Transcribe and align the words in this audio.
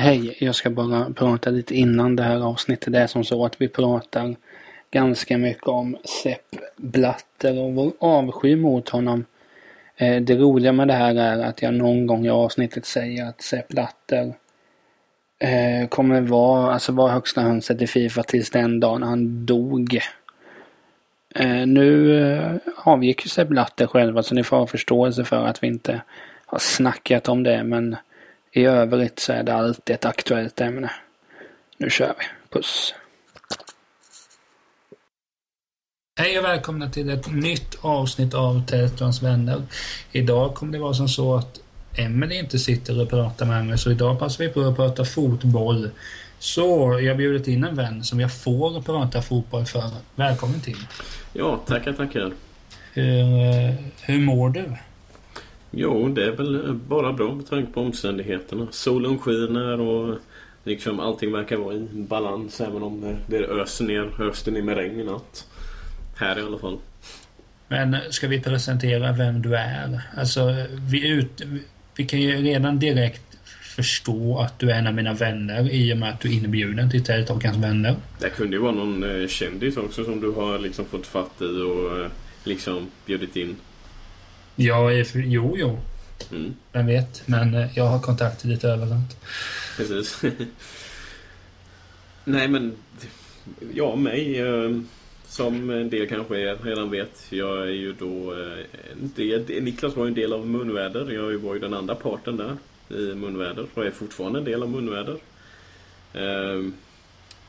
Hej, 0.00 0.36
jag 0.38 0.54
ska 0.54 0.70
bara 0.70 1.12
prata 1.14 1.50
lite 1.50 1.74
innan 1.74 2.16
det 2.16 2.22
här 2.22 2.40
avsnittet. 2.40 2.92
Det 2.92 2.98
är 2.98 3.06
som 3.06 3.24
så 3.24 3.44
att 3.44 3.60
vi 3.60 3.68
pratar 3.68 4.36
ganska 4.90 5.38
mycket 5.38 5.68
om 5.68 5.96
Sepp 6.04 6.56
Blatter 6.76 7.58
och 7.58 7.74
vår 7.74 7.92
avsky 7.98 8.56
mot 8.56 8.88
honom. 8.88 9.24
Eh, 9.96 10.22
det 10.22 10.36
roliga 10.36 10.72
med 10.72 10.88
det 10.88 10.94
här 10.94 11.14
är 11.14 11.38
att 11.38 11.62
jag 11.62 11.74
någon 11.74 12.06
gång 12.06 12.26
i 12.26 12.30
avsnittet 12.30 12.86
säger 12.86 13.28
att 13.28 13.42
Sepp 13.42 13.68
Blatter 13.68 14.34
eh, 15.38 15.88
kommer 15.88 16.20
vara, 16.20 16.72
alltså 16.72 16.92
vara 16.92 17.12
högsta 17.12 17.40
hönset 17.40 17.82
i 17.82 17.86
Fifa 17.86 18.22
tills 18.22 18.50
den 18.50 18.80
dagen 18.80 19.02
han 19.02 19.46
dog. 19.46 20.00
Eh, 21.34 21.66
nu 21.66 22.60
avgick 22.76 23.24
ju 23.24 23.28
Sepp 23.28 23.48
Blatter 23.48 23.86
själva 23.86 24.12
så 24.12 24.18
alltså 24.18 24.34
ni 24.34 24.44
får 24.44 24.56
ha 24.56 24.66
förståelse 24.66 25.24
för 25.24 25.46
att 25.46 25.62
vi 25.62 25.66
inte 25.66 26.00
har 26.46 26.58
snackat 26.58 27.28
om 27.28 27.42
det 27.42 27.64
men 27.64 27.96
i 28.52 28.64
övrigt 28.64 29.18
så 29.18 29.32
är 29.32 29.42
det 29.42 29.54
alltid 29.54 29.94
ett 29.94 30.04
aktuellt 30.04 30.60
ämne. 30.60 30.90
Nu 31.78 31.90
kör 31.90 32.14
vi. 32.18 32.24
Puss! 32.50 32.94
Hej 36.20 36.38
och 36.38 36.44
välkomna 36.44 36.90
till 36.90 37.10
ett 37.10 37.32
nytt 37.32 37.78
avsnitt 37.80 38.34
av 38.34 38.66
Teletrons 38.66 39.22
vänner. 39.22 39.62
Idag 40.12 40.54
kommer 40.54 40.72
det 40.72 40.78
vara 40.78 40.94
som 40.94 41.08
så 41.08 41.34
att 41.34 41.60
Emelie 41.96 42.38
inte 42.38 42.58
sitter 42.58 43.02
och 43.02 43.10
pratar 43.10 43.46
med 43.46 43.66
mig 43.66 43.78
så 43.78 43.90
idag 43.90 44.18
passar 44.18 44.44
vi 44.44 44.50
på 44.50 44.60
att 44.60 44.76
prata 44.76 45.04
fotboll. 45.04 45.90
Så 46.38 46.98
jag 47.02 47.12
har 47.12 47.18
bjudit 47.18 47.48
in 47.48 47.64
en 47.64 47.76
vän 47.76 48.04
som 48.04 48.20
jag 48.20 48.32
får 48.32 48.82
prata 48.82 49.22
fotboll 49.22 49.64
för. 49.64 49.90
Välkommen 50.14 50.60
till. 50.60 50.78
Ja, 51.32 51.60
tackar, 51.66 51.92
tackar. 51.92 52.32
Hur, 52.92 53.22
eh, 53.22 53.74
hur 54.00 54.20
mår 54.20 54.50
du? 54.50 54.64
Jo, 55.70 56.08
det 56.08 56.24
är 56.24 56.30
väl 56.30 56.74
bara 56.74 57.12
bra 57.12 57.34
med 57.34 57.46
tanke 57.46 57.72
på 57.72 57.80
omständigheterna. 57.80 58.66
Solen 58.70 59.18
skiner 59.18 59.80
och 59.80 60.18
liksom 60.64 61.00
allting 61.00 61.32
verkar 61.32 61.56
vara 61.56 61.74
i 61.74 61.88
balans 61.92 62.60
även 62.60 62.82
om 62.82 63.16
det 63.26 63.36
öser 63.36 63.84
ner, 63.84 64.22
öste 64.22 64.50
ner 64.50 64.62
med 64.62 64.76
regn 64.76 65.00
i 65.00 65.04
natt. 65.04 65.46
Här 66.16 66.38
i 66.38 66.42
alla 66.42 66.58
fall. 66.58 66.78
Men 67.68 67.96
ska 68.10 68.28
vi 68.28 68.40
presentera 68.40 69.12
vem 69.12 69.42
du 69.42 69.56
är? 69.56 70.00
Alltså, 70.16 70.54
vi, 70.90 71.08
ut, 71.08 71.42
vi 71.96 72.06
kan 72.06 72.20
ju 72.20 72.36
redan 72.36 72.78
direkt 72.78 73.28
förstå 73.76 74.38
att 74.38 74.58
du 74.58 74.70
är 74.70 74.78
en 74.78 74.86
av 74.86 74.94
mina 74.94 75.14
vänner 75.14 75.70
i 75.72 75.92
och 75.92 75.96
med 75.96 76.10
att 76.10 76.20
du 76.20 76.28
är 76.28 76.32
inbjuden 76.32 76.90
till 76.90 77.04
Teletalkans 77.04 77.56
vänner. 77.56 77.96
Det 78.20 78.30
kunde 78.30 78.56
ju 78.56 78.62
vara 78.62 78.72
någon 78.72 79.20
eh, 79.22 79.28
kändis 79.28 79.76
också 79.76 80.04
som 80.04 80.20
du 80.20 80.30
har 80.30 80.58
liksom 80.58 80.84
fått 80.84 81.06
fatt 81.06 81.40
i 81.40 81.44
och 81.44 82.00
eh, 82.00 82.10
liksom 82.44 82.86
bjudit 83.06 83.36
in. 83.36 83.56
Ja, 84.60 84.92
jo, 85.14 85.56
jo. 85.58 85.78
Mm. 86.30 86.54
Vem 86.72 86.86
vet. 86.86 87.22
Men 87.26 87.54
eh, 87.54 87.78
jag 87.78 87.84
har 87.84 88.00
kontakter 88.00 88.48
lite 88.48 88.68
överallt. 88.68 89.16
Precis. 89.76 90.22
Nej, 92.24 92.48
men... 92.48 92.76
Ja, 93.72 93.96
mig. 93.96 94.40
Eh, 94.40 94.70
som 95.26 95.70
en 95.70 95.90
del 95.90 96.08
kanske 96.08 96.54
redan 96.54 96.90
vet. 96.90 97.26
Jag 97.30 97.62
är 97.62 97.72
ju 97.72 97.92
då 97.92 98.32
eh, 98.32 98.64
en 98.92 99.12
del, 99.16 99.62
Niklas 99.62 99.96
var 99.96 100.04
ju 100.04 100.08
en 100.08 100.14
del 100.14 100.32
av 100.32 100.46
Munväder. 100.46 101.10
Jag 101.10 101.38
var 101.38 101.54
ju 101.54 101.60
den 101.60 101.74
andra 101.74 101.94
parten 101.94 102.36
där 102.36 102.56
i 102.98 103.14
Munväder. 103.14 103.66
Och 103.74 103.86
är 103.86 103.90
fortfarande 103.90 104.38
en 104.38 104.44
del 104.44 104.62
av 104.62 104.68
Munväder. 104.68 105.16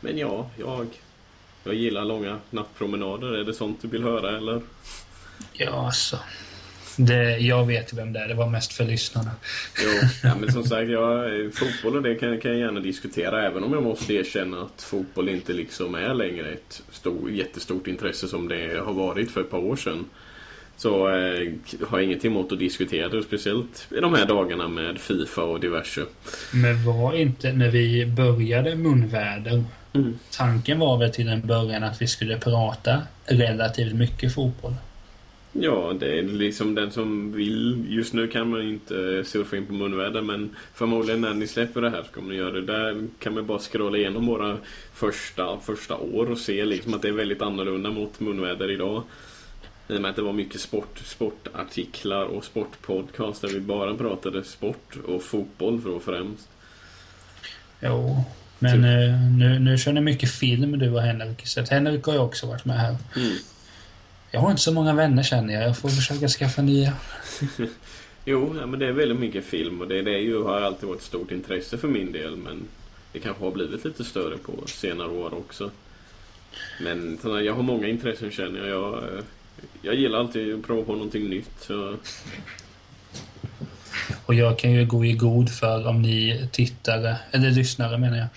Men 0.01 0.17
ja, 0.17 0.50
jag... 0.57 0.88
Jag 1.63 1.75
gillar 1.75 2.06
långa 2.06 2.39
nattpromenader. 2.50 3.33
Är 3.33 3.44
det 3.44 3.53
sånt 3.53 3.81
du 3.81 3.88
vill 3.88 4.03
höra 4.03 4.38
eller? 4.38 4.62
Ja, 5.53 5.85
alltså. 5.85 6.19
Det, 7.01 7.37
jag 7.37 7.65
vet 7.65 7.93
vem 7.93 8.13
det 8.13 8.19
är, 8.19 8.27
det 8.27 8.33
var 8.33 8.49
mest 8.49 8.73
för 8.73 8.85
lyssnarna. 8.85 9.31
Jo, 9.83 9.89
ja, 10.23 10.35
men 10.35 10.51
som 10.51 10.63
sagt, 10.63 10.89
jag, 10.89 11.53
fotboll 11.53 11.95
och 11.95 12.03
det 12.03 12.15
kan, 12.15 12.39
kan 12.39 12.51
jag 12.51 12.59
gärna 12.59 12.79
diskutera. 12.79 13.45
Även 13.45 13.63
om 13.63 13.73
jag 13.73 13.83
måste 13.83 14.13
erkänna 14.13 14.61
att 14.61 14.81
fotboll 14.81 15.29
inte 15.29 15.53
liksom 15.53 15.95
är 15.95 16.13
längre 16.13 16.49
ett 16.49 16.81
stor, 16.91 17.31
jättestort 17.31 17.88
intresse 17.88 18.27
som 18.27 18.47
det 18.47 18.81
har 18.85 18.93
varit 18.93 19.31
för 19.31 19.41
ett 19.41 19.51
par 19.51 19.57
år 19.57 19.75
sedan. 19.75 20.05
Så 20.77 21.09
eh, 21.09 21.51
har 21.88 21.97
jag 21.97 22.03
ingenting 22.03 22.31
emot 22.31 22.51
att 22.51 22.59
diskutera 22.59 23.09
det. 23.09 23.23
Speciellt 23.23 23.88
i 23.91 23.99
de 23.99 24.13
här 24.13 24.25
dagarna 24.25 24.67
med 24.67 24.99
Fifa 24.99 25.43
och 25.43 25.59
diverse. 25.59 26.05
Men 26.53 26.85
var 26.85 27.13
inte 27.13 27.53
när 27.53 27.69
vi 27.69 28.05
började 28.05 28.75
Munväder 28.75 29.63
mm. 29.93 30.19
Tanken 30.31 30.79
var 30.79 30.97
väl 30.97 31.11
till 31.11 31.29
en 31.29 31.47
början 31.47 31.83
att 31.83 32.01
vi 32.01 32.07
skulle 32.07 32.38
prata 32.38 33.01
relativt 33.25 33.93
mycket 33.93 34.35
fotboll. 34.35 34.73
Ja, 35.51 35.93
det 35.99 36.19
är 36.19 36.23
liksom 36.23 36.75
den 36.75 36.91
som 36.91 37.31
vill. 37.31 37.85
Just 37.89 38.13
nu 38.13 38.27
kan 38.27 38.49
man 38.49 38.61
inte 38.61 39.23
surfa 39.25 39.57
in 39.57 39.65
på 39.65 39.73
munväder 39.73 40.21
men 40.21 40.55
förmodligen 40.73 41.21
när 41.21 41.33
ni 41.33 41.47
släpper 41.47 41.81
det 41.81 41.89
här 41.89 42.03
så 42.03 42.11
kommer 42.11 42.29
ni 42.29 42.35
göra 42.35 42.51
det. 42.51 42.61
Där 42.61 43.07
kan 43.19 43.33
man 43.33 43.45
bara 43.45 43.59
scrolla 43.59 43.97
igenom 43.97 44.25
våra 44.25 44.57
första, 44.93 45.59
första 45.59 45.95
år 45.95 46.31
och 46.31 46.38
se 46.38 46.65
liksom 46.65 46.93
att 46.93 47.01
det 47.01 47.07
är 47.07 47.11
väldigt 47.11 47.41
annorlunda 47.41 47.89
mot 47.89 48.19
munväder 48.19 48.71
idag. 48.71 49.03
I 49.88 49.97
och 49.97 50.01
med 50.01 50.09
att 50.09 50.15
det 50.15 50.21
var 50.21 50.33
mycket 50.33 50.61
sport, 50.61 50.99
sportartiklar 51.05 52.23
och 52.23 52.45
sportpodcast 52.45 53.41
där 53.41 53.49
vi 53.49 53.59
bara 53.59 53.95
pratade 53.95 54.43
sport 54.43 54.97
och 55.07 55.23
fotboll 55.23 55.81
för 55.81 55.99
främst. 55.99 56.49
Jo, 57.81 58.23
men 58.59 58.71
typ. 58.71 58.81
Nu, 59.39 59.59
nu 59.59 59.77
kör 59.77 59.93
ni 59.93 60.01
mycket 60.01 60.31
film 60.31 60.79
du 60.79 60.91
och 60.91 61.01
Henrik. 61.01 61.47
Så 61.47 61.61
Henrik 61.69 62.03
har 62.03 62.13
ju 62.13 62.19
också 62.19 62.47
varit 62.47 62.65
med 62.65 62.79
här. 62.79 62.95
Mm. 63.15 63.38
Jag 64.31 64.40
har 64.40 64.51
inte 64.51 64.62
så 64.62 64.73
många 64.73 64.94
vänner 64.94 65.23
känner 65.23 65.53
jag. 65.53 65.63
Jag 65.63 65.78
får 65.78 65.90
försöka 65.90 66.28
skaffa 66.28 66.62
nya. 66.62 66.94
jo, 68.25 68.56
ja, 68.59 68.66
men 68.66 68.79
det 68.79 68.88
är 68.88 68.91
väldigt 68.91 69.19
mycket 69.19 69.45
film 69.45 69.81
och 69.81 69.88
det, 69.88 70.01
det 70.01 70.12
är 70.12 70.19
ju, 70.19 70.44
har 70.44 70.62
alltid 70.62 70.90
varit 70.90 71.00
ett 71.00 71.06
stort 71.06 71.31
intresse 71.31 71.78
för 71.78 71.88
min 71.88 72.12
del. 72.12 72.35
Men 72.35 72.68
det 73.13 73.19
kanske 73.19 73.44
har 73.44 73.51
blivit 73.51 73.85
lite 73.85 74.03
större 74.03 74.38
på 74.38 74.53
senare 74.68 75.07
år 75.07 75.34
också. 75.34 75.72
Men 76.81 77.19
jag 77.23 77.53
har 77.53 77.63
många 77.63 77.88
intressen 77.88 78.31
känner 78.31 78.68
jag. 78.68 78.69
Jag, 78.69 79.03
jag 79.81 79.95
gillar 79.95 80.19
alltid 80.19 80.56
att 80.56 80.66
prova 80.68 80.84
på 80.84 80.94
någonting 80.94 81.29
nytt. 81.29 81.51
Så. 81.59 81.95
Och 84.25 84.34
jag 84.34 84.59
kan 84.59 84.72
ju 84.72 84.85
gå 84.85 85.06
i 85.06 85.13
god 85.13 85.50
för 85.50 85.88
om 85.88 86.01
ni 86.01 86.47
tittare, 86.51 87.18
eller 87.31 87.51
lyssnare 87.51 87.97
menar 87.97 88.18
jag, 88.18 88.28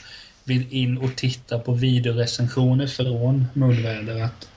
vill 0.44 0.72
in 0.72 0.98
och 0.98 1.16
titta 1.16 1.58
på 1.58 1.72
videorecensioner 1.72 2.86
från 2.86 3.47
Mullväder 3.52 4.22
att 4.22 4.48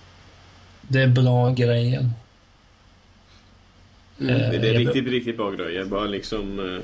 det 0.88 1.02
är 1.02 1.08
bra 1.08 1.50
grejer. 1.50 2.10
Mm, 4.20 4.40
det 4.40 4.70
är 4.70 4.74
eh, 4.74 4.78
riktigt, 4.78 5.08
riktigt 5.08 5.38
bra 5.38 5.52
grejer. 5.52 5.86
Bara 5.86 6.06
liksom... 6.06 6.60
Eh, 6.60 6.82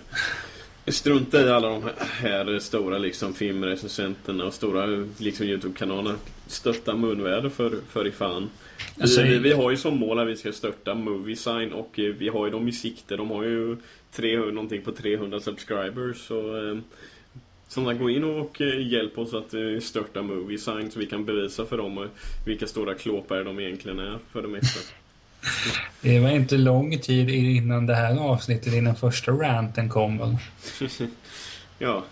strunta 0.88 1.42
i 1.42 1.50
alla 1.50 1.70
de 1.70 1.84
här 2.00 2.60
stora 2.60 2.98
liksom, 2.98 3.34
filmrecensenterna 3.34 4.46
och 4.46 4.54
stora 4.54 4.86
liksom, 5.18 5.46
Youtube-kanaler. 5.46 6.16
Stötta 6.48 6.96
munväder 6.96 7.50
för, 7.50 7.72
för 7.90 8.08
i 8.08 8.12
fan. 8.12 8.50
Alltså, 9.00 9.22
vi, 9.22 9.38
vi, 9.38 9.52
har 9.52 9.72
ju 9.72 9.78
som 9.78 9.98
mål 9.98 10.20
att 10.20 10.28
vi 10.28 10.36
ska 10.36 10.52
störta 10.52 10.96
Moviesign 10.96 11.72
och 11.74 12.00
eh, 12.00 12.06
vi 12.06 12.30
har 12.30 12.46
ju 12.46 12.52
dem 12.52 12.68
i 12.68 12.72
sikte. 12.72 13.18
De 13.18 13.30
har 13.30 13.44
ju 13.44 13.78
300, 14.12 14.52
någonting 14.52 14.82
på 14.82 14.92
300 14.92 15.40
subscribers. 15.40 16.18
Så, 16.28 16.70
eh, 16.70 16.78
Sådana, 17.74 17.94
gå 17.94 18.10
in 18.10 18.24
och 18.24 18.62
eh, 18.62 18.88
hjälp 18.88 19.18
oss 19.18 19.34
att 19.34 19.54
eh, 19.54 19.82
störta 19.82 20.22
Moviesign 20.22 20.92
så 20.92 21.00
vi 21.00 21.06
kan 21.06 21.26
bevisa 21.26 21.66
för 21.66 21.78
dem 21.78 22.10
vilka 22.46 22.68
stora 22.68 22.94
klåpare 22.94 23.44
de 23.44 23.60
egentligen 23.60 24.00
är 24.00 24.18
för 24.32 24.42
det 24.42 24.48
mesta. 24.48 24.80
Det 26.02 26.20
var 26.20 26.30
inte 26.30 26.58
lång 26.58 27.00
tid 27.00 27.30
innan 27.30 27.86
det 27.86 27.96
här 27.96 28.20
avsnittet, 28.20 28.74
innan 28.74 28.96
första 28.96 29.32
ranten 29.32 29.90
kom 29.90 30.38
ja. 31.80 32.04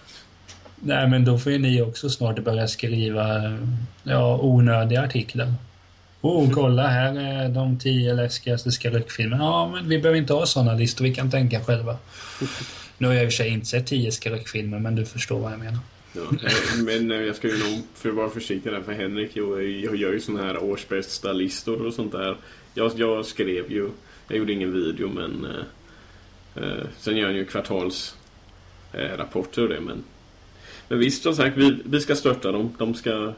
Nej 0.76 1.08
men 1.08 1.26
då 1.26 1.38
får 1.38 1.52
ju 1.52 1.58
ni 1.58 1.82
också 1.82 2.10
snart 2.10 2.40
börja 2.40 2.68
skriva 2.68 3.58
ja, 4.04 4.40
onödiga 4.42 5.02
artiklar. 5.02 5.54
Oh, 6.22 6.52
kolla 6.52 6.88
här 6.88 7.20
är 7.20 7.50
de 7.50 7.80
tio 7.80 8.14
läskigaste 8.14 8.72
skräckfilmerna. 8.72 9.44
Ja, 9.44 9.72
men 9.74 9.90
vi 9.90 10.00
behöver 10.00 10.20
inte 10.20 10.34
ha 10.34 10.46
sådana 10.46 10.74
listor, 10.74 11.06
vi 11.06 11.16
kan 11.16 11.32
tänka 11.32 11.64
själva. 11.64 11.98
Nu 13.00 13.07
har 13.07 13.13
jag 13.13 13.24
i 13.24 13.28
och 13.28 13.31
för 13.31 13.36
sig 13.36 13.50
inte 13.50 13.66
sett 13.66 13.88
tio 13.88 14.12
skräckfilmer, 14.12 14.80
men 14.80 14.96
du 14.96 15.06
förstår 15.06 15.40
vad 15.40 15.51
jag 15.51 15.60
menar. 15.60 15.80
Ja, 16.13 16.22
eh, 16.22 16.28
men 16.84 17.12
eh, 17.12 17.22
jag 17.22 17.36
ska 17.36 17.48
ju 17.48 17.57
nog 17.57 17.84
för 17.96 18.10
vara 18.10 18.30
försiktig 18.30 18.72
där 18.72 18.81
för 18.81 18.92
Henrik 18.92 19.31
jag, 19.34 19.63
jag 19.63 19.96
gör 19.96 20.13
ju 20.13 20.19
såna 20.19 20.44
här 20.44 20.63
årsbästa 20.63 21.34
listor 21.34 21.86
och 21.86 21.94
sånt 21.94 22.12
där. 22.12 22.38
Jag, 22.74 22.92
jag 22.96 23.25
skrev 23.25 23.72
ju, 23.72 23.90
jag 24.28 24.38
gjorde 24.38 24.54
ingen 24.54 24.74
video 24.74 25.10
men 25.10 25.46
eh, 25.46 25.63
eh 26.63 26.86
sen 27.00 27.18
gör 27.18 27.25
han 27.25 27.36
ju 27.36 27.46
kvartalsrapporter 27.46 29.62
eh, 29.62 29.63
och 29.63 29.69
det 29.69 29.81
men 29.81 30.04
men 30.90 31.00
visst 31.00 31.24
som 31.24 31.36
sagt, 31.36 31.57
vi, 31.57 31.78
vi 31.86 32.00
ska 32.00 32.16
störta 32.16 32.51
dem. 32.51 32.75
De 32.78 32.94
ska 32.94 33.34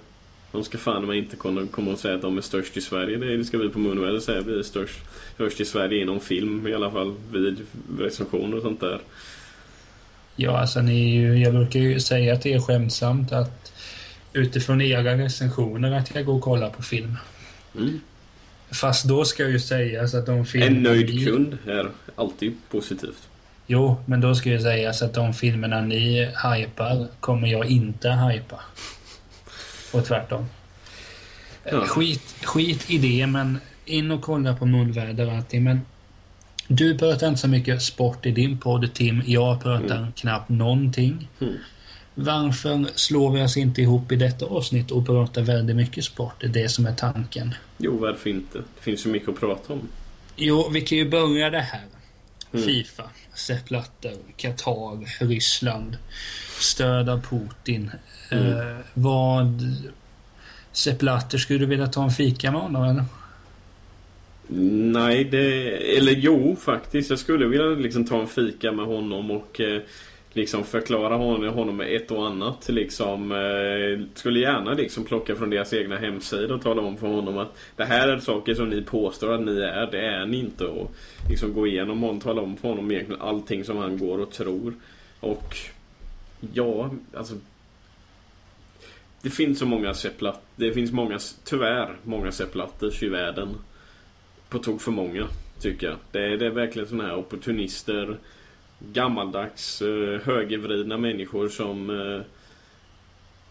de 0.52 0.64
ska 0.64 0.78
fan 0.78 1.06
mig 1.06 1.18
inte 1.18 1.36
komma 1.36 1.92
och 1.92 2.00
säga 2.00 2.16
att 2.16 2.22
de 2.22 2.38
är 2.38 2.42
störst 2.42 2.78
i 2.78 2.82
Sverige. 2.82 3.18
Det 3.18 3.44
ska 3.44 3.58
vi 3.58 3.70
på 3.70 3.80
Moonwell 3.80 4.22
säga. 4.22 4.42
Vi 4.42 4.60
är 4.60 4.64
störst, 4.64 5.00
störst 5.34 5.62
i 5.62 5.66
Sverige 5.66 6.02
inom 6.02 6.20
film 6.20 6.68
i 6.68 6.74
alla 6.74 6.92
fall. 6.92 7.16
Vid 7.32 7.66
recensioner 8.00 8.58
och 8.58 8.64
sånt 8.64 8.80
där. 8.80 9.00
Ja, 10.36 10.60
alltså 10.60 10.82
ni 10.82 11.16
ju, 11.16 11.38
jag 11.38 11.54
brukar 11.54 11.80
ju 11.80 12.00
säga 12.00 12.34
att 12.34 12.42
det 12.42 12.54
är 12.54 12.60
skämtsamt 12.60 13.32
att 13.32 13.74
utifrån 14.34 14.82
era 14.82 15.18
recensioner 15.18 15.92
att 15.92 16.16
jag 16.16 16.26
går 16.26 16.34
och 16.34 16.42
kollar 16.42 16.70
på 16.70 16.84
film. 16.84 17.18
Mm. 17.76 18.02
Fast 18.72 19.06
då 19.06 19.26
ska 19.26 19.48
ju 19.48 19.60
sägas 19.60 20.14
att 20.14 20.26
de 20.26 20.46
filmer... 20.46 20.68
En 20.68 20.84
nöjd 20.84 21.28
kund 21.28 21.58
är 21.68 21.90
alltid 22.16 22.58
positivt. 22.70 23.28
Jo, 23.68 23.96
men 24.06 24.22
då 24.22 24.36
ska 24.36 24.50
ju 24.50 24.60
sägas 24.60 25.02
att 25.02 25.14
de 25.14 25.34
filmerna 25.34 25.82
ni 25.82 26.30
hypar 26.44 27.08
kommer 27.20 27.48
jag 27.48 27.66
inte 27.66 28.10
hypa. 28.12 28.60
Och 29.92 30.06
tvärtom. 30.06 30.46
Ja. 31.64 31.82
Skit, 31.82 32.36
skit 32.44 32.92
i 32.92 32.98
det, 32.98 33.28
men 33.28 33.60
in 33.86 34.12
och 34.12 34.22
kolla 34.22 34.56
på 34.56 34.66
munväder 34.66 35.28
och 35.28 35.34
allting. 35.34 35.64
Men 35.64 35.82
du 36.76 36.98
pratar 36.98 37.28
inte 37.28 37.42
så 37.42 37.48
mycket 37.48 37.82
sport 37.82 38.26
i 38.26 38.32
din 38.32 38.58
podd, 38.58 38.94
Tim. 38.94 39.24
Jag 39.26 39.64
pratar 39.64 40.12
knappt 40.16 40.50
någonting. 40.50 41.30
Mm. 41.42 41.54
Varför 42.16 42.86
slår 42.96 43.32
vi 43.32 43.44
oss 43.44 43.58
inte 43.58 43.82
ihop 43.82 44.12
i 44.12 44.16
detta 44.16 44.46
avsnitt 44.46 44.92
och 44.92 45.06
pratar 45.06 45.42
väldigt 45.42 45.76
mycket 45.76 46.04
sport? 46.04 46.34
Det 46.40 46.46
är 46.46 46.50
det 46.50 46.70
som 46.70 46.86
är 46.86 46.94
tanken. 46.94 47.56
Jo, 47.78 47.98
varför 47.98 48.30
inte? 48.30 48.58
Det 48.58 48.82
finns 48.82 49.06
ju 49.06 49.10
mycket 49.10 49.30
att 49.30 49.40
prata 49.40 49.74
om. 49.74 49.88
Jo, 50.36 50.70
vi 50.74 50.82
kan 50.82 50.98
ju 50.98 51.10
börja 51.10 51.50
det 51.50 51.60
här. 51.60 51.84
Mm. 52.54 52.66
Fifa, 52.66 53.04
Sepp 53.34 53.70
Blatter, 53.70 54.16
Qatar, 54.38 55.26
Ryssland, 55.26 55.98
stöd 56.60 57.10
av 57.10 57.22
Putin. 57.22 57.92
Mm. 58.32 58.48
Eh, 58.48 58.78
vad... 58.94 59.62
Sepp 60.72 61.00
Blatter, 61.00 61.38
skulle 61.38 61.60
du 61.60 61.66
vilja 61.66 61.88
ta 61.88 62.04
en 62.04 62.12
fika 62.12 62.52
med 62.52 62.62
honom 62.62 62.84
eller? 62.84 63.06
Nej, 64.54 65.24
det... 65.24 65.72
Eller 65.98 66.12
jo, 66.12 66.56
faktiskt. 66.56 67.10
Jag 67.10 67.20
skulle 67.20 67.46
vilja 67.46 67.66
liksom 67.66 68.06
ta 68.06 68.22
en 68.22 68.28
fika 68.28 68.72
med 68.72 68.86
honom 68.86 69.32
och 69.32 69.62
eh, 69.62 69.82
liksom 70.34 70.64
förklara 70.64 71.16
honom, 71.16 71.78
med 71.78 71.96
ett 71.96 72.12
och 72.12 72.28
annat. 72.28 72.70
Liksom, 72.70 73.32
eh, 73.32 74.06
skulle 74.16 74.40
gärna 74.40 74.74
liksom 74.74 75.04
plocka 75.04 75.36
från 75.36 75.50
deras 75.50 75.74
egna 75.74 75.98
hemsida 75.98 76.56
och 76.56 76.62
tala 76.62 76.82
om 76.82 76.98
för 76.98 77.08
honom 77.08 77.38
att 77.38 77.58
det 77.76 77.86
här 77.86 78.08
är 78.08 78.20
saker 78.20 78.54
som 78.54 78.70
ni 78.70 78.82
påstår 78.82 79.34
att 79.34 79.42
ni 79.42 79.60
är, 79.60 79.92
det 79.92 80.02
är 80.02 80.26
ni 80.26 80.40
inte. 80.40 80.66
Och 80.66 80.92
liksom 81.30 81.54
gå 81.54 81.68
igenom 81.68 82.04
och 82.04 82.22
tala 82.22 82.42
om 82.42 82.58
för 82.58 82.68
honom 82.68 82.92
egentligen 82.92 83.22
allting 83.22 83.64
som 83.64 83.78
han 83.78 83.98
går 83.98 84.18
och 84.18 84.32
tror. 84.32 84.74
Och 85.20 85.56
ja, 86.54 86.90
alltså 87.14 87.36
det 89.22 89.30
finns 89.30 89.60
så 89.60 89.66
många 89.66 89.94
sepplat, 89.94 90.42
Det 90.56 90.74
finns 90.74 90.92
många, 90.92 91.20
tyvärr, 91.44 91.96
många 92.04 92.32
sepplatters 92.32 93.04
i 93.04 93.10
världen. 93.10 93.50
På 94.52 94.60
tok 94.60 94.82
för 94.82 94.92
många, 94.92 95.28
tycker 95.60 95.88
jag. 95.88 95.98
Det 96.12 96.20
är, 96.20 96.38
det 96.38 96.46
är 96.46 96.50
verkligen 96.50 96.88
sådana 96.88 97.10
här 97.10 97.18
opportunister. 97.18 98.18
Gammaldags, 98.94 99.82
eh, 99.82 100.22
högervridna 100.22 100.98
människor 100.98 101.48
som... 101.48 101.90
Eh, 101.90 102.22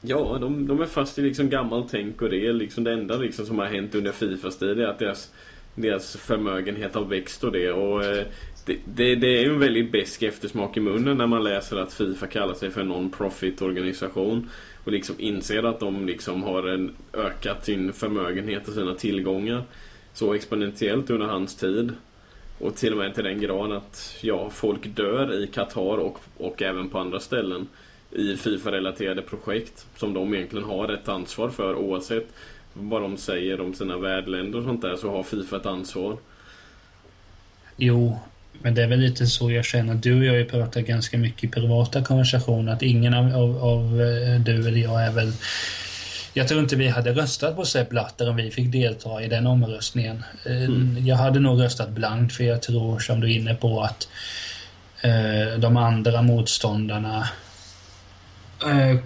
ja, 0.00 0.38
de, 0.40 0.66
de 0.66 0.80
är 0.80 0.86
fast 0.86 1.18
i 1.18 1.22
liksom 1.22 1.50
gammalt 1.50 1.90
tänk 1.90 2.22
och 2.22 2.30
det 2.30 2.46
är 2.46 2.52
liksom 2.52 2.84
det 2.84 2.92
enda 2.92 3.16
liksom 3.16 3.46
som 3.46 3.58
har 3.58 3.66
hänt 3.66 3.94
under 3.94 4.12
Fifas 4.12 4.58
tid 4.58 4.80
är 4.80 4.86
att 4.86 4.98
deras, 4.98 5.32
deras 5.74 6.16
förmögenhet 6.16 6.94
har 6.94 7.04
växt 7.04 7.44
och 7.44 7.52
det. 7.52 7.72
Och 7.72 8.04
eh, 8.04 8.26
det, 8.66 8.78
det, 8.94 9.14
det 9.14 9.38
är 9.38 9.42
ju 9.42 9.52
en 9.52 9.60
väldigt 9.60 9.92
besk 9.92 10.22
eftersmak 10.22 10.76
i 10.76 10.80
munnen 10.80 11.18
när 11.18 11.26
man 11.26 11.44
läser 11.44 11.76
att 11.76 11.92
Fifa 11.92 12.26
kallar 12.26 12.54
sig 12.54 12.70
för 12.70 12.80
en 12.80 12.92
non-profit 12.92 13.62
organisation. 13.62 14.50
Och 14.84 14.92
liksom 14.92 15.14
inser 15.18 15.62
att 15.62 15.80
de 15.80 16.06
liksom 16.06 16.42
har 16.42 16.68
en, 16.68 16.94
ökat 17.12 17.64
sin 17.64 17.92
förmögenhet 17.92 18.68
och 18.68 18.74
sina 18.74 18.94
tillgångar 18.94 19.64
så 20.20 20.34
exponentiellt 20.34 21.10
under 21.10 21.26
hans 21.26 21.54
tid. 21.54 21.92
Och 22.58 22.76
till 22.76 22.92
och 22.92 22.98
med 22.98 23.14
till 23.14 23.24
den 23.24 23.40
grad 23.40 23.72
att 23.72 24.16
ja, 24.20 24.50
folk 24.50 24.96
dör 24.96 25.42
i 25.42 25.46
Qatar 25.46 25.98
och, 25.98 26.18
och 26.36 26.62
även 26.62 26.88
på 26.88 26.98
andra 26.98 27.20
ställen 27.20 27.68
i 28.10 28.36
Fifa-relaterade 28.36 29.22
projekt 29.22 29.86
som 29.96 30.14
de 30.14 30.34
egentligen 30.34 30.64
har 30.64 30.88
ett 30.88 31.08
ansvar 31.08 31.48
för 31.48 31.74
oavsett 31.74 32.26
vad 32.72 33.02
de 33.02 33.16
säger 33.16 33.60
om 33.60 33.74
sina 33.74 33.98
värdländer 33.98 34.58
och 34.58 34.64
sånt 34.64 34.82
där 34.82 34.96
så 34.96 35.10
har 35.10 35.22
Fifa 35.22 35.56
ett 35.56 35.66
ansvar. 35.66 36.16
Jo, 37.76 38.18
men 38.62 38.74
det 38.74 38.82
är 38.82 38.88
väl 38.88 39.00
lite 39.00 39.26
så 39.26 39.50
jag 39.50 39.64
känner. 39.64 39.94
Du 39.94 40.18
och 40.18 40.24
jag 40.24 40.32
har 40.32 40.38
ju 40.38 40.44
pratat 40.44 40.86
ganska 40.86 41.18
mycket 41.18 41.44
i 41.44 41.48
privata 41.48 42.04
konversationer 42.04 42.72
att 42.72 42.82
ingen 42.82 43.14
av, 43.14 43.24
av, 43.24 43.64
av 43.64 44.00
eh, 44.00 44.40
du 44.40 44.68
eller 44.68 44.80
jag 44.80 45.02
är 45.02 45.12
väl 45.12 45.32
jag 46.32 46.48
tror 46.48 46.60
inte 46.60 46.76
vi 46.76 46.88
hade 46.88 47.12
röstat 47.12 47.56
på 47.56 47.64
Sepp 47.64 47.88
Blatter 47.88 48.30
om 48.30 48.36
vi 48.36 48.50
fick 48.50 48.72
delta 48.72 49.22
i 49.22 49.28
den 49.28 49.46
omröstningen. 49.46 50.24
Eh, 50.46 50.64
Mm. 50.64 51.06
Jag 51.06 51.16
hade 51.16 51.40
nog 51.40 51.62
röstat 51.62 51.90
blankt 51.90 52.34
för 52.34 52.44
jag 52.44 52.62
tror, 52.62 52.98
som 52.98 53.20
du 53.20 53.32
är 53.32 53.36
inne 53.36 53.54
på, 53.54 53.80
att 53.80 54.08
eh, 55.02 55.58
de 55.58 55.76
andra 55.76 56.22
motståndarna 56.22 57.28
eh, 58.62 58.98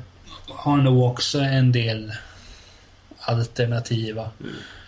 har 0.48 0.76
nog 0.76 1.02
också 1.02 1.38
en 1.38 1.72
del 1.72 2.12
alternativa. 3.20 4.30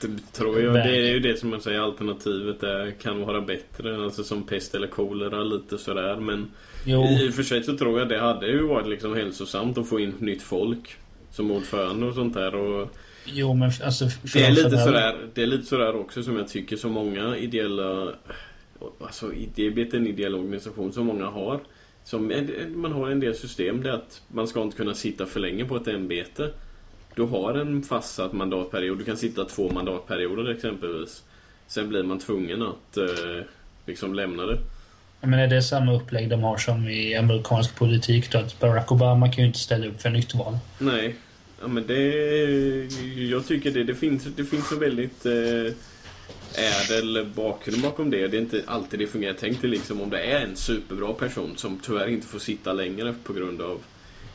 Det 0.00 0.32
tror 0.32 0.60
jag. 0.62 0.74
Det 0.74 0.96
är 0.96 1.12
ju 1.12 1.20
det 1.20 1.40
som 1.40 1.50
man 1.50 1.60
säger 1.60 1.80
alternativet 1.80 2.62
är, 2.62 2.90
kan 3.02 3.20
vara 3.20 3.40
bättre. 3.40 4.04
Alltså 4.04 4.24
som 4.24 4.46
pest 4.46 4.74
eller 4.74 4.86
kolera 4.86 5.44
lite 5.44 5.78
sådär. 5.78 6.16
Men 6.16 6.50
Jo, 6.84 7.04
i 7.04 7.30
och 7.30 7.34
för 7.34 7.42
sig 7.42 7.62
så 7.62 7.76
tror 7.76 7.98
jag 7.98 8.08
det 8.08 8.20
hade 8.20 8.46
ju 8.46 8.66
varit 8.66 8.88
liksom 8.88 9.14
hälsosamt 9.14 9.78
att 9.78 9.88
få 9.88 10.00
in 10.00 10.14
nytt 10.18 10.42
folk. 10.42 10.96
Som 11.36 11.50
ordförande 11.50 12.06
och 12.06 12.14
sånt 12.14 12.34
där. 12.34 12.54
Och 12.54 12.88
jo 13.24 13.54
men 13.54 13.72
alltså... 13.84 14.08
det, 14.34 14.44
är 14.44 14.50
lite 14.50 14.78
sådär, 14.78 15.16
det 15.34 15.42
är 15.42 15.46
lite 15.46 15.66
sådär 15.66 15.96
också 15.96 16.22
som 16.22 16.36
jag 16.36 16.48
tycker 16.48 16.76
så 16.76 16.88
många 16.88 17.36
ideella... 17.36 18.12
Alltså 19.00 19.32
IDB 19.32 19.78
är 19.78 19.94
en 19.94 20.06
ideell 20.06 20.34
organisation 20.34 20.92
som 20.92 21.06
många 21.06 21.26
har. 21.26 21.60
Som 22.04 22.32
man 22.74 22.92
har 22.92 23.10
en 23.10 23.20
del 23.20 23.34
system. 23.34 23.82
Det 23.82 23.90
är 23.90 23.94
att 23.94 24.22
man 24.28 24.48
ska 24.48 24.62
inte 24.62 24.76
kunna 24.76 24.94
sitta 24.94 25.26
för 25.26 25.40
länge 25.40 25.64
på 25.64 25.76
ett 25.76 25.88
ämbete. 25.88 26.50
Du 27.14 27.22
har 27.22 27.54
en 27.54 27.82
fastsatt 27.82 28.32
mandatperiod. 28.32 28.98
Du 28.98 29.04
kan 29.04 29.16
sitta 29.16 29.44
två 29.44 29.70
mandatperioder 29.70 30.50
exempelvis. 30.50 31.22
Sen 31.66 31.88
blir 31.88 32.02
man 32.02 32.18
tvungen 32.18 32.62
att 32.62 32.96
eh, 32.96 33.44
liksom 33.86 34.14
lämna 34.14 34.46
det. 34.46 34.58
Men 35.20 35.38
är 35.38 35.46
det 35.46 35.62
samma 35.62 35.92
upplägg 35.92 36.30
de 36.30 36.42
har 36.42 36.56
som 36.56 36.88
i 36.88 37.14
amerikansk 37.14 37.76
politik 37.76 38.32
då? 38.32 38.38
Att 38.38 38.60
Barack 38.60 38.92
Obama 38.92 39.32
kan 39.32 39.42
ju 39.42 39.46
inte 39.46 39.58
ställa 39.58 39.86
upp 39.86 40.02
för 40.02 40.10
nytt 40.10 40.34
val. 40.34 40.58
Nej. 40.78 41.14
Ja 41.60 41.68
men 41.68 41.86
det... 41.86 42.02
Jag 43.30 43.46
tycker 43.46 43.70
det. 43.70 43.84
Det 43.84 43.94
finns, 43.94 44.24
det 44.24 44.44
finns 44.44 44.72
en 44.72 44.78
väldigt 44.78 45.26
eh, 45.26 45.72
ädel 46.54 47.26
bakgrund 47.34 47.82
bakom 47.82 48.10
det. 48.10 48.28
Det 48.28 48.36
är 48.36 48.40
inte 48.40 48.62
alltid 48.66 49.00
det 49.00 49.06
fungerar. 49.06 49.36
Tänk 49.40 49.60
dig 49.60 49.70
liksom 49.70 50.00
om 50.00 50.10
det 50.10 50.20
är 50.20 50.40
en 50.40 50.56
superbra 50.56 51.12
person 51.12 51.56
som 51.56 51.78
tyvärr 51.82 52.08
inte 52.08 52.26
får 52.26 52.38
sitta 52.38 52.72
längre 52.72 53.14
på 53.24 53.32
grund 53.32 53.60
av... 53.60 53.80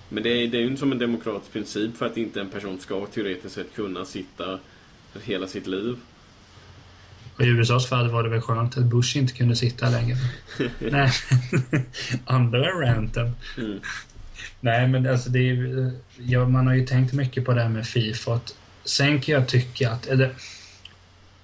Men 0.09 0.23
det 0.23 0.29
är, 0.29 0.47
det 0.47 0.57
är 0.57 0.61
ju 0.61 0.77
som 0.77 0.91
en 0.91 0.97
demokratisk 0.97 1.53
princip 1.53 1.97
för 1.97 2.05
att 2.05 2.17
inte 2.17 2.41
en 2.41 2.49
person 2.49 2.79
ska 2.79 3.05
teoretiskt 3.05 3.55
sett 3.55 3.75
kunna 3.75 4.05
sitta 4.05 4.59
hela 5.23 5.47
sitt 5.47 5.67
liv. 5.67 5.95
I 7.39 7.47
USAs 7.47 7.89
fall 7.89 8.09
var 8.09 8.23
det 8.23 8.29
väl 8.29 8.41
skönt 8.41 8.77
att 8.77 8.83
Bush 8.83 9.17
inte 9.17 9.33
kunde 9.33 9.55
sitta 9.55 9.89
längre. 9.89 10.17
Nej, 10.79 11.11
andra 12.25 12.59
ranten. 12.59 13.31
Mm. 13.57 13.79
Nej, 14.59 14.87
men 14.87 15.07
alltså 15.07 15.29
det 15.29 15.49
är 15.49 15.91
ja, 16.17 16.47
man 16.47 16.67
har 16.67 16.73
ju 16.73 16.85
tänkt 16.85 17.13
mycket 17.13 17.45
på 17.45 17.53
det 17.53 17.61
här 17.61 17.69
med 17.69 17.87
Fifa. 17.87 18.33
Att 18.33 18.55
sen 18.83 19.21
kan 19.21 19.35
jag 19.35 19.47
tycka 19.47 19.91
att, 19.91 20.07
eller 20.07 20.35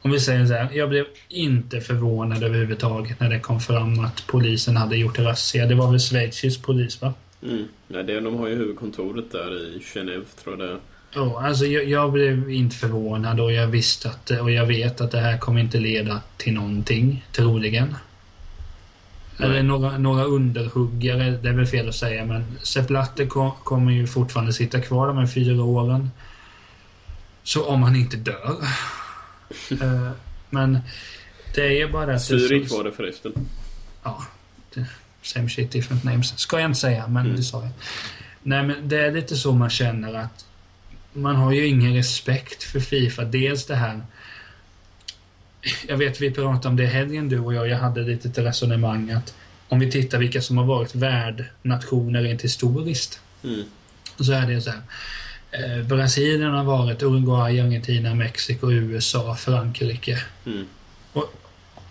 om 0.02 0.12
vi 0.12 0.20
säger 0.20 0.46
så 0.46 0.54
här, 0.54 0.70
jag 0.74 0.90
blev 0.90 1.06
inte 1.30 1.82
förvånad 1.82 2.44
överhuvudtaget 2.44 3.20
när 3.20 3.30
det 3.30 3.40
kom 3.40 3.60
fram 3.60 4.00
att 4.00 4.24
polisen 4.28 4.78
hade 4.78 4.98
gjort 4.98 5.20
razzia. 5.20 5.66
Det 5.66 5.76
var 5.76 5.92
väl 5.92 6.00
schweizisk 6.00 6.64
polis, 6.64 7.02
va? 7.02 7.14
Mm. 7.44 7.68
Ja, 7.88 8.04
det, 8.04 8.20
de 8.20 8.36
har 8.36 8.48
ju 8.48 8.56
huvudkontoret 8.56 9.32
där 9.32 9.76
i 9.76 9.80
Genève 9.80 10.26
tror 10.44 10.60
jag 10.60 10.68
det 10.68 10.74
är. 10.74 10.80
Ja, 11.14 11.44
alltså 11.46 11.66
jag, 11.66 11.86
jag 11.86 12.12
blev 12.12 12.52
inte 12.52 12.76
förvånad 12.76 13.40
och 13.40 13.52
jag 13.52 13.68
visste 13.68 14.10
att, 14.10 14.30
och 14.30 14.52
jag 14.52 14.66
vet 14.66 15.02
att 15.02 15.12
det 15.12 15.20
här 15.20 15.38
kommer 15.38 15.62
inte 15.62 15.78
leda 15.78 16.22
till 16.38 16.54
någonting, 16.54 17.26
troligen. 17.32 17.96
Eller 19.40 19.64
några, 19.64 19.98
några 19.98 20.24
underhuggare, 20.24 21.32
det 21.32 21.50
är 21.50 21.54
väl 21.54 21.68
fel 21.68 21.90
att 21.90 21.96
säga, 21.96 22.26
men 22.26 22.46
Sepp 22.64 22.88
Blatter 22.88 23.26
ko- 23.26 23.56
kommer 23.64 23.92
ju 23.92 24.08
fortfarande 24.08 24.54
sitta 24.54 24.82
kvar 24.82 25.08
de 25.08 25.18
här 25.18 25.28
fyra 25.28 25.64
åren. 25.64 26.12
Så 27.44 27.66
om 27.66 27.84
han 27.84 27.96
inte 27.96 28.18
dör. 28.18 28.56
Eh, 29.82 30.10
men 30.50 30.80
det 31.56 31.62
är 31.62 31.72
ju 31.72 31.92
bara 31.92 32.16
att... 32.16 32.28
det 32.28 32.36
är 32.36 32.40
Zürich 32.40 32.68
så- 32.68 32.78
var 32.78 32.84
det 32.84 32.92
förresten. 32.92 33.32
Ja, 34.04 34.24
same 35.22 35.50
shit 35.50 35.72
different 35.72 36.04
names. 36.04 36.40
Ska 36.40 36.60
jag 36.60 36.70
inte 36.70 36.80
säga, 36.80 37.08
men 37.08 37.26
Mm. 37.26 37.38
det 37.38 37.44
sa 37.44 37.62
jag. 37.62 37.72
Nej, 38.44 38.64
men 38.64 38.88
det 38.90 38.98
är 39.06 39.12
lite 39.12 39.36
så 39.36 39.52
man 39.54 39.70
känner 39.70 40.14
att 40.14 40.46
man 41.14 41.36
har 41.36 41.52
ju 41.52 41.68
ingen 41.68 41.94
respekt 41.94 42.64
för 42.64 42.80
Fifa. 42.80 43.24
Dels 43.26 43.66
det 43.66 43.76
här... 43.76 44.02
Jag 45.88 45.98
vet 45.98 46.22
vi 46.22 46.32
pratade 46.32 46.68
om 46.68 46.76
det 46.76 46.86
helgen 46.86 47.30
du 47.30 47.40
och 47.40 47.54
jag. 47.54 47.68
Jag 47.68 47.78
hade 47.78 48.02
ett 48.02 48.08
litet 48.08 48.38
resonemang 48.38 49.12
att 49.12 49.36
om 49.70 49.80
vi 49.80 49.92
tittar 49.92 50.18
vilka 50.18 50.42
som 50.42 50.58
har 50.58 50.66
varit 50.66 50.96
värdnationer 50.96 52.22
rent 52.22 52.42
historiskt. 52.42 53.20
Mm. 53.44 53.64
Så 54.20 54.32
är 54.32 54.48
det 54.48 54.62
så 54.62 54.70
här. 54.70 54.82
Eh, 55.52 55.84
Brasilien 55.86 56.52
har 56.54 56.64
varit 56.64 57.04
Uruguay, 57.04 57.60
Argentina, 57.60 58.16
Mexiko, 58.16 58.72
USA, 58.72 59.36
Frankrike. 59.36 60.18
Mm. 60.46 60.66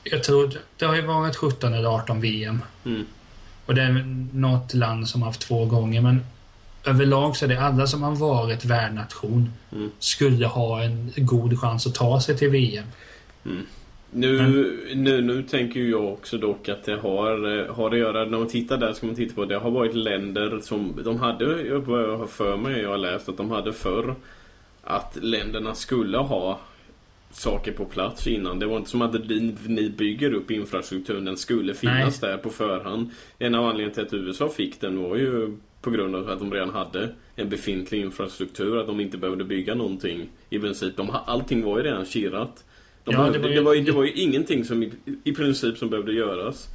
Jag 0.05 0.25
tror 0.25 0.53
det 0.79 0.85
har 0.85 0.97
ju 0.97 1.03
varit 1.03 1.37
17 1.37 1.75
eller 1.75 1.89
18 1.89 2.21
VM. 2.21 2.63
Mm. 2.85 3.07
Och 3.67 3.75
det 3.75 3.83
är 3.83 3.93
något 4.37 4.75
land 4.75 5.09
som 5.09 5.23
har 5.23 5.29
haft 5.29 5.41
två 5.41 5.65
gånger, 5.65 6.01
men 6.01 6.25
överlag 6.85 7.37
så 7.37 7.45
är 7.45 7.49
det 7.49 7.61
alla 7.61 7.87
som 7.87 8.03
har 8.03 8.17
varit 8.17 8.65
värdnation 8.65 9.53
Mm. 9.73 9.91
skulle 9.99 10.47
ha 10.47 10.83
en 10.83 11.13
god 11.17 11.61
chans 11.61 11.87
att 11.87 11.95
ta 11.95 12.21
sig 12.21 12.39
till 12.39 12.51
VM. 12.51 12.85
Mm. 13.47 13.63
Nu, 14.11 14.93
nu, 14.95 15.21
nu 15.21 15.43
tänker 15.43 15.81
jag 15.81 16.13
också 16.13 16.39
dock 16.39 16.69
att 16.69 16.85
det 16.85 16.97
har, 16.97 17.59
eh, 17.59 17.75
har 17.75 17.91
att 17.91 17.99
göra, 17.99 18.25
när 18.25 18.39
man 18.39 18.49
tittar 18.49 18.77
där 18.77 18.93
ska 18.93 19.07
man 19.07 19.17
titta 19.17 19.35
på, 19.35 19.45
det 19.45 19.57
har 19.59 19.71
varit 19.71 19.95
länder 19.95 20.61
som, 20.63 21.01
de 21.05 21.17
hade, 21.17 21.79
vad 21.79 22.03
jag 22.03 22.19
har 22.19 22.27
för 22.27 22.57
mig, 22.57 22.83
jag 22.83 22.91
har 22.91 22.99
läst 22.99 23.29
att 23.29 23.37
de 23.37 23.51
hade 23.51 23.73
förr 23.73 24.15
att 24.83 25.19
länderna 25.23 25.75
skulle 25.75 26.19
ha 26.19 26.61
saker 27.31 27.73
på 27.73 27.85
plats 27.85 28.27
innan. 28.27 28.59
Det 28.59 28.67
var 28.67 28.77
inte 28.77 28.91
som 28.91 29.03
att 29.03 29.29
ni 29.67 29.93
bygger 29.99 30.33
upp 30.33 30.51
infrastrukturen, 30.51 31.25
den 31.25 31.37
skulle 31.37 31.75
finnas 31.75 32.23
Nej. 32.23 32.31
där 32.31 32.39
på 32.39 32.51
förhand. 32.51 33.11
En 33.39 33.55
av 33.55 33.65
anledningarna 33.65 33.95
till 33.95 34.05
att 34.05 34.25
USA 34.25 34.49
fick 34.49 34.81
den 34.81 35.03
var 35.03 35.17
ju 35.17 35.57
på 35.81 35.91
grund 35.91 36.17
av 36.17 36.31
att 36.31 36.39
de 36.39 36.53
redan 36.53 36.71
hade 36.71 37.15
en 37.37 37.49
befintlig 37.49 38.01
infrastruktur, 38.01 38.79
att 38.79 38.87
de 38.87 39.01
inte 39.01 39.19
behövde 39.19 39.45
bygga 39.45 39.75
någonting 39.75 40.29
i 40.51 40.59
princip. 40.59 40.97
De, 40.97 41.11
allting 41.27 41.65
var 41.65 41.79
ju 41.79 41.85
redan 41.85 42.05
kirrat. 42.05 42.65
De 43.07 43.13
ja, 43.15 43.19
behövde, 43.19 43.39
det, 43.39 43.43
var 43.43 43.49
ju, 43.49 43.55
det, 43.55 43.63
var 43.63 43.75
ju, 43.75 43.85
det 43.85 43.93
var 43.93 44.05
ju 44.05 44.13
ingenting 44.13 44.65
som 44.65 44.83
i, 44.83 44.93
i 45.25 45.33
princip 45.33 45.79
som 45.79 45.91
behövde 45.91 46.13
göras. 46.13 46.69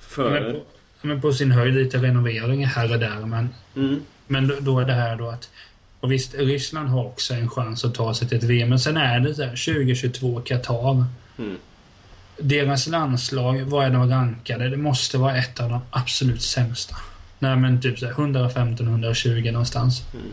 Före. 0.00 0.40
Men 0.40 0.52
på, 0.52 0.62
men 1.02 1.20
på 1.20 1.32
sin 1.32 1.50
höjd 1.50 1.74
lite 1.74 1.98
renovering 1.98 2.66
här 2.66 2.92
och 2.92 2.98
där. 2.98 3.26
Men, 3.26 3.48
mm. 3.76 4.00
men 4.26 4.48
då, 4.48 4.54
då 4.60 4.80
är 4.80 4.84
det 4.84 4.92
här 4.92 5.16
då 5.16 5.28
att 5.28 5.50
och 6.00 6.12
visst, 6.12 6.34
Ryssland 6.34 6.88
har 6.88 7.04
också 7.04 7.34
en 7.34 7.50
chans 7.50 7.84
att 7.84 7.94
ta 7.94 8.14
sig 8.14 8.28
till 8.28 8.38
ett 8.38 8.44
VM. 8.44 8.68
Men 8.68 8.78
sen 8.78 8.96
är 8.96 9.20
det 9.20 9.32
där 9.32 9.48
2022 9.48 10.40
Qatar. 10.40 11.04
Mm. 11.38 11.56
Deras 12.38 12.86
landslag, 12.86 13.60
vad 13.60 13.86
är 13.86 13.90
de 13.90 14.10
rankade? 14.10 14.68
Det 14.68 14.76
måste 14.76 15.18
vara 15.18 15.36
ett 15.36 15.60
av 15.60 15.70
de 15.70 15.80
absolut 15.90 16.42
sämsta. 16.42 16.96
Nej 17.38 17.56
men 17.56 17.80
typ 17.80 17.98
115-120 17.98 19.52
någonstans. 19.52 20.02
Mm. 20.14 20.26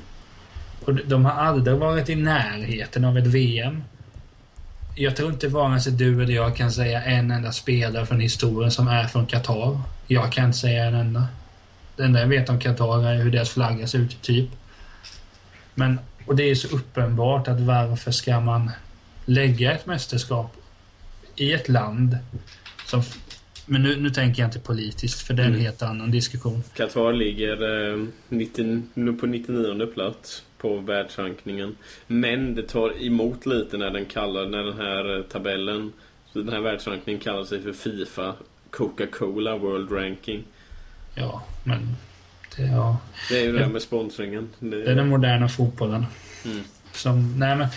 Och 0.86 0.96
de 0.96 1.26
har 1.26 1.32
aldrig 1.32 1.78
varit 1.78 2.10
i 2.10 2.16
närheten 2.16 3.06
av 3.06 3.18
ett 3.18 3.28
VM. 3.28 3.84
Jag 4.98 5.16
tror 5.16 5.32
inte 5.32 5.48
vare 5.48 5.80
sig 5.80 5.92
du 5.92 6.24
eller 6.24 6.34
jag 6.34 6.56
kan 6.56 6.72
säga 6.72 7.04
en 7.04 7.32
enda 7.32 7.52
spelare 7.52 8.06
från 8.06 8.20
historien 8.20 8.72
som 8.72 8.88
är 8.88 9.08
från 9.08 9.26
Qatar. 9.26 9.82
Jag 10.08 10.32
kan 10.32 10.46
inte 10.46 10.58
säga 10.58 10.86
en 10.86 10.96
enda. 10.96 11.28
Det 11.96 12.04
enda 12.04 12.20
jag 12.20 12.28
vet 12.28 12.50
om 12.50 12.60
Qatar 12.60 13.08
är 13.08 13.24
hur 13.24 13.32
deras 13.32 13.50
flagga 13.50 13.88
ser 13.88 14.00
ut, 14.00 14.22
typ. 14.22 14.50
Men, 15.74 16.00
och 16.26 16.36
det 16.36 16.44
är 16.44 16.56
så 16.56 16.76
uppenbart 16.76 17.48
att 17.48 17.60
varför 17.60 18.12
ska 18.12 18.40
man 18.40 18.72
lägga 19.26 19.72
ett 19.72 19.86
mästerskap 19.86 20.56
i 21.36 21.54
ett 21.54 21.70
land 21.70 22.18
som 22.86 23.04
men 23.66 23.84
nu, 23.84 23.96
nu 23.96 24.10
tänker 24.10 24.42
jag 24.42 24.48
inte 24.48 24.60
politiskt, 24.60 25.22
för 25.22 25.34
det 25.34 25.44
är 25.44 25.48
en 25.48 25.54
mm. 25.54 25.66
helt 25.66 25.82
annan 25.82 26.12
diskussion. 26.12 26.64
Qatar 26.74 27.14
ligger 27.14 27.92
eh, 27.94 28.08
90, 28.30 28.84
nu 28.94 29.14
på 29.14 29.26
99 29.26 29.88
plats 29.94 30.44
på 30.66 30.78
världsrankningen. 30.78 31.76
Men 32.08 32.56
det 32.56 32.64
tar 32.64 33.04
emot 33.04 33.46
lite 33.46 33.78
när 33.78 33.90
den 33.90 34.06
kallar, 34.06 34.46
när 34.46 34.64
den 34.64 34.78
här 34.78 35.18
eh, 35.18 35.24
tabellen, 35.24 35.94
den 36.34 36.50
här 36.50 36.60
världsrankningen 36.60 37.22
kallar 37.22 37.44
sig 37.44 37.62
för 37.62 37.74
Fifa 37.74 38.34
Coca-Cola 38.70 39.58
World 39.58 39.92
Ranking. 39.92 40.44
Ja, 41.16 41.44
men 41.64 41.96
det, 42.58 42.64
ja. 42.64 42.98
det 43.30 43.40
är 43.40 43.44
ju 43.46 43.52
det 43.52 43.60
här 43.60 43.70
med 43.70 43.82
sponsringen. 43.82 44.50
Det 44.60 44.84
det 44.84 44.92
är 44.92 44.96
den 44.96 45.10
moderna 45.10 45.50
fotbollen. 45.50 46.06
Mm. 46.46 46.64
Som, 46.92 47.40
nej 47.40 47.56
men 47.56 47.68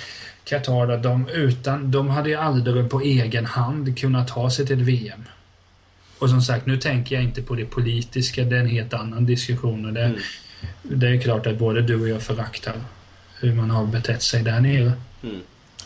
Qatar 0.44 1.02
de, 1.02 1.28
utan, 1.28 1.90
de 1.90 2.08
hade 2.08 2.28
ju 2.28 2.34
aldrig 2.34 2.90
på 2.90 3.00
egen 3.00 3.46
hand 3.46 3.98
kunnat 3.98 4.28
ta 4.28 4.50
sig 4.50 4.66
till 4.66 4.80
ett 4.80 4.86
VM. 4.86 5.24
Och 6.18 6.30
som 6.30 6.42
sagt, 6.42 6.66
nu 6.66 6.76
tänker 6.76 7.14
jag 7.14 7.24
inte 7.24 7.42
på 7.42 7.54
det 7.54 7.64
politiska, 7.64 8.44
det 8.44 8.56
är 8.56 8.60
en 8.60 8.68
helt 8.68 8.94
annan 8.94 9.26
diskussion. 9.26 9.86
Och 9.86 9.92
det, 9.92 10.04
mm. 10.04 10.20
Det 10.82 11.08
är 11.08 11.20
klart 11.20 11.46
att 11.46 11.58
både 11.58 11.82
du 11.82 12.00
och 12.00 12.08
jag 12.08 12.22
föraktar 12.22 12.74
hur 13.40 13.54
man 13.54 13.70
har 13.70 13.86
betett 13.86 14.22
sig 14.22 14.42
där 14.42 14.60
nere. 14.60 14.92
Mm. 15.22 15.40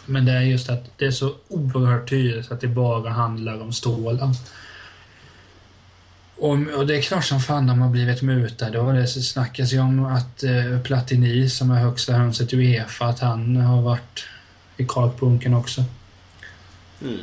Men 0.06 0.24
det 0.24 0.32
är 0.32 0.40
just 0.40 0.70
att 0.70 0.98
det 0.98 1.04
är 1.04 1.10
så 1.10 1.34
oerhört 1.48 2.10
tydligt 2.10 2.52
att 2.52 2.60
det 2.60 2.68
bara 2.68 3.10
handlar 3.10 3.62
om 3.62 3.72
stålar. 3.72 4.34
Och, 6.36 6.58
och, 6.76 6.86
det 6.86 6.96
är 6.96 7.02
klart 7.02 7.24
som 7.24 7.40
fan 7.40 7.66
de 7.66 7.80
har 7.80 7.90
blivit 7.90 8.22
mutade 8.22 8.78
och 8.78 8.94
det 8.94 9.06
snackas 9.06 9.72
ju 9.72 9.80
om 9.80 10.04
att 10.04 10.42
eh, 10.42 10.80
Platini 10.84 11.48
som 11.48 11.70
är 11.70 11.80
högsta 11.80 12.12
hönset 12.12 12.52
i 12.52 12.56
Uefa, 12.56 13.04
att 13.04 13.20
han 13.20 13.56
har 13.56 13.82
varit 13.82 14.24
i 14.76 14.84
kakbunken 14.88 15.54
också. 15.54 15.84
Mm. 17.02 17.20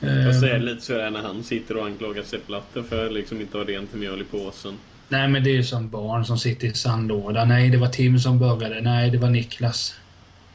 Eh, 0.00 0.26
jag 0.26 0.36
säger 0.36 0.58
lite 0.58 0.80
så 0.80 0.94
är 0.94 1.10
när 1.10 1.22
han 1.22 1.44
sitter 1.44 1.76
och 1.76 1.86
anklagar 1.86 2.22
Sepp 2.22 2.46
Blatter 2.46 2.82
för 2.82 3.06
att 3.06 3.12
liksom 3.12 3.40
inte 3.40 3.58
ha 3.58 3.64
rent 3.64 3.94
mjöl 3.94 4.20
i 4.20 4.24
påsen. 4.24 4.78
Nej 5.10 5.28
men 5.28 5.44
det 5.44 5.50
är 5.50 5.54
ju 5.54 5.64
som 5.64 5.88
barn 5.88 6.24
som 6.24 6.38
sitter 6.38 6.68
i 6.68 6.72
sandlådan. 6.72 7.48
Nej 7.48 7.70
det 7.70 7.78
var 7.78 7.88
Tim 7.88 8.18
som 8.18 8.38
började. 8.38 8.80
Nej 8.80 9.10
det 9.10 9.18
var 9.18 9.30
Niklas. 9.30 9.94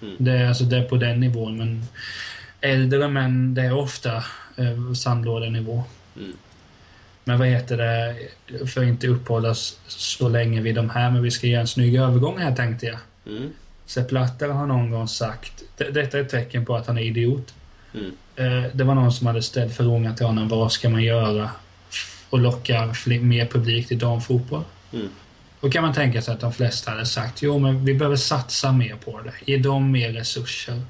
Mm. 0.02 0.16
Det, 0.20 0.32
är, 0.32 0.48
alltså, 0.48 0.64
det 0.64 0.78
är 0.78 0.84
på 0.84 0.96
den 0.96 1.20
nivån 1.20 1.58
men 1.58 1.84
äldre 2.62 3.08
män 3.08 3.54
det 3.54 3.62
är 3.62 3.74
ofta 3.74 4.16
eh, 4.56 4.94
sandlådenivå. 4.96 5.84
Mm. 6.18 6.34
Men 7.24 7.40
vad 7.40 7.48
heter 7.48 7.78
det, 7.78 8.16
för 8.68 8.82
att 8.82 8.88
inte 8.88 9.08
uppehålla 9.08 9.54
så 9.88 10.30
länge 10.30 10.62
vid 10.62 10.76
de 10.76 10.90
här, 10.90 11.12
men 11.12 11.24
vi 11.24 11.32
ska 11.32 11.48
göra 11.48 11.62
en 11.62 11.68
snygg 11.68 11.96
övergång 11.96 12.38
här 12.40 12.56
tänkte 12.56 12.86
jag. 12.86 13.00
Mm. 13.28 13.50
Sepp 13.86 14.10
Blatter 14.10 14.50
har 14.50 14.68
någon 14.68 14.92
gång 14.92 15.08
sagt, 15.08 15.64
detta 15.78 16.18
är 16.18 16.22
ett 16.22 16.30
tecken 16.30 16.66
på 16.66 16.76
att 16.76 16.88
han 16.88 16.98
är 16.98 17.02
idiot. 17.02 17.54
Mm. 17.94 18.12
Eh, 18.36 18.72
det 18.74 18.84
var 18.84 18.96
någon 18.96 19.12
som 19.12 19.28
hade 19.28 19.42
ställt 19.42 19.76
frågan 19.76 20.16
till 20.16 20.26
honom, 20.26 20.48
vad 20.48 20.72
ska 20.72 20.90
man 20.90 21.04
göra 21.04 21.50
och 22.30 22.40
locka 22.40 22.94
mer 23.22 23.46
publik 23.46 23.88
till 23.88 24.00
damfotboll? 24.00 24.64
Mm. 24.94 25.10
Då 25.62 25.70
kan 25.70 25.84
man 25.84 25.94
tänka 25.94 26.22
sig 26.22 26.34
att 26.34 26.40
de 26.40 26.54
flesta 26.54 26.92
hade 26.92 27.06
sagt, 27.06 27.42
jo 27.42 27.60
men 27.60 27.86
vi 27.86 27.94
behöver 27.94 28.16
satsa 28.16 28.72
mer 28.72 28.96
på 28.96 29.22
det, 29.22 29.52
ge 29.52 29.58
dem 29.58 29.92
mer 29.92 30.12
resurser. 30.12 30.82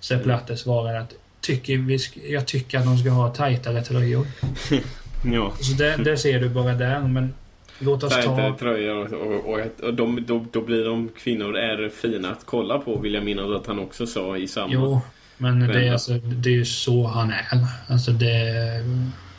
Sepp 0.00 0.14
mm. 0.14 0.26
Blatter 0.26 0.56
svarade 0.56 1.00
att, 1.00 1.14
tycker 1.40 1.76
vi, 1.76 1.98
jag 2.32 2.46
tycker 2.46 2.78
att 2.78 2.84
de 2.84 2.98
ska 2.98 3.10
ha 3.10 3.34
tajtare 3.34 3.82
tröjor. 3.82 4.26
Ja. 5.32 5.52
Så 5.60 5.72
det, 5.72 5.96
det 5.96 6.16
ser 6.16 6.40
du 6.40 6.48
bara 6.48 6.74
där. 6.74 7.00
Men 7.00 7.34
låt 7.78 8.02
oss 8.02 8.24
ta... 8.24 8.56
tröjor 8.58 9.14
och, 9.14 9.52
och, 9.52 9.60
och 9.82 9.94
de, 9.94 10.24
då, 10.26 10.46
då 10.52 10.60
blir 10.60 10.84
de 10.84 11.08
kvinnor 11.08 11.56
är 11.56 11.88
fina 11.88 12.30
att 12.30 12.46
kolla 12.46 12.78
på 12.78 12.98
vill 12.98 13.14
jag 13.14 13.24
minnas 13.24 13.50
att 13.60 13.66
han 13.66 13.78
också 13.78 14.06
sa 14.06 14.36
i 14.36 14.48
samma... 14.48 14.72
Jo, 14.72 15.00
men 15.36 15.60
det 15.60 15.86
är, 15.86 15.92
alltså, 15.92 16.12
det 16.12 16.48
är 16.48 16.54
ju 16.54 16.64
så 16.64 17.06
han 17.06 17.30
är. 17.30 17.44
Alltså 17.88 18.10
det... 18.10 18.42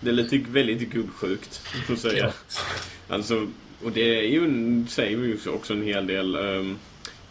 Det 0.01 0.09
är 0.09 0.13
lite 0.13 0.37
väldigt 0.49 0.89
gubbsjukt, 0.89 1.57
får 1.87 1.95
säga. 1.95 2.33
Alltså, 3.07 3.47
och 3.83 3.91
det 3.91 4.19
är 4.19 4.29
ju, 4.29 4.85
säger 4.87 5.17
ju 5.17 5.37
också 5.49 5.73
en 5.73 5.83
hel 5.83 6.07
del. 6.07 6.35
Um, 6.35 6.79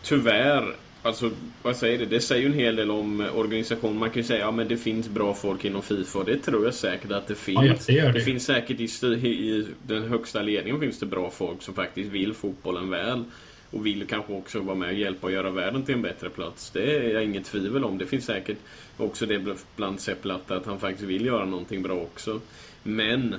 tyvärr 0.03 0.75
Alltså, 1.07 1.31
vad 1.63 1.77
säger 1.77 1.99
det? 1.99 2.07
Det 2.07 2.21
säger 2.21 2.43
ju 2.43 2.47
en 2.47 2.59
hel 2.59 2.77
del 2.77 2.91
om 2.91 3.27
organisationen. 3.35 3.99
Man 3.99 4.11
kan 4.11 4.23
ju 4.23 4.27
säga 4.27 4.49
att 4.49 4.59
ja, 4.59 4.65
det 4.65 4.77
finns 4.77 5.09
bra 5.09 5.35
folk 5.35 5.65
inom 5.65 5.83
Fifa. 5.83 6.25
Det 6.25 6.39
tror 6.39 6.65
jag 6.65 6.75
säkert 6.75 7.13
att 7.13 7.27
det 7.27 7.35
finns. 7.35 7.89
Ja, 7.89 7.95
det, 7.95 8.03
det. 8.03 8.13
det, 8.13 8.21
finns 8.21 8.45
säkert 8.45 8.81
i, 8.81 9.09
i, 9.29 9.67
den 9.83 10.03
högsta 10.03 10.43
ledningen 10.43 10.81
finns 10.81 10.99
det 10.99 11.07
bra 11.07 11.31
folk 11.31 11.63
som 11.63 11.75
faktiskt 11.75 12.11
vill 12.11 12.35
fotbollen 12.35 12.91
väl. 12.91 13.25
Och 13.71 13.87
vill 13.87 14.07
kanske 14.07 14.33
också 14.33 14.61
vara 14.61 14.77
med 14.77 14.89
och 14.89 14.95
hjälpa 14.95 15.27
och 15.27 15.33
göra 15.33 15.51
världen 15.51 15.83
till 15.83 15.95
en 15.95 16.03
bättre 16.03 16.31
plats. 16.31 16.71
Det 16.71 16.97
är 16.97 17.15
jag 17.15 17.25
inget 17.25 17.45
tvivel 17.45 17.85
om. 17.85 17.99
Det 17.99 18.07
finns 18.07 18.25
säkert 18.25 18.59
också 18.97 19.27
det 19.27 19.57
bland 19.77 20.01
Sepp 20.01 20.23
Blatter 20.23 20.55
att 20.55 20.67
han 20.67 20.81
faktiskt 20.81 21.09
vill 21.09 21.27
göra 21.27 21.45
någonting 21.45 21.83
bra 21.83 21.95
också. 21.95 22.41
Men 22.83 23.35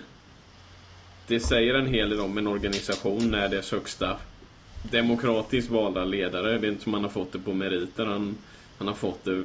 det 1.27 1.39
säger 1.39 1.73
en 1.73 1.87
hel 1.87 2.09
del 2.09 2.19
om 2.19 2.37
en 2.37 2.47
organisation 2.47 3.31
när 3.31 3.49
dess 3.49 3.71
högsta 3.71 4.17
demokratiskt 4.91 5.71
valda 5.71 6.05
ledare. 6.05 6.57
Det 6.57 6.67
är 6.67 6.71
inte 6.71 6.83
som 6.83 6.93
han 6.93 7.03
har 7.03 7.09
fått 7.09 7.31
det 7.31 7.39
på 7.39 7.53
meriter. 7.53 8.05
Han, 8.05 8.37
han 8.77 8.87
har 8.87 8.95
fått 8.95 9.25
det 9.25 9.43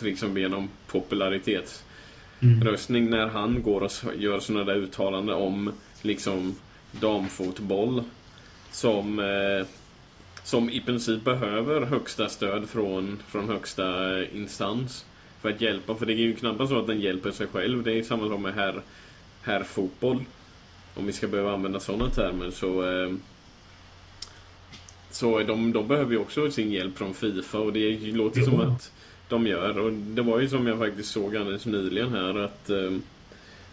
liksom 0.00 0.38
genom 0.38 0.68
popularitetsröstning 0.86 3.06
mm. 3.06 3.18
när 3.18 3.26
han 3.26 3.62
går 3.62 3.80
och 3.80 3.90
gör 4.16 4.40
sådana 4.40 4.64
där 4.64 4.76
uttalanden 4.76 5.34
om 5.34 5.72
liksom 6.02 6.54
damfotboll. 6.92 8.04
Som, 8.70 9.18
eh, 9.18 9.66
som 10.44 10.70
i 10.70 10.80
princip 10.80 11.24
behöver 11.24 11.80
högsta 11.80 12.28
stöd 12.28 12.68
från, 12.68 13.22
från 13.28 13.48
högsta 13.48 14.18
eh, 14.18 14.36
instans. 14.36 15.04
För 15.42 15.50
att 15.50 15.60
hjälpa, 15.60 15.94
för 15.94 16.06
det 16.06 16.12
är 16.12 16.16
ju 16.16 16.34
knappast 16.34 16.70
så 16.70 16.78
att 16.78 16.86
den 16.86 17.00
hjälper 17.00 17.30
sig 17.30 17.46
själv. 17.46 17.82
Det 17.82 17.92
är 17.92 18.02
samma 18.02 18.28
sak 18.28 18.40
med 18.40 18.54
herr, 18.54 18.82
herrfotboll. 19.42 20.24
Om 20.94 21.06
vi 21.06 21.12
ska 21.12 21.26
behöva 21.26 21.52
använda 21.52 21.80
sådana 21.80 22.10
termer 22.10 22.50
så 22.50 22.90
eh, 22.90 23.12
så 25.10 25.42
de, 25.42 25.72
de 25.72 25.88
behöver 25.88 26.12
ju 26.12 26.18
också 26.18 26.50
sin 26.50 26.72
hjälp 26.72 26.98
från 26.98 27.14
Fifa 27.14 27.58
och 27.58 27.72
det 27.72 27.96
låter 28.00 28.40
jo. 28.40 28.46
som 28.46 28.60
att 28.60 28.92
de 29.28 29.46
gör. 29.46 29.78
Och 29.78 29.92
det 29.92 30.22
var 30.22 30.40
ju 30.40 30.48
som 30.48 30.66
jag 30.66 30.78
faktiskt 30.78 31.10
såg 31.10 31.36
alldeles 31.36 31.66
nyligen 31.66 32.12
här 32.12 32.38
att 32.38 32.70
eh, 32.70 32.92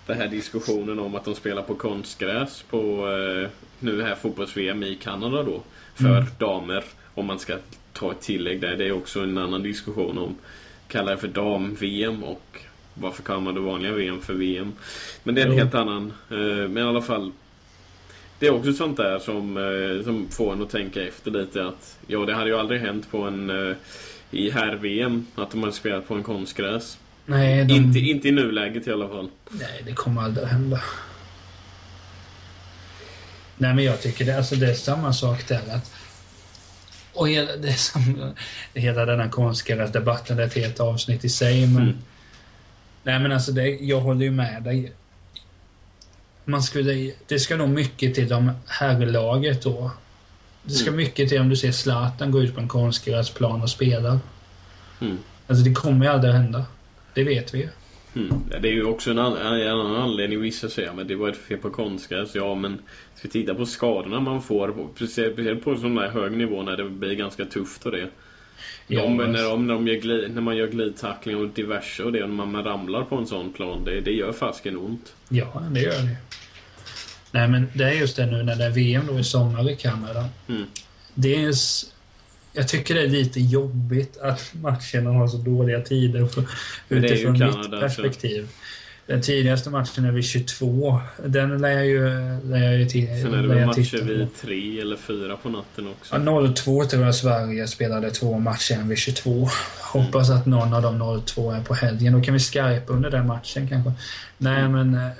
den 0.06 0.18
här 0.18 0.28
diskussionen 0.28 1.00
om 1.00 1.16
att 1.16 1.26
de 1.26 1.36
spelar 1.36 1.62
på 1.62 1.76
konstgräs 1.76 2.66
på 2.70 3.08
eh, 3.08 3.50
nu 3.80 4.02
här 4.02 4.16
fotbolls-VM 4.16 4.84
i 4.84 4.96
Kanada 4.96 5.44
då. 5.44 5.62
För 5.96 6.18
mm. 6.18 6.26
damer. 6.40 6.84
Om 7.14 7.26
man 7.26 7.40
ska 7.40 7.58
ta 7.94 8.12
ett 8.12 8.22
tillägg 8.22 8.62
där. 8.62 8.76
Det 8.76 8.88
är 8.88 8.92
också 8.92 9.20
en 9.20 9.38
annan 9.38 9.64
diskussion 9.64 10.18
om 10.18 10.36
kalla 10.90 11.12
det 11.12 11.18
för 11.18 11.28
dam-VM 11.28 12.24
och 12.24 12.62
varför 12.94 13.24
kallar 13.24 13.40
man 13.40 13.54
det 13.54 13.62
vanliga 13.62 13.92
VM 13.92 14.22
för 14.22 14.34
VM. 14.34 14.74
Men 15.24 15.36
det 15.36 15.42
är 15.42 15.46
en 15.46 15.52
jo. 15.52 15.58
helt 15.58 15.76
annan. 15.76 16.14
Eh, 16.30 16.38
men 16.70 16.78
i 16.78 16.82
alla 16.82 17.02
fall 17.02 17.32
det 18.40 18.48
är 18.48 18.52
också 18.52 18.74
sånt 18.74 18.98
där 18.98 19.20
som, 19.20 19.58
eh, 19.58 20.04
som 20.04 20.28
får 20.32 20.54
en 20.54 20.62
att 20.62 20.70
tänka 20.70 21.08
efter 21.08 21.32
lite 21.32 21.66
att 21.66 21.98
ja, 22.08 22.20
det 22.20 22.34
hade 22.34 22.50
ju 22.50 22.60
aldrig 22.60 22.82
hänt 22.82 23.12
på 23.12 23.24
en 23.24 23.50
eh, 23.50 23.76
i 24.32 24.50
här 24.50 24.76
VM 24.76 25.26
att 25.36 25.52
de 25.52 25.60
hade 25.60 25.74
spelat 25.74 26.08
på 26.08 26.16
en 26.16 26.24
konstgräs. 26.24 26.98
Nej, 27.26 27.66
de... 27.66 27.74
Inte, 27.74 28.00
inte 28.00 28.28
i 28.28 28.32
nuläget 28.32 28.88
i 28.88 28.92
alla 28.92 29.08
fall. 29.08 29.30
Nej, 29.50 29.84
det 29.86 29.94
kommer 29.94 30.22
aldrig 30.22 30.46
att 30.46 30.52
hända. 30.52 30.82
Nej, 33.58 33.76
men 33.76 33.86
jag 33.86 34.02
tycker 34.02 34.26
det, 34.26 34.38
alltså 34.38 34.56
det 34.56 34.70
är 34.70 34.74
samma 34.74 35.14
sak 35.14 35.48
där. 35.48 35.62
Att, 35.76 35.92
och 37.20 37.30
hela, 37.30 37.56
det 37.56 37.74
som, 37.74 38.34
hela 38.74 39.06
den 39.06 39.20
här 39.20 39.30
konstgräsdebatten, 39.30 40.38
det 40.38 40.44
är 40.44 40.48
ett 40.48 40.54
helt 40.56 40.80
avsnitt 40.80 41.26
i 41.26 41.30
sig. 41.30 41.68
Men, 41.68 41.84
Mm. 41.84 41.98
Nej, 43.04 43.20
men 43.20 43.32
alltså 43.32 43.52
det, 43.52 43.68
jag 43.70 44.00
håller 44.00 44.26
ju 44.26 44.32
med 44.32 44.64
dig. 44.64 44.92
Man 46.46 46.64
skulle, 46.64 47.12
det 47.28 47.40
ska 47.40 47.56
nog 47.56 47.70
mycket 47.70 48.16
till 48.16 48.34
om 48.34 48.52
herrlaget 48.68 49.62
då. 49.62 49.92
Det 50.64 50.74
ska 50.74 50.88
Mm. 50.88 50.98
mycket 50.98 51.30
till 51.30 51.42
om 51.42 51.50
du 51.50 51.56
ser 51.56 51.72
Zlatan 51.72 52.32
gå 52.32 52.42
ut 52.42 52.56
på 52.56 52.62
en 52.62 52.68
konstgräsplan 52.68 53.62
och 53.62 53.70
spela. 53.70 54.20
Mm. 55.02 55.18
Alltså 55.48 55.64
det 55.64 55.74
kommer 55.74 56.06
ju 56.06 56.12
aldrig 56.12 56.30
att 56.34 56.40
hända. 56.42 56.66
Det 57.14 57.24
vet 57.24 57.54
vi 57.54 57.58
ju. 57.60 57.70
Mm. 58.20 58.44
Ja, 58.52 58.60
Det 58.60 58.68
är 58.70 58.74
ju 58.74 58.84
också 58.84 59.12
en, 59.12 59.20
an- 59.20 59.38
en 59.38 59.68
annan 59.68 59.96
anledning. 59.96 60.42
Vissa 60.42 60.70
säger 60.70 60.94
men 60.94 61.08
det 61.08 61.16
var 61.16 61.30
ett 61.30 61.38
fel 61.38 61.58
på 61.58 61.70
konstgräs. 61.70 62.36
Ja, 62.36 62.56
men 62.56 62.74
ska 63.16 63.28
vi 63.28 63.30
titta 63.32 63.56
på 63.56 63.66
skadorna 63.66 64.20
man 64.20 64.42
får, 64.42 64.74
speciellt 64.96 65.64
på 65.64 65.76
sån 65.78 65.96
där 65.96 66.10
hög 66.10 66.32
nivå 66.32 66.64
när 66.64 66.78
det 66.78 66.90
blir 66.90 67.14
ganska 67.16 67.46
tufft 67.46 67.86
och 67.86 67.92
det. 67.92 68.08
Ja, 68.88 69.02
De, 69.02 69.20
alltså. 69.20 69.32
när, 69.32 69.44
de, 69.50 69.68
när, 69.68 69.74
de 69.74 69.88
gör 69.88 69.96
glid, 69.96 70.32
när 70.36 70.42
man 70.42 70.58
gör 70.58 70.68
glidtackling 70.68 71.38
och 71.38 71.48
diverse 71.50 72.04
och 72.04 72.12
det, 72.12 72.20
när 72.28 72.46
man, 72.46 72.64
ramlar 72.64 73.04
på 73.04 73.16
en 73.16 73.28
sån 73.28 73.54
plan, 73.54 73.84
det, 73.86 74.02
det 74.02 74.12
gör 74.12 74.32
fasken 74.32 74.78
ont. 74.78 75.14
Ja, 75.30 75.64
det 75.72 75.80
gör 75.82 75.92
det. 75.92 76.16
Nej, 77.32 77.48
men 77.48 77.68
det 77.74 77.84
är 77.84 77.92
just 77.94 78.16
det 78.16 78.26
nu 78.26 78.44
när 78.44 78.56
det 78.56 78.64
är 78.66 78.70
VM 78.72 79.08
då 79.08 79.20
i 79.20 79.24
sommar 79.24 79.70
i 79.72 79.76
Kanada. 79.76 80.26
Mm. 80.48 80.64
Det 81.14 81.36
är... 81.44 81.50
s- 81.50 81.94
Jag 82.54 82.68
tycker 82.68 82.96
det 82.96 83.02
är 83.02 83.08
lite 83.08 83.40
jobbigt 83.40 84.18
att 84.18 84.52
matcherna 84.62 85.10
har 85.10 85.28
så 85.28 85.38
dåliga 85.38 85.82
tider 85.82 86.26
för, 86.28 86.44
utifrån 86.90 87.32
mitt 87.34 87.80
perspektiv. 87.82 88.48
Den 89.06 89.22
tidigaste 89.22 89.70
matchen 89.70 90.06
är 90.06 90.12
vid 90.12 90.26
22. 90.26 91.00
Den 91.26 91.62
lär 91.62 91.70
jag 91.70 91.86
ju, 91.86 92.10
lär 92.44 92.64
jag 92.64 92.78
ju 92.78 92.86
till, 92.86 93.08
Sen 93.08 93.34
är 93.34 93.42
det 93.42 93.48
väl 93.48 93.66
matcher 93.66 94.02
vid 94.04 94.28
tre 94.42 94.82
eller 94.82 94.96
fyra 94.98 95.38
på 95.38 95.50
natten 95.50 95.88
också. 95.88 96.16
Ja, 96.26 96.54
02 96.56 96.86
tror 96.86 97.06
jag 97.06 97.16
Sverige 97.16 97.68
spelade 97.68 98.12
två 98.12 98.40
matcher, 98.40 98.74
en 98.74 98.90
vid 98.90 98.98
22. 98.98 99.50
Hoppas 99.82 100.30
att 100.30 100.46
någon 100.46 100.74
av 100.74 100.82
de 100.82 101.22
02 101.26 101.52
är 101.52 101.62
på 101.62 101.74
helgen. 101.74 102.14
Då 102.14 102.22
kan 102.22 102.34
vi 102.34 102.40
skypa 102.40 102.84
under 102.88 103.10
den 103.12 103.28
matchen 103.28 103.70
kanske. 103.70 103.92
Nej, 104.38 104.60
Mm. 104.64 104.72
men 104.72 105.06
eh, 105.06 105.12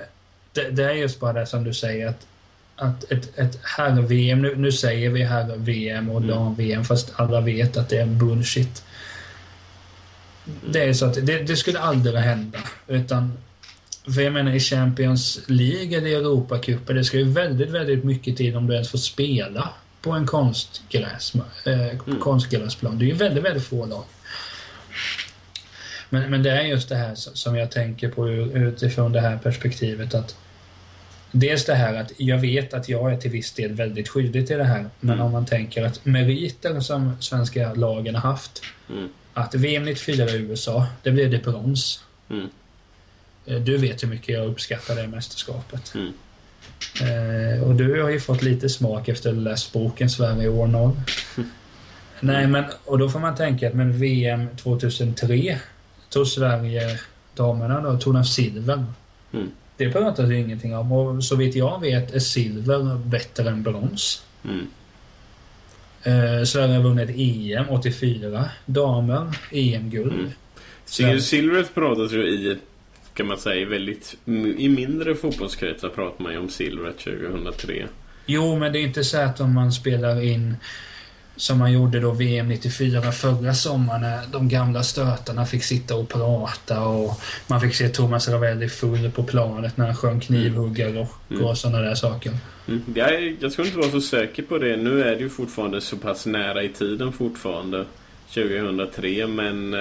det, 0.52 0.70
det 0.70 0.84
är 0.84 0.92
just 0.92 1.20
bara 1.20 1.32
det 1.32 1.46
som 1.46 1.64
du 1.64 1.74
säger 1.74 2.08
att, 2.08 2.26
att 2.80 3.12
ett, 3.12 3.38
ett 3.38 3.58
herr-VM, 3.62 4.42
nu, 4.42 4.56
nu 4.56 4.72
säger 4.72 5.10
vi 5.10 5.22
herr-VM 5.22 6.10
och 6.10 6.16
Mm. 6.16 6.30
dam-VM 6.30 6.84
fast 6.84 7.12
alla 7.16 7.40
vet 7.40 7.76
att 7.76 7.88
det 7.88 7.98
är 7.98 8.06
bullshit. 8.06 8.82
Det 10.70 10.84
är 10.84 10.92
så 10.92 11.06
att 11.06 11.26
det, 11.26 11.42
det 11.42 11.56
skulle 11.56 11.78
aldrig 11.78 12.14
hända. 12.14 12.58
Utan, 12.88 13.32
för 14.14 14.20
jag 14.20 14.32
menar 14.32 14.52
i 14.52 14.60
Champions 14.60 15.40
League 15.46 15.98
eller 15.98 16.06
i 16.06 16.14
Europacupen, 16.14 16.96
det 16.96 17.04
ska 17.04 17.16
ju 17.18 17.24
väldigt, 17.24 17.70
väldigt 17.70 18.04
mycket 18.04 18.36
till 18.36 18.56
om 18.56 18.66
du 18.66 18.74
ens 18.74 18.90
får 18.90 18.98
spela 18.98 19.68
på 20.02 20.12
en 20.12 20.26
konstgräs, 20.26 21.32
eh, 21.64 22.18
konstgräsplan. 22.20 22.98
Det 22.98 23.04
är 23.04 23.06
ju 23.06 23.14
väldigt, 23.14 23.44
väldigt 23.44 23.64
få 23.64 23.86
lag. 23.86 24.04
Men, 26.08 26.30
men 26.30 26.42
det 26.42 26.50
är 26.50 26.62
just 26.62 26.88
det 26.88 26.96
här 26.96 27.14
som 27.14 27.56
jag 27.56 27.70
tänker 27.70 28.08
på 28.08 28.28
utifrån 28.28 29.12
det 29.12 29.20
här 29.20 29.36
perspektivet 29.36 30.14
att 30.14 30.36
Dels 31.32 31.64
det 31.64 31.74
här 31.74 31.94
att 31.94 32.12
jag 32.16 32.38
vet 32.38 32.74
att 32.74 32.88
jag 32.88 33.12
är 33.12 33.16
till 33.16 33.30
viss 33.30 33.52
del 33.52 33.72
väldigt 33.72 34.08
skyldig 34.08 34.46
till 34.46 34.58
det 34.58 34.64
här. 34.64 34.86
Men 35.00 35.14
Mm. 35.14 35.26
om 35.26 35.32
man 35.32 35.46
tänker 35.46 35.84
att 35.84 36.04
meriter 36.04 36.80
som 36.80 37.16
svenska 37.20 37.74
lagen 37.74 38.14
har 38.14 38.30
haft. 38.30 38.62
Mm. 38.90 39.08
Att 39.34 39.54
VM 39.54 39.84
94 39.84 40.30
i 40.30 40.36
USA, 40.36 40.86
det 41.02 41.10
blev 41.10 41.30
det 41.30 41.38
brons. 41.44 42.04
Mm. 42.30 42.48
Eh, 43.46 43.56
Du 43.60 43.76
vet 43.76 44.02
hur 44.02 44.08
mycket 44.08 44.28
jag 44.28 44.46
uppskattar 44.46 44.94
det 44.96 45.06
mästerskapet. 45.06 45.92
Mm. 45.94 46.12
Eh, 47.02 47.62
och 47.62 47.74
du 47.74 48.02
har 48.02 48.10
ju 48.10 48.20
fått 48.20 48.42
lite 48.42 48.68
smak 48.68 49.08
efter 49.08 49.30
att 49.30 49.36
ha 49.36 49.42
läst 49.42 49.72
boken 49.72 50.10
Sverige 50.10 50.48
år 50.48 50.66
0. 50.66 50.92
Nej, 52.20 52.46
men 52.46 52.64
och 52.84 52.98
då 52.98 53.08
får 53.08 53.18
man 53.20 53.34
tänka 53.36 53.68
att 53.68 53.74
men 53.74 53.98
VM 54.00 54.48
2003 54.56 55.58
tog 56.08 56.26
Sverige 56.26 57.00
damerna 57.34 57.80
då, 57.80 57.98
tog 57.98 58.14
de 58.14 58.24
silver. 58.24 58.84
Mm. 59.32 59.50
Det 59.80 59.90
pratas 59.90 60.30
ju 60.30 60.38
ingenting 60.38 60.76
om 60.76 60.92
och 60.92 61.24
så 61.24 61.36
vitt 61.36 61.54
jag 61.54 61.80
vet 61.80 62.14
är 62.14 62.18
silver 62.18 62.98
bättre 63.04 63.48
än 63.50 63.62
brons. 63.62 64.24
Mm. 64.44 64.66
Eh, 66.02 66.44
Sverige 66.44 66.74
har 66.74 66.82
vunnit 66.82 67.10
EM 67.10 67.64
84, 67.70 68.44
damer, 68.66 69.38
EM-guld. 69.52 70.12
Mm. 70.12 70.30
Sil- 70.94 71.20
Silvret 71.20 71.74
pratas 71.74 72.12
ju 72.12 72.22
i, 72.28 72.58
kan 73.14 73.26
man 73.26 73.38
säga, 73.38 73.68
väldigt... 73.68 74.16
I 74.58 74.68
mindre 74.68 75.14
fotbollskretsar 75.14 75.88
pratar 75.88 76.22
man 76.24 76.32
ju 76.32 76.38
om 76.38 76.48
silvret 76.48 76.98
2003. 76.98 77.86
Jo, 78.26 78.58
men 78.58 78.72
det 78.72 78.78
är 78.78 78.82
inte 78.82 79.04
så 79.04 79.16
att 79.18 79.40
om 79.40 79.54
man 79.54 79.72
spelar 79.72 80.22
in 80.22 80.56
som 81.40 81.58
man 81.58 81.72
gjorde 81.72 82.00
då 82.00 82.10
VM 82.10 82.48
94 82.48 83.12
förra 83.12 83.54
sommaren 83.54 84.00
när 84.00 84.20
de 84.32 84.48
gamla 84.48 84.82
stötarna 84.82 85.46
fick 85.46 85.64
sitta 85.64 85.94
och 85.96 86.08
prata 86.08 86.80
och 86.80 87.20
man 87.46 87.60
fick 87.60 87.74
se 87.74 87.88
Thomas 87.88 88.28
Ravelli 88.28 88.68
full 88.68 89.10
på 89.10 89.22
planet 89.22 89.76
när 89.76 89.86
han 89.86 89.96
sjöng 89.96 90.20
knivhuggarrock 90.20 91.16
Mm. 91.30 91.44
och 91.44 91.58
sådana 91.58 91.80
där 91.80 91.94
saker. 91.94 92.32
Mm. 92.68 92.82
Jag, 92.94 93.36
jag 93.40 93.52
skulle 93.52 93.68
inte 93.68 93.78
vara 93.80 93.90
så 93.90 94.00
säker 94.00 94.42
på 94.42 94.58
det. 94.58 94.76
Nu 94.76 95.02
är 95.02 95.10
det 95.16 95.20
ju 95.20 95.28
fortfarande 95.28 95.80
så 95.80 95.96
pass 95.96 96.26
nära 96.26 96.62
i 96.62 96.68
tiden 96.68 97.12
fortfarande. 97.12 97.84
2003 98.34 99.26
men 99.26 99.74
eh, 99.74 99.80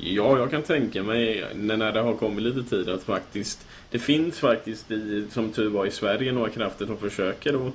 ja, 0.00 0.38
jag 0.38 0.50
kan 0.50 0.62
tänka 0.62 1.02
mig 1.02 1.44
när 1.54 1.92
det 1.92 2.00
har 2.00 2.14
kommit 2.14 2.42
lite 2.42 2.70
tid 2.70 2.88
att 2.88 3.02
faktiskt 3.02 3.66
det 3.90 3.98
finns 3.98 4.38
faktiskt 4.38 4.90
i, 4.90 5.24
som 5.30 5.52
tur 5.52 5.68
var 5.70 5.86
i 5.86 5.90
Sverige 5.90 6.32
några 6.32 6.50
krafter 6.50 6.86
som 6.86 6.96
försöker 6.96 7.52
då 7.52 7.72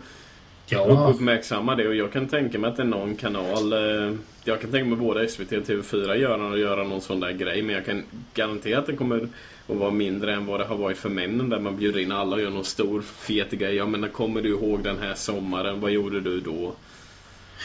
Ja, 0.72 1.10
uppmärksamma 1.14 1.76
det 1.76 1.88
och 1.88 1.96
jag 1.96 2.14
kan 2.14 2.28
tänka 2.28 2.60
mig 2.60 2.70
att 2.70 2.78
det 2.78 2.84
är 2.84 2.88
någon 2.88 3.16
kanal 3.16 3.74
eh, 3.74 4.14
Jag 4.44 4.62
kan 4.62 4.72
tänka 4.72 4.90
mig 4.90 4.98
både 4.98 5.28
SVT 5.28 5.52
och 5.52 5.64
TV4 5.68 6.16
göra, 6.16 6.58
göra 6.58 6.84
någon 6.84 7.02
sån 7.02 7.20
där 7.20 7.32
grej 7.32 7.62
men 7.62 7.76
jag 7.76 7.86
kan 7.86 8.04
garantera 8.34 8.80
att 8.80 8.88
det 8.88 8.94
kommer 8.94 9.28
att 9.68 9.76
vara 9.76 9.92
mindre 9.92 10.34
än 10.34 10.46
vad 10.46 10.60
det 10.60 10.66
har 10.66 10.78
varit 10.78 10.98
för 10.98 11.10
männen 11.10 11.50
där 11.50 11.60
man 11.60 11.78
bjuder 11.78 12.00
in 12.00 12.12
alla 12.12 12.36
och 12.36 12.42
gör 12.42 12.50
någon 12.50 12.66
stor 12.66 13.02
fet 13.02 13.52
grej. 13.52 13.76
Ja 13.76 13.86
men 13.86 14.10
kommer 14.10 14.42
du 14.42 14.50
ihåg 14.50 14.84
den 14.84 15.00
här 15.00 15.14
sommaren? 15.16 15.82
Vad 15.82 15.92
gjorde 15.92 16.22
du 16.22 16.40
då? 16.40 16.74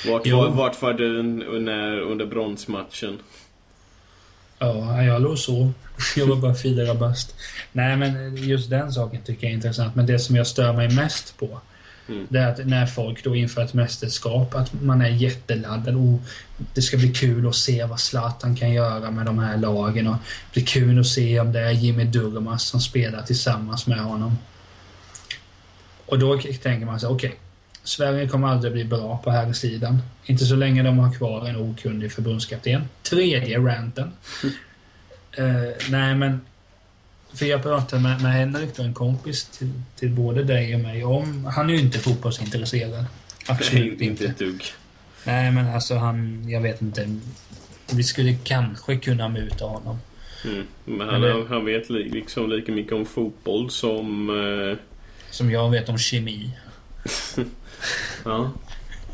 Vart, 0.06 0.26
var, 0.26 0.50
vart 0.50 0.82
var 0.82 0.92
du 0.92 1.22
när, 1.22 2.00
under 2.00 2.26
bronsmatchen? 2.26 3.18
ja, 4.58 5.02
jag 5.02 5.22
låg 5.22 5.38
så. 5.38 5.72
Jag 6.16 6.26
var 6.26 6.36
bara 6.36 6.54
fyra 6.54 6.94
bast. 6.94 7.34
Nej, 7.72 7.96
men 7.96 8.36
just 8.36 8.70
den 8.70 8.92
saken 8.92 9.22
tycker 9.22 9.46
jag 9.46 9.50
är 9.50 9.56
intressant. 9.56 9.94
Men 9.94 10.06
det 10.06 10.18
som 10.18 10.36
jag 10.36 10.46
stör 10.46 10.72
mig 10.72 10.90
mest 10.90 11.38
på 11.38 11.60
Mm. 12.08 12.26
Det 12.28 12.38
är 12.38 12.52
att 12.52 12.66
när 12.66 12.86
folk 12.86 13.24
då 13.24 13.36
inför 13.36 13.62
ett 13.64 13.74
mästerskap, 13.74 14.54
att 14.54 14.82
man 14.82 15.00
är 15.00 15.08
jätteladdad. 15.08 15.94
Oh, 15.94 16.18
det 16.74 16.82
ska 16.82 16.96
bli 16.96 17.12
kul 17.12 17.48
att 17.48 17.54
se 17.54 17.84
vad 17.84 18.00
Zlatan 18.00 18.56
kan 18.56 18.72
göra 18.72 19.10
med 19.10 19.26
de 19.26 19.38
här 19.38 19.56
lagen. 19.56 20.06
Och 20.06 20.14
det 20.14 20.52
blir 20.52 20.66
kul 20.66 21.00
att 21.00 21.06
se 21.06 21.40
om 21.40 21.52
det 21.52 21.60
är 21.60 21.70
Jimmy 21.70 22.04
Durmaz 22.04 22.62
som 22.62 22.80
spelar 22.80 23.22
tillsammans 23.22 23.86
med 23.86 23.98
honom. 23.98 24.38
Och 26.06 26.18
då 26.18 26.38
tänker 26.38 26.86
man 26.86 27.00
sig, 27.00 27.08
okej. 27.08 27.34
Sverige 27.82 28.28
kommer 28.28 28.48
aldrig 28.48 28.72
bli 28.72 28.84
bra 28.84 29.18
på 29.24 29.30
här 29.30 29.52
sidan. 29.52 30.02
Inte 30.24 30.44
så 30.44 30.56
länge 30.56 30.82
de 30.82 30.98
har 30.98 31.12
kvar 31.12 31.48
en 31.48 31.56
okunnig 31.56 32.12
förbundskapten. 32.12 32.88
Tredje 33.02 33.58
ranten. 33.58 34.12
Eh, 35.38 35.90
nej, 35.90 36.14
men 36.14 36.40
för 37.36 37.46
jag 37.46 37.62
pratade 37.62 38.02
med, 38.02 38.22
med 38.22 38.32
Henrik, 38.32 38.78
en 38.78 38.94
kompis 38.94 39.44
till, 39.44 39.72
till 39.96 40.10
både 40.10 40.44
dig 40.44 40.74
och 40.74 40.80
mig, 40.80 41.04
om... 41.04 41.44
Han 41.44 41.70
är 41.70 41.74
ju 41.74 41.80
inte 41.80 41.98
fotbollsintresserad. 41.98 43.06
Absolut 43.48 43.92
inte 43.92 44.04
inte. 44.04 44.24
ett 44.24 44.38
dugg. 44.38 44.64
Nej, 45.24 45.50
men 45.50 45.74
alltså 45.74 45.94
han... 45.94 46.44
Jag 46.48 46.60
vet 46.60 46.82
inte. 46.82 47.18
Vi 47.92 48.02
skulle 48.02 48.36
kanske 48.44 48.96
kunna 48.96 49.28
muta 49.28 49.64
honom. 49.64 49.98
Mm. 50.44 50.66
Men 50.84 51.08
han, 51.08 51.20
Men 51.20 51.46
han 51.46 51.64
vet 51.64 51.90
li, 51.90 52.08
liksom 52.08 52.50
lika 52.50 52.72
mycket 52.72 52.92
om 52.92 53.06
fotboll 53.06 53.70
som... 53.70 54.30
Eh, 54.30 54.78
Som 55.30 55.50
jag 55.50 55.70
vet 55.70 55.88
om 55.88 55.98
kemi. 55.98 56.50
ja. 58.24 58.50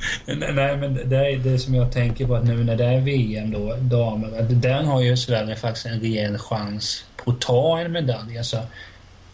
Nej, 0.26 0.76
men 0.76 0.94
det 0.94 1.16
är 1.16 1.38
det 1.38 1.58
som 1.58 1.74
jag 1.74 1.92
tänker 1.92 2.26
på 2.26 2.34
att 2.34 2.44
nu 2.44 2.64
när 2.64 2.76
det 2.76 2.84
är 2.84 3.00
VM 3.00 3.50
då, 3.50 3.76
damer, 3.80 4.38
att 4.38 4.62
där 4.62 4.82
har 4.82 5.02
ju 5.02 5.16
Sverige 5.16 5.56
faktiskt 5.56 5.86
en 5.86 6.00
rejäl 6.00 6.38
chans 6.38 7.04
på 7.16 7.30
att 7.30 7.40
ta 7.40 7.78
en 7.78 7.92
medalj. 7.92 8.38
Alltså, 8.38 8.62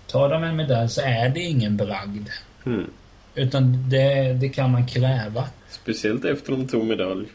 tar 0.06 0.28
de 0.28 0.44
en 0.44 0.56
medalj 0.56 0.88
så 0.88 1.00
är 1.00 1.28
det 1.28 1.40
ingen 1.40 1.76
bragd. 1.76 2.28
Mm. 2.66 2.90
Utan 3.34 3.90
det, 3.90 4.32
det 4.32 4.48
kan 4.48 4.70
man 4.70 4.86
kräva. 4.86 5.44
Speciellt 5.68 6.24
efter 6.24 6.52
de 6.52 6.68
tog 6.68 6.84
medalj. 6.84 7.26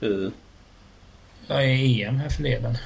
I, 0.00 0.30
är 1.48 1.62
i 1.62 2.02
EM 2.02 2.18
här 2.18 2.28
förleden. 2.28 2.78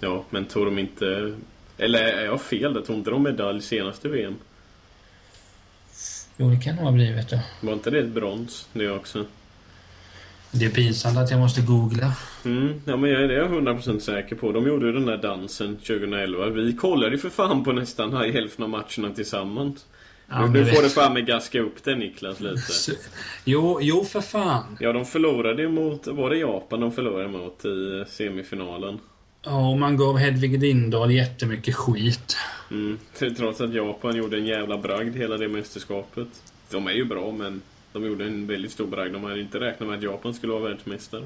ja, 0.00 0.24
men 0.30 0.44
tog 0.44 0.66
de 0.66 0.78
inte... 0.78 1.34
Eller 1.78 1.98
är 1.98 2.24
jag 2.24 2.40
fel? 2.40 2.84
Tog 2.86 2.96
inte 2.96 3.10
de 3.10 3.22
medalj 3.22 3.62
senaste 3.62 4.08
VM? 4.08 4.36
Jo, 6.36 6.50
det 6.50 6.56
kan 6.56 6.76
nog 6.76 6.84
ha 6.84 6.92
blivit 6.92 7.28
det. 7.28 7.42
Var 7.60 7.72
inte 7.72 7.90
det 7.90 7.98
ett 7.98 8.08
brons 8.08 8.68
det 8.72 8.90
också? 8.90 9.24
Det 10.50 10.64
är 10.64 10.70
pinsamt 10.70 11.18
att 11.18 11.30
jag 11.30 11.40
måste 11.40 11.60
googla. 11.60 12.12
Mm, 12.44 12.82
ja 12.84 12.96
men 12.96 13.10
jag 13.10 13.22
är 13.22 13.28
det 13.28 13.44
100% 13.44 13.98
säker 13.98 14.36
på. 14.36 14.52
De 14.52 14.66
gjorde 14.66 14.86
ju 14.86 14.92
den 14.92 15.06
där 15.06 15.16
dansen 15.16 15.76
2011. 15.76 16.46
Vi 16.48 16.72
kollade 16.72 17.12
ju 17.12 17.18
för 17.18 17.30
fan 17.30 17.64
på 17.64 17.72
nästan 17.72 18.12
hälften 18.16 18.64
av 18.64 18.70
matcherna 18.70 19.14
tillsammans. 19.14 19.86
Ja, 20.28 20.46
nu 20.46 20.66
får 20.66 20.82
du 20.82 20.88
fan 20.88 21.12
med 21.12 21.26
gaska 21.26 21.60
upp 21.60 21.84
det 21.84 21.94
Niklas 21.94 22.40
lite. 22.40 22.72
Jo, 23.44 23.78
jo 23.82 24.04
för 24.04 24.20
fan. 24.20 24.76
Ja, 24.80 24.92
de 24.92 25.04
förlorade 25.04 25.62
ju 25.62 25.68
mot, 25.68 26.06
var 26.06 26.30
det 26.30 26.36
Japan 26.36 26.80
de 26.80 26.92
förlorade 26.92 27.28
mot 27.28 27.64
i 27.64 28.04
semifinalen? 28.08 28.98
Ja, 29.46 29.70
och 29.70 29.78
man 29.78 29.96
gav 29.96 30.18
Hedvig 30.18 30.60
Lindahl 30.60 31.10
jättemycket 31.10 31.74
skit. 31.74 32.36
Mm. 32.70 32.98
Trots 33.36 33.60
att 33.60 33.74
Japan 33.74 34.16
gjorde 34.16 34.36
en 34.36 34.46
jävla 34.46 34.78
bragd 34.78 35.16
hela 35.16 35.36
det 35.36 35.48
mästerskapet. 35.48 36.28
De 36.70 36.86
är 36.86 36.92
ju 36.92 37.04
bra, 37.04 37.32
men 37.32 37.62
de 37.92 38.04
gjorde 38.04 38.24
en 38.24 38.46
väldigt 38.46 38.72
stor 38.72 38.86
bragd. 38.86 39.12
De 39.12 39.24
hade 39.24 39.40
inte 39.40 39.60
räknat 39.60 39.88
med 39.88 39.98
att 39.98 40.04
Japan 40.04 40.34
skulle 40.34 40.52
vara 40.52 40.62
världsmästare. 40.62 41.24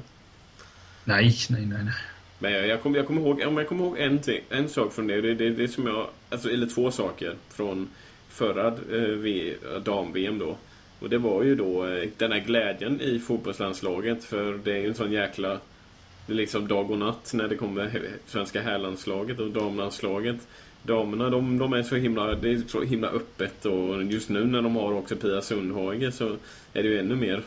Nej, 1.03 1.35
nej, 1.49 1.65
nej, 1.65 1.83
nej. 1.83 1.93
Men 2.39 2.53
jag, 2.53 2.67
jag 2.67 2.81
kommer 2.81 2.97
jag 2.97 3.07
kommer 3.07 3.21
ihåg, 3.21 3.41
jag 3.41 3.67
kommer 3.67 3.83
ihåg 3.85 3.99
en, 3.99 4.19
ting, 4.19 4.41
en 4.49 4.69
sak 4.69 4.93
från 4.93 5.07
det. 5.07 5.21
Det 5.21 5.29
är 5.29 5.35
det, 5.35 5.49
det 5.49 5.67
som 5.67 5.87
jag, 5.87 6.07
alltså, 6.29 6.49
eller 6.49 6.67
två 6.67 6.91
saker 6.91 7.35
från 7.49 7.87
förra 8.29 8.67
eh, 8.67 9.81
dam-VM 9.83 10.39
då. 10.39 10.57
Och 10.99 11.09
det 11.09 11.17
var 11.17 11.43
ju 11.43 11.55
då 11.55 11.87
eh, 11.87 12.09
den 12.17 12.31
här 12.31 12.39
glädjen 12.39 13.01
i 13.01 13.19
fotbollslandslaget. 13.19 14.23
För 14.23 14.59
det 14.63 14.71
är 14.71 14.79
ju 14.79 14.87
en 14.87 14.95
sån 14.95 15.11
jäkla... 15.11 15.59
Det 16.27 16.33
är 16.33 16.37
liksom 16.37 16.67
dag 16.67 16.91
och 16.91 16.97
natt 16.97 17.31
när 17.33 17.47
det 17.47 17.55
kommer 17.55 18.01
svenska 18.25 18.61
herrlandslaget 18.61 19.39
och 19.39 19.51
damlandslaget. 19.51 20.47
Damerna 20.83 21.29
de, 21.29 21.57
de 21.57 21.73
är 21.73 21.83
så 21.83 21.95
himla, 21.95 22.35
det 22.35 22.49
är 22.49 22.61
så 22.67 22.81
himla 22.81 23.07
öppet 23.07 23.65
och 23.65 24.03
just 24.03 24.29
nu 24.29 24.45
när 24.45 24.61
de 24.61 24.75
har 24.75 24.93
också 24.93 25.15
Pia 25.15 25.41
Sundhage 25.41 26.13
så 26.13 26.35
är 26.73 26.83
det 26.83 26.89
ju 26.89 26.99
ännu 26.99 27.15
mer 27.15 27.43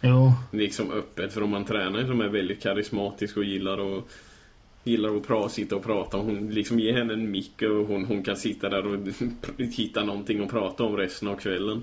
Jo, 0.00 0.32
liksom 0.52 0.90
öppet 0.90 1.32
för 1.32 1.42
om 1.42 1.50
man 1.50 1.64
tränar 1.64 2.04
som 2.04 2.20
är 2.20 2.28
väldigt 2.28 2.62
karismatisk 2.62 3.36
och 3.36 3.44
gillar 3.44 3.98
att 3.98 4.04
Gillar 4.86 5.16
att 5.16 5.26
pra, 5.26 5.48
sitta 5.48 5.76
och 5.76 5.84
prata. 5.84 6.16
Hon 6.16 6.50
liksom 6.50 6.80
ger 6.80 6.92
henne 6.92 7.12
en 7.12 7.30
mick 7.30 7.62
och 7.62 7.86
hon, 7.86 8.04
hon 8.04 8.22
kan 8.22 8.36
sitta 8.36 8.68
där 8.68 8.86
och 8.86 8.98
hitta 9.56 10.04
någonting 10.04 10.44
att 10.44 10.50
prata 10.50 10.84
om 10.84 10.96
resten 10.96 11.28
av 11.28 11.36
kvällen 11.36 11.82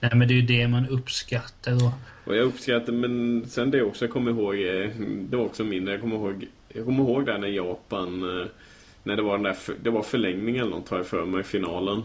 nej, 0.00 0.10
men 0.14 0.28
det 0.28 0.34
är 0.34 0.36
ju 0.36 0.42
det 0.42 0.68
man 0.68 0.88
uppskattar. 0.88 1.74
Och, 1.74 1.92
Och 2.24 2.36
jag 2.36 2.44
uppskattar, 2.44 2.92
men 2.92 3.44
sen 3.48 3.70
det 3.70 3.82
också 3.82 4.04
jag 4.04 4.12
kommer 4.12 4.30
ihåg, 4.30 4.54
eh, 4.54 4.90
det 5.00 5.36
var 5.36 5.44
också 5.44 5.64
mindre. 5.64 5.94
Jag 5.94 6.00
kommer 6.00 6.16
ihåg, 6.16 6.46
jag 6.68 6.84
kommer 6.84 7.04
ihåg 7.04 7.26
där 7.26 7.38
när 7.38 7.48
Japan, 7.48 8.40
eh, 8.40 8.46
när 9.02 9.16
det 9.16 9.22
var 9.22 9.32
den 9.32 9.42
där, 9.42 9.56
det 9.82 9.90
var 9.90 10.02
förlängning 10.02 10.56
eller 10.56 10.70
något 10.70 10.88
har 10.88 10.96
jag 10.96 11.06
för 11.06 11.24
mig, 11.24 11.42
finalen. 11.42 12.02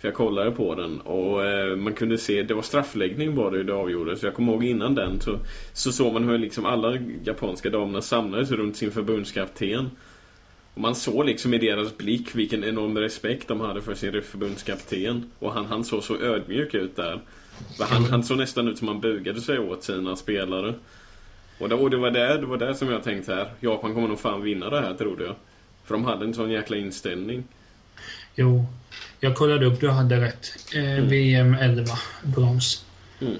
För 0.00 0.08
jag 0.08 0.14
kollade 0.14 0.50
på 0.50 0.74
den 0.74 1.00
och 1.00 1.46
eh, 1.46 1.76
man 1.76 1.92
kunde 1.92 2.18
se, 2.18 2.42
det 2.42 2.54
var 2.54 2.62
straffläggning 2.62 3.34
var 3.34 3.50
det 3.50 3.56
ju 3.56 3.64
det 3.64 3.74
avgjordes. 3.74 4.20
Så 4.20 4.26
jag 4.26 4.34
kommer 4.34 4.52
ihåg 4.52 4.64
innan 4.64 4.94
den 4.94 5.20
så, 5.20 5.38
så 5.72 5.92
såg 5.92 6.12
man 6.12 6.28
hur 6.28 6.38
liksom 6.38 6.66
alla 6.66 6.98
japanska 7.24 7.70
damerna 7.70 8.02
samlades 8.02 8.50
runt 8.50 8.76
sin 8.76 8.90
förbundskapten. 8.90 9.90
Och 10.78 10.82
man 10.82 10.94
såg 10.94 11.26
liksom 11.26 11.54
i 11.54 11.58
deras 11.58 11.96
blick 11.96 12.34
vilken 12.34 12.64
enorm 12.64 12.98
respekt 12.98 13.48
de 13.48 13.60
hade 13.60 13.82
för 13.82 13.94
sin 13.94 14.22
förbundskapten. 14.22 15.30
Och 15.38 15.52
han, 15.52 15.66
han 15.66 15.84
såg 15.84 16.02
så 16.02 16.16
ödmjuk 16.16 16.74
ut 16.74 16.96
där. 16.96 17.20
Han, 17.78 18.04
han 18.04 18.24
såg 18.24 18.38
nästan 18.38 18.68
ut 18.68 18.78
som 18.78 18.88
han 18.88 19.00
bugade 19.00 19.40
sig 19.40 19.58
åt 19.58 19.84
sina 19.84 20.16
spelare. 20.16 20.74
Och 21.58 21.68
det, 21.68 21.74
och 21.74 21.90
det, 21.90 21.96
var 21.96 22.10
där, 22.10 22.38
det 22.38 22.46
var 22.46 22.56
där 22.56 22.74
som 22.74 22.90
jag 22.90 23.02
tänkte 23.02 23.34
här. 23.34 23.50
Japan 23.60 23.94
kommer 23.94 24.08
nog 24.08 24.20
fan 24.20 24.42
vinna 24.42 24.70
det 24.70 24.80
här 24.80 24.94
trodde 24.94 25.24
jag. 25.24 25.34
För 25.84 25.94
de 25.94 26.04
hade 26.04 26.24
en 26.24 26.34
sån 26.34 26.50
jäkla 26.50 26.76
inställning. 26.76 27.44
jo, 28.34 28.66
jag 29.20 29.36
kollade 29.36 29.66
upp, 29.66 29.80
du 29.80 29.90
hade 29.90 30.20
rätt. 30.20 30.46
Eh, 30.74 31.04
VM 31.04 31.54
11, 31.54 31.92
brons. 32.22 32.84
Mm. 33.20 33.36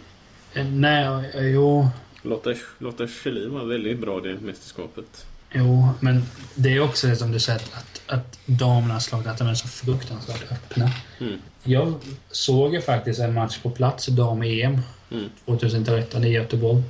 Eh, 0.55 0.67
nej, 0.67 1.31
eh, 1.35 1.47
jo, 1.47 1.89
Lotta, 2.23 2.55
Lotta 2.79 3.07
Schelin 3.09 3.53
var 3.53 3.65
väldigt 3.65 3.99
bra 3.99 4.21
det 4.21 4.41
mästerskapet. 4.41 5.28
Jo, 5.53 5.89
men 6.01 6.25
det 6.55 6.69
är 6.73 6.81
också 6.81 7.07
det 7.07 7.17
som 7.17 7.33
du 7.33 7.41
säger 7.41 7.61
att, 7.61 8.01
att 8.07 8.39
lag, 9.13 9.29
att 9.29 9.39
de 9.39 9.49
är 9.49 9.55
så 9.55 9.69
fruktansvärt 9.69 10.53
öppna. 10.53 10.91
Mm. 11.21 11.39
Jag 11.63 11.95
såg 12.31 12.75
ju 12.75 12.81
faktiskt 12.81 13.21
en 13.21 13.35
match 13.35 13.59
på 13.63 13.71
plats, 13.71 14.07
dam-EM 14.07 14.81
Mm. 15.11 15.29
2013 15.45 16.25
i 16.25 16.29
Göteborg. 16.29 16.83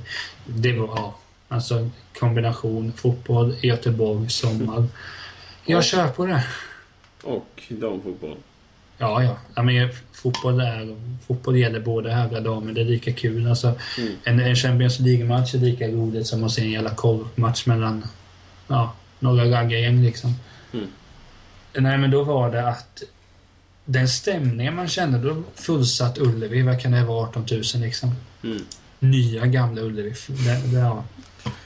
Det 0.45 0.73
var, 0.73 0.87
ja, 0.87 1.15
alltså 1.47 1.89
kombination 2.19 2.93
fotboll, 2.95 3.55
Göteborg, 3.61 4.29
sommar. 4.29 4.87
Jag 5.65 5.83
kör 5.83 6.07
på 6.07 6.25
det. 6.25 6.43
Och 7.23 7.63
damfotboll. 7.69 8.37
Ja, 8.97 9.23
ja. 9.23 9.37
ja 9.55 9.63
men 9.63 9.89
fotboll, 10.13 10.59
är, 10.59 10.97
fotboll 11.27 11.57
gäller 11.57 11.79
både 11.79 12.11
herrar 12.11 12.37
och 12.37 12.43
damer. 12.43 12.73
Det 12.73 12.81
är 12.81 12.85
lika 12.85 13.13
kul. 13.13 13.49
Alltså, 13.49 13.73
Mm. 13.97 14.13
en, 14.23 14.39
en 14.39 14.55
Champions 14.55 14.99
League-match 14.99 15.55
är 15.55 15.59
lika 15.59 15.87
roligt 15.87 16.27
som 16.27 16.43
att 16.43 16.51
se 16.51 16.61
en 16.61 16.71
jävla 16.71 16.95
korvmatch 16.95 17.65
mellan 17.65 18.03
ja, 18.69 18.93
några 19.19 19.45
raggargäng 19.45 20.03
liksom. 20.03 20.33
Mm. 20.73 20.87
Nej, 21.73 21.97
men 21.97 22.11
då 22.11 22.23
var 22.23 22.51
det 22.51 22.67
att 22.67 23.03
den 23.85 24.07
stämningen 24.07 24.75
man 24.75 24.87
kände, 24.87 25.17
då 25.17 25.43
fullsatt 25.55 26.17
Ullevi, 26.17 26.61
vad 26.61 26.81
kan 26.81 26.91
det 26.91 27.03
vara, 27.03 27.27
18 27.27 27.45
000 27.51 27.61
liksom. 27.75 28.15
Mm. 28.43 28.65
Nya 28.99 29.45
gamla 29.45 29.81
Ullevi. 29.81 30.13
Det, 30.27 30.71
det, 30.71 30.79
ja, 30.79 31.03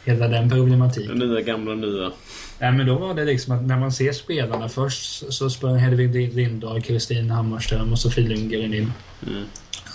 hela 0.05 0.27
den 0.27 0.49
problematiken. 0.49 1.17
Nya, 1.17 1.41
gamla, 1.41 1.75
nya. 1.75 2.11
Nej, 2.59 2.71
men 2.71 2.87
då 2.87 2.97
var 2.97 3.13
det 3.13 3.25
liksom 3.25 3.55
att 3.55 3.63
när 3.63 3.79
man 3.79 3.91
ser 3.91 4.11
spelarna 4.11 4.69
först 4.69 5.33
så 5.33 5.49
sprang 5.49 5.77
Hedvig 5.77 6.33
Lindahl, 6.33 6.81
Kristin 6.81 7.29
Hammarström 7.29 7.91
och 7.91 7.99
Sofie 7.99 8.27
Lundgren 8.27 8.73
in. 8.73 8.93
Mm. 9.27 9.43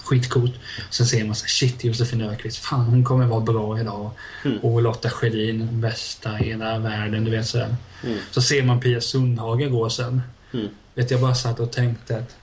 Skitcoolt. 0.09 0.55
Sen 0.91 1.07
ser 1.07 1.25
man 1.25 1.35
så 1.35 1.45
här, 1.45 1.49
shit 1.49 1.85
Josefin 1.85 2.23
Öqvist, 2.23 2.59
fan 2.59 2.81
hon 2.81 3.05
kommer 3.05 3.27
vara 3.27 3.41
bra 3.41 3.81
idag. 3.81 4.11
Mm. 4.45 4.59
Och 4.59 4.83
Lotta 4.83 5.11
Schelin, 5.11 5.81
bästa 5.81 6.41
i 6.41 6.45
hela 6.45 6.79
världen, 6.79 7.25
du 7.25 7.31
vet 7.31 7.47
sådär. 7.47 7.77
Mm. 8.05 8.19
Så 8.31 8.43
ser 8.43 8.63
man 8.63 8.81
Pia 8.81 9.01
Sundhage 9.01 9.71
gå 9.71 9.91
sen. 9.91 10.23
Mm. 10.53 10.69
Vet 10.95 11.11
jag 11.11 11.21
bara 11.21 11.35
satt 11.35 11.61
och 11.61 11.73
tänkte 11.73 12.17
att 12.17 12.37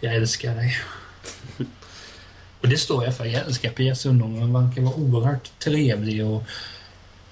jag 0.00 0.14
älskar 0.14 0.54
dig. 0.54 0.76
och 2.60 2.68
det 2.68 2.76
står 2.76 3.04
jag 3.04 3.16
för. 3.16 3.24
Jag 3.24 3.46
älskar 3.46 3.70
Pia 3.70 3.94
Sundhage. 3.94 4.40
Hon 4.40 4.52
verkar 4.52 4.82
vara 4.82 4.94
oerhört 4.94 5.50
trevlig 5.58 6.26
och, 6.26 6.44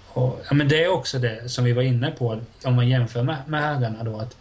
och 0.09 0.45
ja, 0.49 0.55
men 0.55 0.69
det 0.69 0.85
är 0.85 0.89
också 0.89 1.19
det 1.19 1.49
som 1.49 1.65
vi 1.65 1.73
var 1.73 1.83
inne 1.83 2.11
på 2.11 2.41
om 2.63 2.75
man 2.75 2.89
jämför 2.89 3.23
med, 3.23 3.37
med 3.47 3.61
herrarna 3.61 4.05
då 4.05 4.21
att 4.21 4.37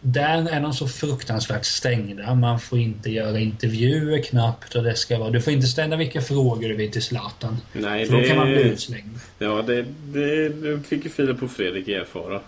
där 0.00 0.48
är 0.48 0.60
de 0.60 0.72
så 0.72 0.88
fruktansvärt 0.88 1.64
stängda. 1.64 2.34
Man 2.34 2.60
får 2.60 2.78
inte 2.78 3.10
göra 3.10 3.38
intervjuer 3.38 4.22
knappt 4.22 4.74
och 4.74 4.82
det 4.84 4.94
ska 4.94 5.18
vara... 5.18 5.30
Du 5.30 5.40
får 5.40 5.52
inte 5.52 5.66
ställa 5.66 5.96
vilka 5.96 6.20
frågor 6.20 6.68
du 6.68 6.76
vill 6.76 6.90
till 6.92 7.02
Zlatan. 7.02 7.60
Nej, 7.72 8.06
För 8.06 8.12
då 8.12 8.20
det... 8.20 8.28
kan 8.28 8.36
man 8.36 8.46
bli 8.46 8.62
utslängd. 8.62 9.18
Ja, 9.38 9.62
det, 9.62 9.84
det, 10.12 10.48
det 10.48 10.82
fick 10.82 11.04
ju 11.04 11.10
Filip 11.10 11.42
och 11.42 11.50
Fredrik 11.50 11.88
erfara. 11.88 12.40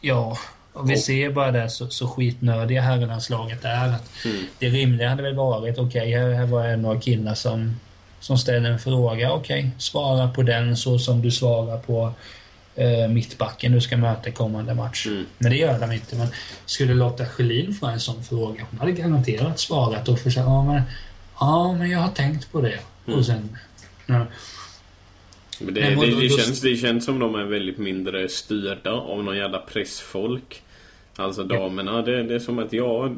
Ja, 0.00 0.38
och 0.72 0.90
vi 0.90 0.96
ser 0.96 1.30
bara 1.30 1.50
det 1.50 1.70
så, 1.70 1.88
så 1.88 2.08
skitnödiga 2.08 2.80
herrlandslaget 2.82 3.64
är. 3.64 3.88
Att 3.88 4.10
Mm. 4.24 4.44
Det 4.58 4.68
rimliga 4.68 5.08
hade 5.08 5.22
väl 5.22 5.34
varit, 5.34 5.78
okej, 5.78 6.10
här, 6.10 6.32
här 6.32 6.46
var 6.46 6.68
det 6.68 6.76
några 6.76 7.00
killar 7.00 7.34
som, 7.34 7.80
som 8.20 8.38
ställer 8.38 8.70
en 8.70 8.78
fråga. 8.78 9.32
Okej, 9.32 9.70
svara 9.78 10.28
på 10.28 10.42
den 10.42 10.76
så 10.76 10.98
som 10.98 11.22
du 11.22 11.30
svarar 11.30 11.78
på 11.78 12.12
eh, 12.76 13.08
mittbacken 13.08 13.72
du 13.72 13.80
ska 13.80 13.96
möta 13.96 14.28
i 14.28 14.32
kommande 14.32 14.74
match. 14.74 15.06
Mm. 15.06 15.24
Men 15.38 15.50
det 15.50 15.56
gör 15.56 15.78
de 15.80 15.92
inte. 15.92 16.16
Men 16.16 16.28
skulle 16.66 16.94
Lotta 16.94 17.26
Schelin 17.26 17.74
få 17.74 17.86
en 17.86 18.00
sån 18.00 18.24
fråga, 18.24 18.66
hon 18.70 18.80
hade 18.80 18.92
garanterat 18.92 19.60
svarat 19.60 20.08
och 20.08 20.18
försökt, 20.18 20.46
ja 20.46 20.64
men, 20.64 20.82
ja 21.40 21.76
men 21.78 21.90
jag 21.90 21.98
har 21.98 22.10
tänkt 22.10 22.52
på 22.52 22.60
det. 22.60 22.78
Mm. 23.06 23.18
Och 23.18 23.26
sen, 23.26 23.56
ja, 24.06 24.26
Men 25.60 25.74
det, 25.74 25.80
Men 25.80 25.98
det, 25.98 26.20
det, 26.20 26.28
känns, 26.28 26.60
det 26.60 26.76
känns 26.76 27.04
som 27.04 27.18
de 27.18 27.34
är 27.34 27.44
väldigt 27.44 27.78
mindre 27.78 28.28
styrda 28.28 28.92
av 28.92 29.24
någon 29.24 29.36
jävla 29.36 29.58
pressfolk. 29.58 30.62
Alltså 31.16 31.44
damerna, 31.44 32.02
det, 32.02 32.22
det 32.22 32.34
är 32.34 32.38
som 32.38 32.58
att 32.58 32.72
ja, 32.72 33.14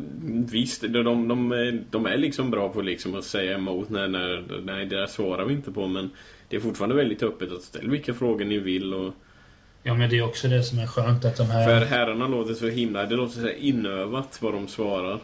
visst, 0.51 0.83
de, 0.83 1.05
de, 1.05 1.29
de, 1.29 1.53
är, 1.53 1.83
de 1.91 2.07
är 2.07 2.17
liksom 2.17 2.51
bra 2.51 2.69
på 2.69 2.83
liksom 2.83 3.15
att 3.15 3.25
säga 3.25 3.55
emot 3.55 3.91
när, 3.91 4.09
när, 4.09 4.61
nej 4.65 4.87
det 4.87 4.97
där 4.97 5.07
svarar 5.07 5.45
vi 5.45 5.55
inte 5.55 5.73
på 5.73 5.87
men 5.87 6.11
det 6.49 6.57
är 6.57 6.61
fortfarande 6.61 6.97
väldigt 6.97 7.23
öppet 7.23 7.53
att 7.53 7.63
ställa 7.63 7.91
vilka 7.91 8.15
frågor 8.15 8.45
ni 8.45 8.59
vill 8.59 8.95
och 8.95 9.15
ja 9.87 9.95
men 9.95 10.11
det 10.11 10.19
är 10.19 10.23
också 10.23 10.49
det 10.49 10.63
som 10.63 10.79
är 10.79 10.87
skönt 10.87 11.25
att 11.25 11.37
de 11.37 11.51
här... 11.51 11.81
För 11.81 11.87
herrarna 11.87 12.29
låter 12.29 12.55
så 12.55 12.69
himla, 12.69 13.07
det 13.07 13.17
låter 13.17 13.41
så 13.41 13.49
inövat 13.49 14.39
vad 14.41 14.53
de 14.53 14.69
svarar. 14.69 15.19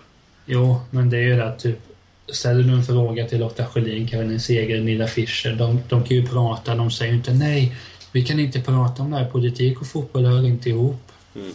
Jo, 0.47 0.81
men 0.91 1.11
det 1.11 1.17
är 1.17 1.23
ju 1.23 1.37
det 1.37 1.45
att 1.45 1.59
typ 1.59 1.79
Ställer 2.27 2.63
du 2.63 2.73
en 2.73 2.85
fråga 2.85 3.29
till 3.29 3.41
Lotta 3.41 3.67
Schelin, 3.67 4.09
Caroline 4.09 4.41
Seger, 4.41 4.81
Nilla 4.81 5.07
Fischer. 5.07 5.53
De, 5.53 5.81
de 5.89 6.05
kan 6.05 6.17
ju 6.17 6.27
prata, 6.27 6.75
de 6.75 6.91
säger 6.91 7.13
ju 7.13 7.19
inte 7.19 7.33
nej. 7.33 7.77
Vi 8.13 8.25
kan 8.25 8.41
inte 8.41 8.61
prata 8.61 9.03
om 9.03 9.11
det 9.11 9.17
här. 9.17 9.31
Politik 9.31 9.81
och 9.81 9.87
fotboll 9.87 10.27
hör 10.27 10.47
inte 10.47 10.69
ihop. 10.69 11.13
Mm. 11.35 11.53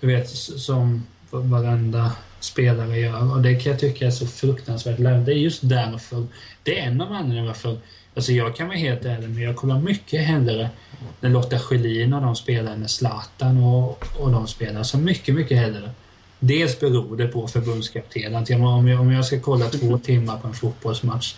Du 0.00 0.06
vet, 0.06 0.28
som 0.28 1.06
varenda 1.30 2.12
spelare 2.40 2.98
gör. 2.98 3.32
Och 3.32 3.42
det 3.42 3.54
kan 3.54 3.72
jag 3.72 3.80
tycka 3.80 4.06
är 4.06 4.10
så 4.10 4.26
fruktansvärt 4.26 4.98
lätt. 4.98 5.26
Det 5.26 5.32
är 5.32 5.36
just 5.36 5.68
därför. 5.68 6.26
Det 6.62 6.78
är 6.78 6.86
en 6.86 7.00
av 7.00 7.12
anledningarna 7.12 7.46
varför. 7.46 7.78
Alltså 8.14 8.32
jag 8.32 8.56
kan 8.56 8.66
vara 8.66 8.76
helt 8.76 9.04
ärlig, 9.04 9.28
men 9.28 9.42
jag 9.42 9.56
kollar 9.56 9.80
mycket 9.80 10.26
hellre 10.26 10.70
när 11.20 11.30
Lotta 11.30 11.58
Schelin 11.58 12.12
och 12.12 12.22
de 12.22 12.36
spelar 12.36 12.76
med 12.76 12.90
Zlatan 12.90 13.64
och, 13.64 14.04
och 14.18 14.32
de 14.32 14.46
spelar. 14.46 14.82
Så 14.82 14.98
mycket, 14.98 15.34
mycket 15.34 15.58
hellre. 15.58 15.90
Dels 16.38 16.80
beror 16.80 17.16
det 17.16 17.26
på 17.26 17.48
förbundskaptenen. 17.48 18.62
Om, 18.62 18.88
jag, 18.88 19.00
om 19.00 19.12
jag 19.12 19.24
ska 19.24 19.40
kolla 19.40 19.68
två 19.68 19.98
timmar 20.04 20.38
på 20.38 20.48
en 20.48 20.54
fotbollsmatch, 20.54 21.34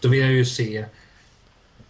då 0.00 0.08
vill 0.08 0.20
jag 0.20 0.32
ju 0.32 0.44
se 0.44 0.84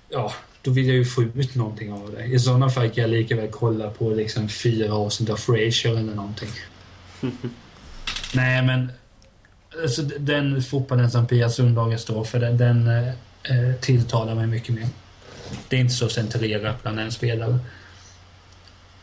ja, 0.08 0.32
då 0.62 0.70
vill 0.70 0.86
jag 0.86 0.96
ju 0.96 1.04
få 1.04 1.22
ut 1.22 1.54
någonting 1.54 1.92
av 1.92 2.14
det. 2.16 2.24
I 2.24 2.38
sådana 2.38 2.70
fall 2.70 2.90
kan 2.90 3.02
jag 3.02 3.10
lika 3.10 3.36
väl 3.36 3.48
kolla 3.50 3.90
på 3.90 4.10
liksom 4.10 4.48
fyra 4.48 4.94
avsnitt 4.94 5.30
av 5.30 5.36
Frasier 5.36 5.96
eller 5.96 6.14
någonting. 6.14 6.48
Nej, 8.34 8.62
men 8.62 8.92
alltså, 9.82 10.02
den 10.02 10.62
fotbollen 10.62 11.10
som 11.10 11.26
Pia 11.26 11.50
Sundhage 11.50 12.00
står 12.00 12.24
för, 12.24 12.40
den, 12.40 12.56
den 12.56 13.12
eh, 13.42 13.80
tilltalar 13.80 14.34
mig 14.34 14.46
mycket 14.46 14.74
mer. 14.74 14.86
Det 15.68 15.76
är 15.76 15.80
inte 15.80 15.94
så 15.94 16.08
centrerat 16.08 16.82
bland 16.82 17.00
en 17.00 17.12
spelare. 17.12 17.58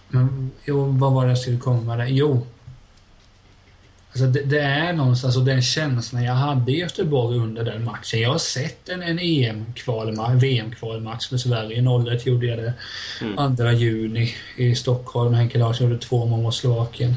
Men 0.07 0.51
jo, 0.65 0.85
vad 0.85 1.13
var 1.13 1.25
det 1.25 1.31
jag 1.31 1.37
skulle 1.37 1.57
komma 1.57 1.95
där? 1.95 2.05
Jo. 2.05 2.47
Alltså 4.11 4.25
det, 4.25 4.41
det 4.41 4.59
är 4.59 4.93
någonstans, 4.93 5.35
alltså 5.35 5.51
den 5.51 5.61
känslan 5.61 6.23
jag 6.23 6.33
hade 6.33 6.71
i 6.71 6.79
Göteborg 6.79 7.37
under 7.37 7.63
den 7.63 7.83
matchen. 7.83 8.21
Jag 8.21 8.29
har 8.29 8.37
sett 8.37 8.89
en, 8.89 9.01
en 9.01 9.19
EM-kvalmatch, 9.19 10.43
VM-kvalmatch 10.43 11.29
för 11.29 11.37
Sverige. 11.37 11.83
01 12.13 12.25
gjorde 12.25 12.45
jag 12.45 12.57
det. 12.57 12.73
Mm. 13.21 13.55
2 13.55 13.71
juni 13.71 14.35
i 14.57 14.75
Stockholm. 14.75 15.33
Henke 15.33 15.57
Larsson 15.57 15.87
gjorde 15.87 16.01
två 16.01 16.25
mål 16.25 16.41
mot 16.41 16.55
Slovakien. 16.55 17.15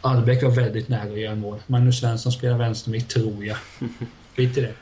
Albeck 0.00 0.42
var 0.42 0.50
väldigt 0.50 0.88
nära 0.88 1.12
att 1.12 1.20
göra 1.20 1.34
mål. 1.34 1.58
Magnus 1.66 2.00
Svensson 2.00 2.32
spelar 2.32 2.58
vänstermitt, 2.58 3.08
tror 3.08 3.44
jag. 3.44 3.56
Skit 4.36 4.58
i 4.58 4.60
det. 4.60 4.74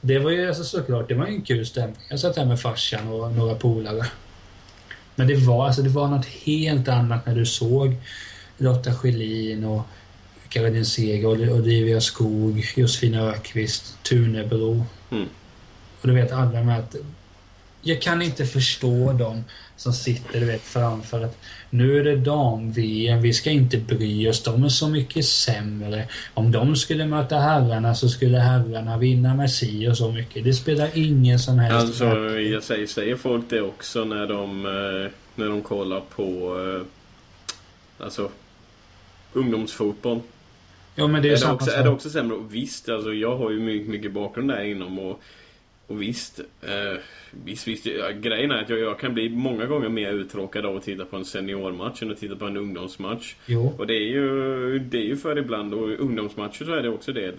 Det 0.00 0.18
var 0.18 0.30
ju 0.30 0.48
alltså 0.48 0.64
såklart, 0.64 1.08
det 1.08 1.14
var 1.14 1.26
ju 1.26 1.34
en 1.34 1.42
kul 1.42 1.66
stämning. 1.66 1.96
Jag 2.08 2.20
satt 2.20 2.36
här 2.36 2.44
med 2.44 2.60
farsan 2.60 3.08
och 3.08 3.32
några 3.32 3.54
polare. 3.54 4.06
Men 5.14 5.28
det 5.28 5.36
var, 5.36 5.66
alltså, 5.66 5.82
det 5.82 5.88
var 5.88 6.08
något 6.08 6.26
helt 6.26 6.88
annat 6.88 7.26
när 7.26 7.34
du 7.34 7.46
såg 7.46 7.96
Lotta 8.58 8.94
Schelin 8.94 9.64
och 9.64 9.82
Caroline 10.48 10.86
Seger, 10.86 11.26
Olivia 11.52 12.00
Skog, 12.00 12.72
Josefin 12.76 13.14
Ökvist, 13.14 14.02
Tunebro. 14.02 14.86
Mm. 15.10 15.28
Och 16.00 16.08
du 16.08 16.14
vet 16.14 16.32
alla 16.32 16.62
med 16.62 16.78
att 16.78 16.96
jag 17.82 18.02
kan 18.02 18.22
inte 18.22 18.46
förstå 18.46 19.12
dem 19.12 19.44
som 19.80 19.92
sitter 19.92 20.40
du 20.40 20.46
vet, 20.46 20.62
framför 20.62 21.24
att 21.24 21.38
nu 21.70 21.98
är 21.98 22.04
det 22.04 22.16
dam-VM, 22.16 23.22
vi 23.22 23.32
ska 23.32 23.50
inte 23.50 23.78
bry 23.78 24.28
oss, 24.28 24.42
de 24.42 24.64
är 24.64 24.68
så 24.68 24.88
mycket 24.88 25.24
sämre. 25.24 26.08
Om 26.34 26.52
de 26.52 26.76
skulle 26.76 27.06
möta 27.06 27.38
herrarna 27.38 27.94
så 27.94 28.08
skulle 28.08 28.38
herrarna 28.38 28.98
vinna 28.98 29.34
med 29.34 29.50
si 29.50 29.88
och 29.88 29.96
så 29.96 30.12
mycket. 30.12 30.44
Det 30.44 30.52
spelar 30.52 30.88
ingen 30.94 31.38
som 31.38 31.58
helst 31.58 31.76
Alltså, 31.76 32.04
jag 32.38 32.62
säger, 32.62 32.86
säger 32.86 33.16
folk 33.16 33.44
det 33.48 33.60
också 33.60 34.04
när 34.04 34.26
de, 34.26 34.66
eh, 34.66 35.10
när 35.34 35.48
de 35.48 35.62
kollar 35.62 36.00
på 36.00 36.56
eh, 36.58 36.82
alltså, 38.04 38.30
ungdomsfotboll? 39.32 40.20
Ja, 40.94 41.06
men 41.06 41.22
det 41.22 41.28
är, 41.28 41.32
Är 41.32 41.46
det, 41.46 41.52
också, 41.52 41.70
är 41.70 41.82
det 41.82 41.90
också 41.90 42.10
sämre? 42.10 42.36
Och 42.36 42.54
visst, 42.54 42.88
alltså, 42.88 43.12
jag 43.12 43.36
har 43.36 43.50
ju 43.50 43.60
mycket, 43.60 43.88
mycket 43.88 44.12
bakgrund 44.12 44.48
där 44.48 44.64
inom 44.64 44.98
och, 44.98 45.20
och 45.86 46.02
visst, 46.02 46.40
eh, 46.62 47.00
visst, 47.44 47.68
visst 47.68 47.86
ja, 47.86 48.10
grejen 48.10 48.50
är 48.50 48.62
att 48.62 48.68
jag, 48.68 48.78
jag 48.78 48.98
kan 48.98 49.14
bli 49.14 49.28
många 49.28 49.66
gånger 49.66 49.88
mer 49.88 50.12
uttråkad 50.12 50.66
av 50.66 50.76
att 50.76 50.82
titta 50.82 51.04
på 51.04 51.16
en 51.16 51.24
seniormatch 51.24 52.02
än 52.02 52.10
att 52.10 52.18
titta 52.18 52.36
på 52.36 52.44
en 52.44 52.56
ungdomsmatch. 52.56 53.34
Jo. 53.46 53.74
Och 53.78 53.86
det 53.86 53.94
är 53.94 54.08
ju, 54.08 54.78
det 54.78 54.98
är 54.98 55.04
ju 55.04 55.16
för 55.16 55.38
ibland, 55.38 55.74
och 55.74 55.88
ungdomsmatcher 55.88 56.64
så 56.64 56.72
är 56.72 56.82
det 56.82 56.88
också 56.88 57.12
det. 57.12 57.34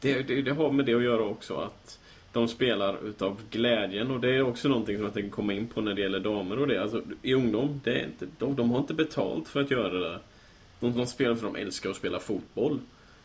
Det, 0.00 0.22
det. 0.22 0.42
det 0.42 0.50
har 0.50 0.72
med 0.72 0.86
det 0.86 0.94
att 0.94 1.02
göra 1.02 1.22
också 1.22 1.54
att 1.54 1.98
de 2.32 2.48
spelar 2.48 3.06
utav 3.06 3.40
glädjen 3.50 4.10
och 4.10 4.20
det 4.20 4.36
är 4.36 4.42
också 4.42 4.68
någonting 4.68 4.96
som 4.96 5.04
jag 5.04 5.14
tänker 5.14 5.30
komma 5.30 5.52
in 5.52 5.66
på 5.66 5.80
när 5.80 5.94
det 5.94 6.00
gäller 6.00 6.20
damer 6.20 6.58
och 6.58 6.66
det. 6.66 6.82
Alltså 6.82 7.02
i 7.22 7.34
ungdom, 7.34 7.80
det 7.84 7.92
är 8.00 8.04
inte, 8.04 8.26
de, 8.38 8.56
de 8.56 8.70
har 8.70 8.78
inte 8.78 8.94
betalt 8.94 9.48
för 9.48 9.60
att 9.60 9.70
göra 9.70 9.88
det 9.88 10.00
där. 10.00 10.18
De, 10.80 10.96
de 10.96 11.06
spelar 11.06 11.34
för 11.34 11.46
att 11.46 11.54
de 11.54 11.60
älskar 11.60 11.90
att 11.90 11.96
spela 11.96 12.20
fotboll. 12.20 12.78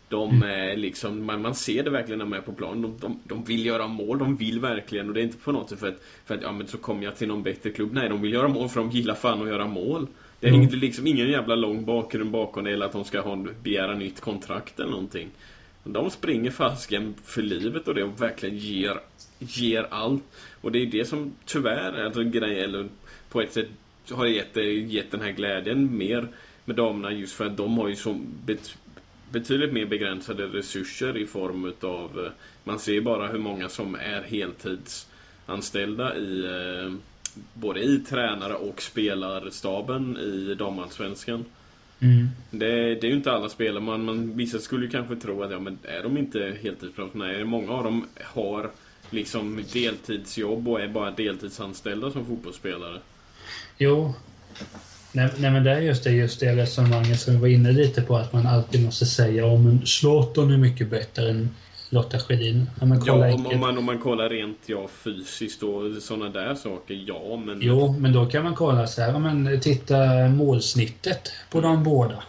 De 0.10 0.44
är 0.44 0.78
liksom, 0.78 1.26
man, 1.26 1.42
man 1.42 1.56
ser 1.56 1.84
det 1.84 1.90
verkligen 1.90 2.18
när 2.20 2.26
de 2.26 2.34
är 2.34 2.42
på 2.42 2.54
plan. 2.54 2.82
De, 2.82 2.98
de, 3.00 3.20
de 3.24 3.44
vill 3.44 3.66
göra 3.66 3.88
mål, 3.88 4.20
de 4.20 4.36
vill 4.36 4.60
verkligen. 4.60 5.08
Och 5.08 5.14
det 5.14 5.22
är 5.22 5.24
inte 5.24 5.38
på 5.38 5.52
något 5.52 5.70
sätt 5.70 5.80
för 5.80 5.88
att, 5.88 6.02
för 6.26 6.36
att 6.36 6.42
ja 6.42 6.52
men 6.52 6.68
så 6.68 6.78
kommer 6.78 7.04
jag 7.04 7.16
till 7.16 7.28
någon 7.28 7.44
bättre 7.44 7.70
klubb. 7.70 7.94
Nej, 7.94 8.10
de 8.10 8.22
vill 8.22 8.34
göra 8.34 8.48
mål 8.48 8.70
för 8.70 8.80
de 8.80 8.90
gillar 8.92 9.16
fan 9.16 9.42
att 9.42 9.48
göra 9.48 9.68
mål. 9.68 10.08
Det 10.40 10.48
är 10.48 10.54
Mm. 10.54 10.70
liksom 10.70 11.08
ingen 11.08 11.30
jävla 11.30 11.56
lång 11.56 11.86
bakgrund 11.86 12.32
bakom 12.32 12.64
det 12.64 12.72
eller 12.72 12.86
att 12.86 12.92
de 12.92 13.04
ska 13.06 13.22
ha, 13.22 13.46
begära 13.64 13.96
nytt 13.96 14.22
kontrakt 14.22 14.80
eller 14.80 14.92
någonting. 14.92 15.28
De 15.84 16.10
springer 16.10 16.52
fasken 16.52 17.16
för 17.24 17.42
livet 17.42 17.88
och 17.88 17.96
det 17.96 18.04
och 18.04 18.22
verkligen 18.22 18.58
ger, 18.58 19.00
ger 19.40 19.88
allt. 19.90 20.24
Och 20.62 20.72
det 20.72 20.80
är 20.82 20.86
det 20.86 21.06
som 21.06 21.34
tyvärr, 21.46 22.06
alltså 22.06 22.24
grej, 22.24 22.60
eller 22.60 22.88
på 23.30 23.42
ett 23.42 23.54
sätt 23.54 23.68
har 24.12 24.26
gett, 24.26 24.56
gett 24.92 25.12
den 25.12 25.22
här 25.22 25.32
glädjen 25.32 25.98
mer 25.98 26.28
med 26.66 26.76
damerna 26.76 27.12
just 27.12 27.34
för 27.34 27.46
att 27.46 27.58
de 27.58 27.78
har 27.78 27.90
ju 27.90 27.96
så 27.96 28.20
betydligt 29.32 29.74
mer 29.74 29.86
begränsade 29.86 30.48
resurser 30.48 31.18
i 31.18 31.26
form 31.26 31.66
utav 31.66 32.26
eh, 32.26 32.32
Man 32.64 32.80
ser 32.80 33.02
bara 33.02 33.28
hur 33.28 33.40
många 33.40 33.70
som 33.70 33.96
är 33.96 34.22
heltidsanställda 34.22 36.18
i 36.18 36.46
eh, 36.46 36.94
Både 37.54 37.80
i 37.80 38.00
tränare 38.00 38.54
och 38.54 38.82
spelarstaben 38.82 40.18
i 40.18 40.56
damallsvenskan. 40.56 41.46
Mm. 42.00 42.28
Det, 42.52 42.96
det 42.96 43.08
är 43.08 43.10
ju 43.10 43.16
inte 43.16 43.32
alla 43.32 43.50
spelare. 43.50 43.84
Man, 43.84 44.06
man, 44.06 44.38
vissa 44.38 44.60
skulle 44.60 44.86
ju 44.86 44.92
kanske 44.92 45.16
tro 45.16 45.44
att 45.44 45.52
ja, 45.52 45.60
men 45.60 45.78
är 45.84 46.04
de 46.04 46.18
inte 46.18 46.58
heltidsprofessionella? 46.62 47.46
Många 47.46 47.72
av 47.72 47.84
dem 47.84 48.06
har 48.24 48.72
liksom 49.10 49.64
deltidsjobb 49.74 50.68
och 50.68 50.82
är 50.82 50.88
bara 50.88 51.12
deltidsanställda 51.12 52.12
som 52.12 52.26
fotbollsspelare. 52.26 53.00
Jo. 53.78 54.14
Nej, 55.12 55.30
nej 55.38 55.52
men 55.52 55.64
det 55.64 55.72
är 55.72 55.80
just 55.82 56.04
det, 56.04 56.12
just 56.12 56.40
det 56.40 56.56
resonemanget 56.56 57.20
som 57.20 57.34
vi 57.34 57.40
var 57.40 57.48
inne 57.48 57.72
lite 57.72 58.02
på 58.02 58.18
att 58.18 58.34
man 58.34 58.48
alltid 58.48 58.84
måste 58.86 59.06
säga 59.06 59.46
om 59.46 59.64
men 59.64 59.86
Zlatan 59.86 60.52
är 60.52 60.58
mycket 60.58 60.90
bättre 60.90 61.30
än 61.30 61.50
Lotta 61.90 62.20
Schelin. 62.20 62.70
Ja, 62.80 62.86
Ja, 63.06 63.34
om, 63.34 63.48
om, 63.48 63.60
man, 63.60 63.78
om 63.78 63.86
man 63.86 64.00
kollar 64.00 64.30
rent 64.30 64.58
ja, 64.66 64.88
fysiskt 65.04 65.64
och 65.64 65.82
sådana 66.02 66.30
där 66.30 66.56
saker, 66.56 67.04
ja 67.08 67.42
men... 67.46 67.60
Jo, 67.62 67.96
men 68.00 68.14
då 68.14 68.26
kan 68.26 68.44
man 68.44 68.56
kolla 68.56 68.88
så 68.88 69.02
här, 69.02 69.20
men 69.20 69.60
titta 69.62 70.28
målsnittet 70.28 71.32
på 71.50 71.62
de 71.62 71.84
båda. 71.84 72.24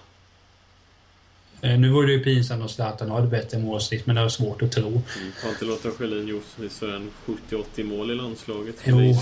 Eh, 1.63 1.79
Nu 1.79 1.91
vore 1.91 2.07
det 2.07 2.13
ju 2.13 2.25
pinsamt 2.25 2.63
om 2.63 2.69
Zlatan 2.69 3.11
hade 3.11 3.27
bättre 3.27 3.59
målsnitt, 3.59 4.07
men 4.07 4.17
det 4.17 4.23
är 4.23 4.29
svårt 4.29 4.63
att 4.63 4.73
tro. 4.73 4.87
Mm, 4.89 5.03
Har 5.43 5.51
inte 5.51 5.65
Lotta 5.65 5.91
Schelin 5.91 6.29
gjort 6.29 6.45
sådär 6.71 7.03
70-80 7.51 7.85
mål 7.85 8.11
i 8.11 8.15
landslaget? 8.15 8.77
Jo. 8.85 9.15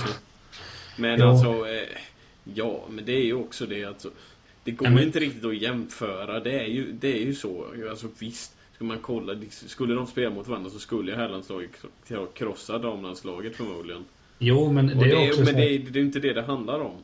Men 0.97 1.21
Jo. 1.21 1.29
alltså, 1.29 1.49
eh, 1.49 1.99
ja, 2.55 2.85
men 2.91 3.05
det 3.05 3.13
är 3.13 3.25
ju 3.25 3.35
också 3.35 3.67
det 3.67 3.85
alltså. 3.85 4.11
Det 4.65 4.71
går 4.71 4.89
men- 4.91 5.03
inte 5.03 5.21
riktigt 5.21 5.45
att 5.45 5.57
jämföra. 5.57 6.41
Det 6.41 6.61
är 6.61 6.67
ju, 6.67 6.93
det 6.93 7.09
är 7.23 7.25
ju 7.25 7.35
så. 7.35 7.67
Alltså 7.91 8.09
visst, 8.19 8.57
ska 8.75 8.85
man 8.85 8.99
kolla. 8.99 9.35
Skulle 9.51 9.95
de 9.95 10.07
spela 10.07 10.31
mot 10.31 10.49
varandra 10.49 10.71
så 10.71 10.79
skulle 10.79 11.11
ju 11.11 11.17
herrlandslaget 11.17 11.71
kro- 12.09 12.27
krossa 12.35 12.79
damlandslaget 12.79 13.57
förmodligen. 13.57 14.05
Jo, 14.39 14.73
men 14.73 14.87
det 14.87 14.93
är 14.93 14.99
det 14.99 15.13
är, 15.25 15.29
också 15.29 15.41
men 15.41 15.47
så 15.47 15.53
det 15.59 15.65
är, 15.75 15.79
det 15.79 15.99
är 15.99 16.03
inte 16.03 16.21
det 16.21 16.33
det 16.33 16.43
handlar 16.43 16.81
om. 16.81 16.97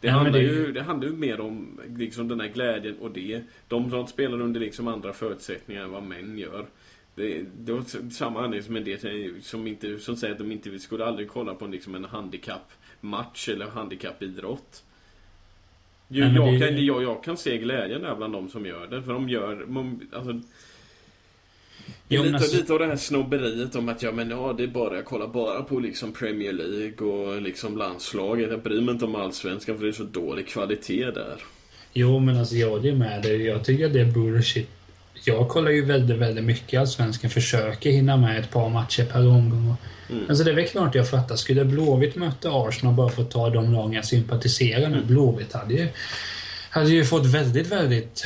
Det, 0.00 0.06
men 0.08 0.14
handlar 0.14 0.32
det- 0.32 0.44
ju, 0.44 0.72
det 0.72 0.82
handlar 0.82 1.08
ju 1.08 1.14
mer 1.14 1.40
om 1.40 1.80
liksom 1.96 2.28
den 2.28 2.40
här 2.40 2.48
glädjen 2.48 2.96
och 2.98 3.10
det. 3.10 3.42
De 3.68 3.90
som 3.90 4.06
spelar 4.06 4.40
under 4.40 4.60
liksom 4.60 4.88
andra 4.88 5.12
förutsättningar 5.12 5.82
än 5.84 5.90
vad 5.90 6.02
män 6.02 6.38
gör. 6.38 6.66
Det, 7.14 7.44
det 7.58 7.72
var 7.72 8.10
samma 8.10 8.38
anledning 8.44 8.62
som 8.66 8.76
en 8.76 8.84
del 8.84 9.34
som, 9.42 9.66
inte, 9.66 9.98
som 9.98 10.16
säger 10.16 10.32
att 10.32 10.38
de 10.38 10.52
inte 10.52 10.78
skulle 10.78 11.04
aldrig 11.04 11.28
kolla 11.28 11.54
på 11.54 11.64
en, 11.64 11.70
liksom 11.70 11.94
en 11.94 12.04
handikappmatch 13.02 13.48
eller 13.48 13.66
handikappidrott. 13.66 14.82
Jo, 16.08 16.24
Nej, 16.24 16.34
jag, 16.34 16.60
det- 16.60 16.66
kan, 16.68 16.84
jag, 16.86 17.02
jag 17.02 17.24
kan 17.24 17.36
se 17.36 17.58
glädjen 17.58 18.02
där 18.02 18.14
bland 18.16 18.32
de 18.32 18.48
som 18.48 18.66
gör 18.66 18.86
det. 18.86 19.02
För 19.02 19.12
de 19.12 19.28
gör... 19.28 19.64
Man, 19.66 20.00
alltså, 20.12 20.32
det 22.08 22.14
är 22.14 22.18
Jo, 22.18 22.22
men 22.22 22.32
lite, 22.32 22.36
alltså- 22.44 22.56
lite 22.56 22.72
av 22.72 22.78
det 22.78 22.86
här 22.86 22.96
snobberiet 22.96 23.74
om 23.76 23.88
att 23.88 24.02
ja 24.02 24.12
men 24.12 24.30
ja 24.30 24.52
det 24.52 24.62
är 24.62 24.66
bara, 24.68 24.96
jag 24.96 25.04
kollar 25.04 25.26
bara 25.28 25.62
på 25.62 25.80
liksom 25.80 26.12
Premier 26.12 26.52
League 26.52 27.08
och 27.08 27.42
liksom 27.42 27.76
landslaget. 27.76 28.50
Jag 28.50 28.62
bryr 28.62 28.80
mig 28.80 28.92
inte 28.92 29.04
om 29.04 29.14
allsvenskan 29.14 29.76
för 29.78 29.84
det 29.84 29.90
är 29.90 29.92
så 29.92 30.02
dålig 30.04 30.48
kvalitet 30.48 31.10
där. 31.10 31.42
Jo, 31.92 32.18
men 32.18 32.36
alltså 32.36 32.54
jag 32.54 32.70
håller 32.70 32.94
med 32.94 33.22
dig. 33.22 33.42
Jag 33.42 33.64
tycker 33.64 33.86
att 33.86 33.92
det 33.92 34.00
är 34.00 34.12
bullshit. 34.12 34.70
Jag 35.24 35.48
kollar 35.48 35.70
ju 35.70 35.84
väldigt, 35.84 36.16
väldigt 36.18 36.44
mycket 36.44 36.80
Allsvenskan. 36.80 37.30
Försöker 37.30 37.90
hinna 37.90 38.16
med 38.16 38.40
ett 38.40 38.50
par 38.50 38.68
matcher 38.68 39.04
per 39.04 39.28
omgång. 39.28 39.76
Mm. 40.10 40.24
Alltså 40.28 40.44
det 40.44 40.50
är 40.50 40.54
väl 40.54 40.66
klart 40.66 40.94
jag 40.94 41.08
fattar. 41.08 41.36
Skulle 41.36 41.64
Blåvitt 41.64 42.16
möta 42.16 42.50
Arsenal 42.52 42.94
bara 42.94 43.08
för 43.08 43.22
att 43.22 43.30
ta 43.30 43.50
de 43.50 43.72
lag 43.72 43.94
jag 43.94 44.04
sympatiserar 44.04 44.88
med. 44.88 45.06
Blåvitt 45.06 45.52
hade 45.52 45.74
ju, 45.74 45.88
hade 46.70 46.90
ju 46.90 47.04
fått 47.04 47.26
väldigt, 47.26 47.66
väldigt 47.66 48.24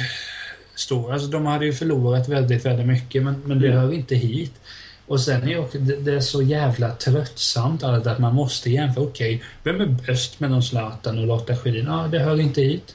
stor... 0.74 1.12
Alltså 1.12 1.28
de 1.28 1.46
hade 1.46 1.66
ju 1.66 1.72
förlorat 1.72 2.28
väldigt, 2.28 2.64
väldigt 2.66 2.86
mycket. 2.86 3.22
Men, 3.22 3.42
men 3.44 3.60
det 3.60 3.66
Mm. 3.66 3.78
hör 3.80 3.92
inte 3.92 4.14
hit. 4.14 4.52
Och 5.06 5.20
sen 5.20 5.48
är 5.48 5.58
också, 5.58 5.78
det, 5.78 5.96
det 5.96 6.12
är 6.12 6.20
så 6.20 6.42
jävla 6.42 6.94
tröttsamt 6.94 7.82
allt 7.82 8.06
att 8.06 8.18
man 8.18 8.34
måste 8.34 8.70
jämföra. 8.70 9.04
Okej, 9.04 9.42
vem 9.62 9.80
är 9.80 9.86
bäst 9.86 10.40
mellan 10.40 10.62
Zlatan 10.62 11.18
och 11.18 11.26
Lotta 11.26 11.56
Schelin? 11.56 11.84
Ja, 11.86 12.08
det 12.12 12.18
hör 12.18 12.40
inte 12.40 12.60
hit. 12.62 12.94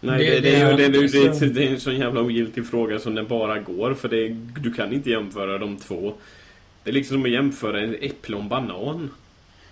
Nej, 0.00 0.18
Det- 0.18 0.30
det, 0.34 0.40
det, 0.40 0.56
är, 0.56 0.76
det, 0.76 0.88
det, 0.88 1.48
det, 1.54 1.64
är 1.66 1.70
en 1.70 1.80
sån 1.80 1.96
jävla 1.96 2.20
ogiltig 2.20 2.66
fråga 2.66 2.98
som 2.98 3.14
den 3.14 3.26
bara 3.26 3.58
går. 3.58 3.94
För 3.94 4.08
det, 4.08 4.28
du 4.60 4.72
kan 4.72 4.92
inte 4.92 5.10
jämföra 5.10 5.58
de 5.58 5.76
två. 5.76 6.14
Det 6.84 6.90
är 6.90 6.94
liksom 6.94 7.14
som 7.16 7.24
att 7.24 7.30
jämföra 7.30 7.80
en 7.80 7.94
äpple 8.00 8.36
och 8.36 8.42
en 8.42 8.48
banan. 8.48 9.10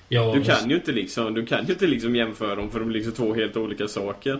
Ja, 0.08 0.34
Du 0.34 0.44
kan 0.44 0.70
ju 0.70 0.76
inte 0.76 0.92
liksom, 0.92 1.34
du 1.34 1.46
kan 1.46 1.66
ju 1.66 1.72
inte 1.72 1.86
liksom 1.86 2.16
jämföra 2.16 2.54
dem 2.54 2.70
för 2.70 2.80
de 2.80 2.88
är 2.88 2.92
liksom 2.92 3.12
två 3.12 3.34
helt 3.34 3.56
olika 3.56 3.88
saker. 3.88 4.38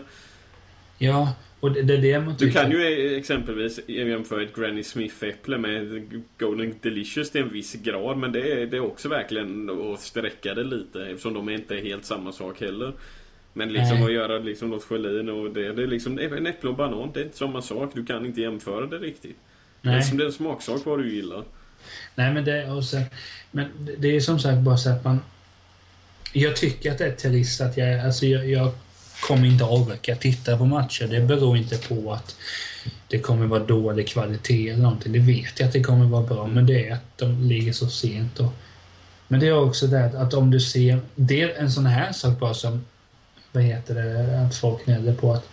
Ja, 0.97 1.33
Och 1.59 1.71
det, 1.71 1.81
det 1.81 1.93
är 1.93 2.01
det 2.01 2.19
man 2.19 2.33
Du 2.39 2.45
tycker. 2.45 2.61
kan 2.61 2.71
ju 2.71 3.15
exempelvis 3.17 3.79
jämföra 3.87 4.41
ett 4.43 4.55
Granny 4.55 4.83
Smith-äpple 4.83 5.57
med 5.57 6.09
Golden 6.39 6.73
Delicious 6.81 7.31
till 7.31 7.41
en 7.41 7.49
viss 7.49 7.73
grad. 7.73 8.17
Men 8.17 8.31
det 8.31 8.51
är, 8.51 8.65
det 8.65 8.77
är 8.77 8.81
också 8.83 9.09
verkligen 9.09 9.69
att 9.69 10.01
sträcka 10.01 10.53
det 10.53 10.63
lite 10.63 11.05
eftersom 11.05 11.33
de 11.33 11.49
inte 11.49 11.75
är 11.75 11.81
helt 11.81 12.05
samma 12.05 12.31
sak 12.31 12.61
heller. 12.61 12.93
Men 13.57 13.73
liksom 13.73 13.97
Nej. 13.97 14.05
att 14.05 14.13
göra 14.13 14.37
liksom 14.39 14.69
något 14.69 14.83
gelin 14.89 15.29
och 15.29 15.51
det, 15.53 15.73
det 15.73 15.83
är 15.83 15.87
liksom 15.87 16.19
en 16.19 16.47
äpple 16.47 16.69
och 16.69 16.75
banan. 16.75 17.11
Det 17.13 17.19
är 17.19 17.23
inte 17.23 17.37
samma 17.37 17.61
sak. 17.61 17.91
Du 17.93 18.05
kan 18.05 18.25
inte 18.25 18.41
jämföra 18.41 18.85
det 18.85 18.97
riktigt. 18.97 19.37
Nej. 19.81 19.93
Det 19.93 19.99
är 19.99 20.01
som 20.01 20.17
det 20.17 20.23
är 20.23 20.25
en 20.25 20.33
smaksak 20.33 20.81
vad 20.85 20.99
du 20.99 21.15
gillar. 21.15 21.43
Nej, 22.15 22.33
men 22.33 22.45
det, 22.45 22.71
och 22.71 22.83
sen, 22.83 23.03
men 23.51 23.67
det- 23.97 24.15
är 24.15 24.19
som 24.19 24.39
sagt 24.39 24.57
bara 24.59 24.77
så 24.77 24.89
att 24.89 25.03
man... 25.03 25.19
Jag 26.33 26.55
tycker 26.55 26.91
att 26.91 26.97
det 26.97 27.05
är 27.05 27.15
trist 27.15 27.61
att 27.61 27.77
jag... 27.77 27.99
Alltså 27.99 28.25
jag, 28.25 28.49
jag 28.49 28.71
kommer 29.27 29.47
inte 29.47 29.63
orka 29.63 30.15
titta 30.15 30.57
på 30.57 30.65
matcher. 30.65 31.07
Det 31.07 31.21
beror 31.21 31.57
inte 31.57 31.77
på 31.77 32.13
att 32.13 32.35
det 33.07 33.19
kommer 33.19 33.45
vara 33.45 33.63
dålig 33.63 34.07
kvalitet 34.07 34.69
eller 34.69 34.83
någonting. 34.83 35.13
Det 35.13 35.19
vet 35.19 35.59
jag 35.59 35.67
att 35.67 35.73
det 35.73 35.83
kommer 35.83 36.05
vara 36.05 36.23
bra, 36.23 36.47
men 36.47 36.65
det 36.65 36.87
är 36.87 36.93
att 36.93 37.17
de 37.17 37.41
ligger 37.43 37.73
så 37.73 37.87
sent. 37.87 38.39
Och, 38.39 38.53
men 39.27 39.39
det 39.39 39.47
är 39.47 39.59
också 39.59 39.87
det 39.87 40.05
att, 40.05 40.15
att 40.15 40.33
om 40.33 40.51
du 40.51 40.59
ser... 40.59 40.99
Det 41.15 41.41
är 41.41 41.53
en 41.55 41.71
sån 41.71 41.85
här 41.85 42.11
sak 42.11 42.39
bara 42.39 42.53
som... 42.53 42.85
Vad 43.55 43.63
heter 43.63 43.95
det? 43.95 44.39
Att 44.41 44.55
folk 44.55 44.85
gnäller 44.85 45.13
på 45.13 45.33
att 45.33 45.49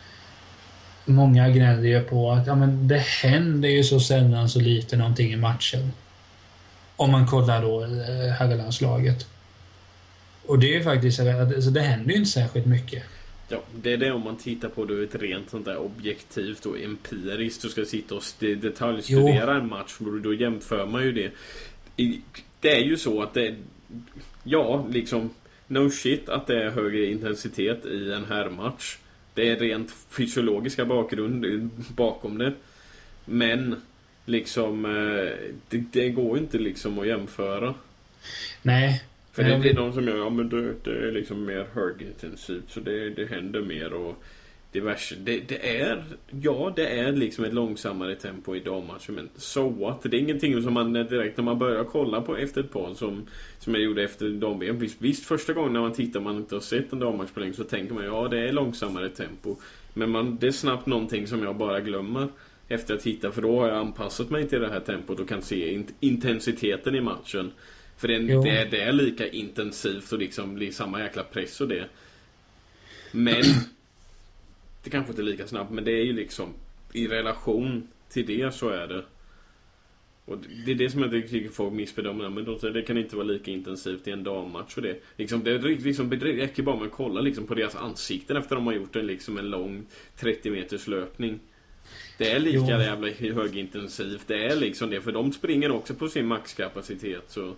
Många 1.05 1.49
gnäller 1.49 1.89
ju 1.89 2.01
på 2.01 2.33
att 2.33 2.47
ja, 2.47 2.55
men 2.55 2.89
det 2.89 2.99
händer 2.99 3.69
ju 3.69 3.85
så 3.85 4.01
sällan 4.01 4.49
så 4.49 4.61
lite 4.61 4.97
någonting 4.97 5.33
i 5.33 5.37
matchen. 5.37 5.93
Om 6.97 7.11
man 7.11 7.27
kollar 7.27 7.63
då 7.63 7.83
eh, 7.85 8.33
herrlandslaget. 8.33 9.27
Och 10.47 10.59
det 10.59 10.67
är 10.75 10.79
ju 10.79 10.85
faktiskt 10.85 11.21
alltså, 11.21 11.71
det 11.71 11.81
händer 11.81 12.11
ju 12.11 12.17
inte 12.17 12.31
särskilt 12.31 12.67
mycket. 12.67 13.03
Ja, 13.49 13.61
det 13.75 13.93
är 13.93 13.97
det 13.97 14.13
om 14.13 14.25
man 14.25 14.37
tittar 14.37 14.69
på 14.69 14.85
det 14.85 14.95
ur 14.95 15.05
ett 15.05 15.23
rent 15.23 15.51
sånt 15.51 15.65
där 15.65 15.77
objektivt 15.77 16.67
och 16.67 16.81
empiriskt. 16.81 17.63
Du 17.63 17.69
ska 17.69 17.85
sitta 17.85 18.15
och 18.15 18.23
st- 18.23 18.55
detaljstudera 18.55 19.57
en 19.57 19.69
match. 19.69 19.97
Då, 19.99 20.19
då 20.19 20.35
jämför 20.35 20.87
man 20.87 21.03
ju 21.03 21.13
det. 21.13 21.31
Det 22.61 22.77
är 22.77 22.83
ju 22.85 22.97
så 22.97 23.23
att 23.23 23.35
det... 23.35 23.55
Ja, 24.45 24.87
liksom... 24.91 25.31
No 25.73 25.91
shit 25.91 26.29
att 26.29 26.47
det 26.47 26.63
är 26.65 26.71
högre 26.71 27.07
intensitet 27.07 27.87
i 27.87 28.13
en 28.13 28.25
herrmatch. 28.25 28.97
Det 29.35 29.49
är 29.49 29.57
rent 29.57 29.91
fysiologiska 30.11 30.85
bakgrund 30.85 31.71
bakom 31.97 32.39
det. 32.39 32.53
Men 33.25 33.77
liksom... 34.25 34.85
eh, 34.85 35.53
Det, 35.69 35.85
det 35.93 36.09
går 36.09 36.39
inte 36.39 36.59
liksom 36.59 36.99
att 36.99 37.07
jämföra. 37.07 37.75
Nej. 38.63 39.03
För 39.33 39.43
det, 39.43 39.59
vill- 39.59 39.75
de 39.77 39.93
som 39.93 40.05
gör, 40.09 40.17
ja 40.17 40.31
men 40.31 40.49
det, 40.49 40.75
det 40.85 41.09
är 41.09 41.13
liksom 41.13 41.45
mer 41.45 41.67
högintensivt 41.75 42.71
så 42.71 42.81
det, 42.81 43.11
det 43.11 43.27
händer 43.27 43.61
mer 43.63 43.93
och 43.93 44.25
diverse. 44.73 45.15
Det, 45.15 45.41
det 45.49 45.79
är, 45.81 46.05
ja 46.43 46.73
det 46.77 46.87
är 46.87 47.13
liksom 47.13 47.45
ett 47.45 47.55
långsammare 47.55 48.15
tempo 48.15 48.57
i 48.57 48.61
dammatcher 48.61 49.13
men 49.13 49.29
so 49.37 49.69
what? 49.69 50.03
Det 50.03 50.17
är 50.17 50.21
ingenting 50.21 50.63
som 50.63 50.75
man 50.75 50.93
direkt 50.93 51.37
när 51.37 51.45
man 51.45 51.59
börjar 51.59 51.85
kolla 51.85 52.21
på 52.21 52.37
efter 52.37 52.61
ett 52.61 52.73
par 52.73 52.95
som, 52.95 53.27
som 53.59 53.75
jag 53.75 53.83
gjorde 53.83 54.03
efter 54.03 54.29
dam 54.29 54.79
visst, 54.79 54.97
visst, 55.03 55.27
första 55.27 55.53
gången 55.53 55.73
när 55.73 55.81
man 55.81 55.93
tittar 55.93 56.21
man 56.21 56.37
inte 56.37 56.55
har 56.55 56.61
sett 56.61 56.93
en 56.93 56.99
dammatch 56.99 57.31
på 57.31 57.41
länge 57.41 57.53
så 57.53 57.65
tänker 57.65 57.95
man 57.95 58.05
ja 58.05 58.29
det 58.29 58.39
är 58.39 58.53
långsammare 58.53 59.09
tempo. 59.09 59.57
Men 59.95 60.11
man, 60.11 60.37
det 60.41 60.47
är 60.47 60.53
snabbt 60.53 60.87
någonting 60.87 61.27
som 61.27 61.43
jag 61.43 61.57
bara 61.57 61.81
glömmer 61.81 62.29
efter 62.69 62.95
att 62.95 63.01
titta 63.01 63.33
för 63.33 63.43
då 63.43 63.61
har 63.61 63.69
jag 63.69 63.77
anpassat 63.77 64.31
mig 64.31 64.49
till 64.49 64.61
det 64.61 64.69
här 64.69 64.81
tempot 64.81 65.21
och 65.21 65.29
kan 65.29 65.43
se 65.43 65.77
int- 65.77 65.95
intensiteten 66.01 66.95
i 66.95 67.01
matchen. 67.01 67.53
För 67.97 68.09
det, 68.09 68.19
det, 68.19 68.51
är, 68.51 68.71
det 68.71 68.81
är 68.81 68.93
lika 68.93 69.29
intensivt 69.29 70.13
och 70.13 70.19
liksom 70.19 70.55
blir 70.55 70.71
samma 70.71 71.01
jäkla 71.01 71.23
press 71.23 71.61
och 71.61 71.69
det. 71.69 71.85
Men 73.13 73.43
det 74.85 74.91
kanske 74.91 75.11
inte 75.11 75.23
är 75.23 75.25
lika 75.25 75.47
snabbt 75.47 75.71
men 75.71 75.85
det 75.85 75.93
är 75.93 76.05
ju 76.05 76.13
liksom 76.13 76.55
i 76.93 77.09
relation 77.09 77.89
till 78.09 78.27
det 78.27 78.55
så 78.55 78.69
är 78.69 78.87
det. 78.87 79.05
Och 80.25 80.39
det 80.67 80.71
är 80.71 80.75
det 80.75 80.91
som 80.91 81.03
jag 81.03 81.11
tycker 81.11 81.49
folk 81.49 81.73
missbedömer. 81.73 82.29
Men 82.29 82.73
det 82.73 82.83
kan 82.83 82.99
inte 82.99 83.17
vara 83.17 83.27
lika 83.27 83.51
intensivt 83.51 84.09
i 84.09 84.11
en 84.11 84.25
dammatch 84.25 84.77
och 84.77 84.83
det. 84.83 84.97
Liksom, 85.17 85.45
det, 85.45 85.59
liksom, 85.59 86.11
räcker 86.11 86.63
bara 86.63 86.77
med 86.77 86.87
att 86.87 86.93
kolla 86.93 87.21
liksom, 87.21 87.47
på 87.47 87.55
deras 87.55 87.77
ansikten 87.77 88.37
efter 88.37 88.57
de 88.57 88.67
har 88.67 88.75
gjort 88.75 88.97
en, 88.97 89.07
liksom, 89.07 89.39
en 89.39 89.51
lång 89.51 89.85
30 90.17 90.51
meters 90.51 90.87
löpning. 90.87 91.41
Det 92.19 92.31
är 92.31 92.41
lika 92.41 92.59
Jo. 92.59 92.69
jävla 92.69 93.09
högintensivt. 93.11 94.25
Det 94.27 94.47
är 94.47 94.57
liksom 94.57 94.91
det. 94.91 95.01
För 95.01 95.13
de 95.13 95.33
springer 95.33 95.71
också 95.71 95.95
på 95.95 96.09
sin 96.09 96.27
maxkapacitet. 96.27 97.25
Så. 97.29 97.55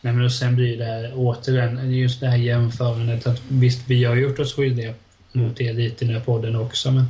Nej 0.00 0.12
men 0.12 0.24
och 0.24 0.32
sen 0.32 0.56
blir 0.56 0.78
det 0.78 1.12
återigen 1.14 1.94
just 1.94 2.20
det 2.20 2.26
här 2.26 2.38
jämförandet 2.38 3.26
att 3.26 3.42
visst 3.50 3.88
vi 3.88 4.04
har 4.04 4.16
gjort 4.16 4.38
oss 4.38 4.56
skyldiga 4.56 4.94
mot 5.34 5.60
er 5.60 5.72
lite 5.72 6.04
i 6.04 6.06
den 6.06 6.16
här 6.16 6.24
podden 6.24 6.56
också 6.56 6.90
men 6.90 7.04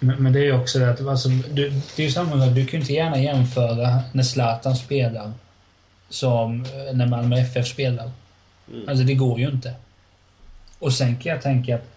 men, 0.00 0.22
men 0.22 0.32
det 0.32 0.38
är 0.38 0.44
ju 0.44 0.60
också 0.60 0.78
det 0.78 0.90
att 0.90 1.06
alltså, 1.06 1.28
du, 1.28 1.70
det 1.96 2.02
är 2.02 2.06
ju 2.06 2.10
samma 2.10 2.46
sak, 2.46 2.54
du 2.54 2.66
kan 2.66 2.72
ju 2.72 2.80
inte 2.80 2.92
gärna 2.92 3.18
jämföra 3.18 4.02
när 4.12 4.22
Zlatan 4.22 4.76
spelar 4.76 5.32
som 6.08 6.64
eh, 6.64 6.96
när 6.96 7.06
Malmö 7.06 7.38
FF 7.38 7.68
spelar. 7.68 8.10
Mm. 8.72 8.88
Alltså 8.88 9.04
det 9.04 9.14
går 9.14 9.40
ju 9.40 9.48
inte. 9.48 9.74
Och 10.78 10.92
sen 10.92 11.16
kan 11.16 11.32
jag 11.32 11.42
tänka 11.42 11.74
att 11.74 11.88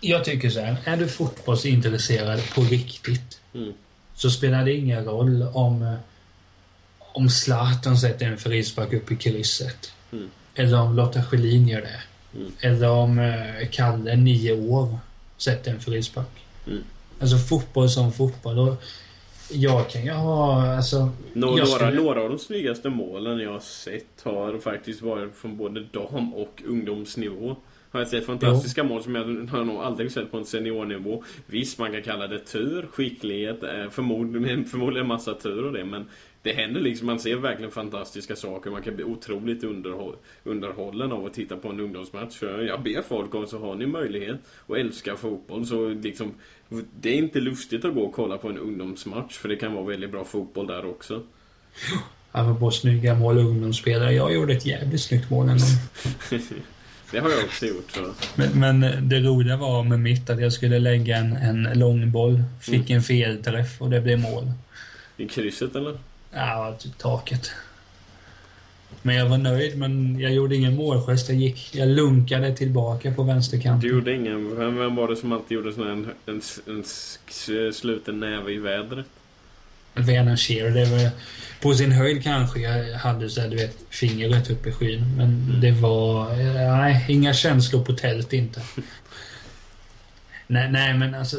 jag 0.00 0.24
tycker 0.24 0.50
så 0.50 0.60
här, 0.60 0.76
är 0.84 0.96
du 0.96 1.08
fotbollsintresserad 1.08 2.40
på 2.54 2.60
riktigt 2.60 3.40
Mm. 3.54 3.72
så 4.14 4.30
spelar 4.30 4.64
det 4.64 4.74
ingen 4.74 5.04
roll 5.04 5.42
om 5.42 5.82
eh, 5.82 5.94
om 6.98 7.30
Zlatan 7.30 7.96
sätter 7.98 8.26
en 8.26 8.38
frispark 8.38 8.92
upp 8.92 9.12
i 9.12 9.16
krysset. 9.16 9.92
Mm. 10.12 10.30
Eller 10.54 10.80
om 10.80 10.96
Lotta 10.96 11.22
Schelin 11.22 11.68
gör 11.68 11.80
det. 11.80 12.02
Mm. 12.34 12.52
Eller 12.60 12.90
om 12.90 13.18
eh, 13.18 13.68
Kalle, 13.70 14.16
nio 14.16 14.52
år, 14.68 14.98
sätter 15.36 15.70
en 15.70 15.80
frispark. 15.80 16.44
Mm. 16.66 16.82
Alltså 17.20 17.36
fotboll 17.38 17.88
som 17.88 18.12
fotboll. 18.12 18.58
Och 18.58 18.82
jag 19.52 19.90
kan 19.90 20.04
ju 20.04 20.10
ha, 20.10 20.66
alltså... 20.76 21.10
Nå- 21.32 21.46
några, 21.50 21.66
skulle- 21.66 21.90
några 22.02 22.22
av 22.22 22.28
de 22.28 22.38
snyggaste 22.38 22.88
målen 22.90 23.38
jag 23.38 23.52
har 23.52 23.60
sett 23.60 24.20
har 24.22 24.58
faktiskt 24.58 25.02
varit 25.02 25.34
från 25.36 25.56
både 25.56 25.80
dam 25.80 26.34
och 26.34 26.62
ungdomsnivå. 26.66 27.56
Har 27.92 28.00
jag 28.00 28.08
sett 28.08 28.26
fantastiska 28.26 28.84
mål 28.84 29.02
som 29.02 29.14
jag 29.14 29.22
har 29.50 29.64
nog 29.64 29.76
aldrig 29.76 30.12
sett 30.12 30.30
på 30.30 30.36
en 30.38 30.44
seniornivå. 30.44 31.24
Visst, 31.46 31.78
man 31.78 31.92
kan 31.92 32.02
kalla 32.02 32.26
det 32.26 32.38
tur, 32.38 32.86
skicklighet, 32.92 33.62
eh, 33.62 33.88
förmodligen, 33.90 34.64
förmodligen 34.64 35.04
en 35.04 35.08
massa 35.08 35.34
tur 35.34 35.64
och 35.64 35.72
det, 35.72 35.84
men 35.84 36.06
det 36.42 36.52
händer 36.52 36.80
liksom, 36.80 37.06
man 37.06 37.20
ser 37.20 37.36
verkligen 37.36 37.70
fantastiska 37.70 38.36
saker. 38.36 38.70
Man 38.70 38.82
kan 38.82 38.96
bli 38.96 39.04
otroligt 39.04 39.64
underhåll, 39.64 40.16
underhållen 40.44 41.12
av 41.12 41.26
att 41.26 41.34
titta 41.34 41.56
på 41.56 41.68
en 41.68 41.80
ungdomsmatch. 41.80 42.38
Så 42.38 42.44
jag 42.46 42.82
ber 42.82 43.02
folk 43.02 43.34
om 43.34 43.46
så 43.46 43.58
har 43.58 43.74
ni 43.74 43.86
möjlighet 43.86 44.36
och 44.66 44.78
älskar 44.78 45.16
fotboll 45.16 45.66
så 45.66 45.88
liksom 45.88 46.34
det 47.00 47.08
är 47.10 47.16
inte 47.16 47.40
lustigt 47.40 47.84
att 47.84 47.94
gå 47.94 48.02
och 48.02 48.12
kolla 48.12 48.38
på 48.38 48.48
en 48.48 48.58
ungdomsmatch 48.58 49.38
för 49.38 49.48
det 49.48 49.56
kan 49.56 49.74
vara 49.74 49.84
väldigt 49.84 50.10
bra 50.10 50.24
fotboll 50.24 50.66
där 50.66 50.84
också. 50.84 51.22
Apropå 52.32 52.70
snygga 52.70 53.14
mål 53.14 53.38
och 53.38 53.44
ungdomsspelare. 53.44 54.12
Jag 54.12 54.34
gjorde 54.34 54.52
ett 54.52 54.66
jävligt 54.66 55.00
snyggt 55.00 55.30
mål 55.30 55.48
en 55.48 55.58
gång. 55.58 56.40
Det 57.12 57.18
har 57.18 57.30
jag 57.30 57.44
också 57.44 57.66
gjort 57.66 57.90
så. 57.90 58.14
Men, 58.34 58.60
men 58.60 59.08
det 59.08 59.20
roliga 59.20 59.56
var 59.56 59.84
med 59.84 60.00
mitt 60.00 60.30
att 60.30 60.40
jag 60.40 60.52
skulle 60.52 60.78
lägga 60.78 61.16
en, 61.16 61.32
en 61.32 61.78
långboll. 61.78 62.42
Fick 62.60 62.90
en 62.90 63.02
felträff 63.02 63.80
och 63.80 63.90
det 63.90 64.00
blev 64.00 64.18
mål. 64.18 64.52
I 65.16 65.28
krysset 65.28 65.76
eller? 65.76 65.98
Ja, 66.30 66.76
typ 66.78 66.98
taket. 66.98 67.50
Men 69.02 69.14
jag 69.14 69.28
var 69.28 69.38
nöjd, 69.38 69.78
men 69.78 70.20
jag 70.20 70.32
gjorde 70.32 70.56
ingen 70.56 70.76
målgest. 70.76 71.28
Jag 71.28 71.38
gick, 71.38 71.74
jag 71.74 71.88
lunkade 71.88 72.56
tillbaka 72.56 73.12
på 73.12 73.22
vänsterkanten. 73.22 73.80
Du 73.80 73.94
gjorde 73.94 74.14
ingen... 74.14 74.56
Vem, 74.56 74.76
vem 74.76 74.96
var 74.96 75.08
det 75.08 75.16
som 75.16 75.32
alltid 75.32 75.54
gjorde 75.54 75.72
sån 75.72 75.84
här 75.84 75.90
en, 75.90 76.12
en, 76.26 76.42
en 76.66 77.72
sluten 77.72 78.20
näve 78.20 78.52
i 78.52 78.58
vädret? 78.58 79.06
Venan 79.94 80.36
Shear, 80.36 80.70
det 80.70 80.84
var 80.84 81.10
på 81.60 81.74
sin 81.74 81.92
höjd 81.92 82.22
kanske 82.22 82.60
jag 82.60 82.98
hade 82.98 83.30
så 83.30 83.40
här, 83.40 83.48
du 83.48 83.56
vet, 83.56 83.76
fingret 83.90 84.50
upp 84.50 84.66
i 84.66 84.72
skyn. 84.72 85.16
Men 85.16 85.60
det 85.60 85.72
var, 85.72 86.36
nej, 86.78 87.04
inga 87.08 87.34
känslor 87.34 87.84
på 87.84 87.92
tält 87.92 88.32
inte. 88.32 88.62
nej, 90.46 90.70
nej, 90.70 90.94
men 90.94 91.14
alltså 91.14 91.36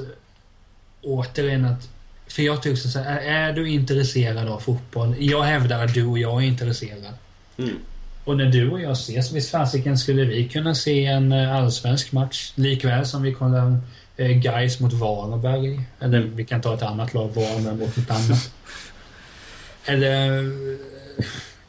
återigen 1.02 1.66
att, 1.66 1.90
för 2.32 2.42
jag 2.44 2.62
tycker 2.64 2.76
så 2.76 3.00
här, 3.00 3.20
är, 3.22 3.54
du 3.54 3.70
intresserad 3.70 4.48
av 4.48 4.60
fotboll? 4.60 5.16
Jag 5.20 5.44
hävdar 5.44 5.86
att 5.86 5.94
du 5.94 6.06
och 6.06 6.20
jag 6.20 6.44
är 6.44 6.48
intresserad. 6.48 7.14
Mm. 7.58 7.76
Och 8.24 8.38
när 8.38 8.46
du 8.46 8.70
och 8.72 8.82
jag 8.82 8.92
ses, 8.92 9.32
visst 9.32 9.52
fasiken 9.52 9.98
skulle 9.98 10.26
vi 10.26 10.48
kunna 10.50 10.76
se 10.76 11.06
en 11.06 11.32
eh, 11.32 11.56
allsvensk 11.56 12.12
match 12.12 12.52
likväl 12.56 13.06
som 13.06 13.22
vi 13.22 13.34
kollar 13.34 13.78
eh, 14.18 14.28
Gais 14.30 14.80
mot 14.80 14.94
Varberg. 14.94 15.82
Eller 16.00 16.18
Mm. 16.18 16.36
vi 16.36 16.46
kan 16.46 16.62
ta 16.62 16.74
ett 16.74 16.82
annat 16.82 17.14
lag, 17.14 17.28
Varberg 17.36 17.76
mot 17.76 17.98
ett 17.98 18.12
annat. 18.12 18.52
eller, 19.86 20.52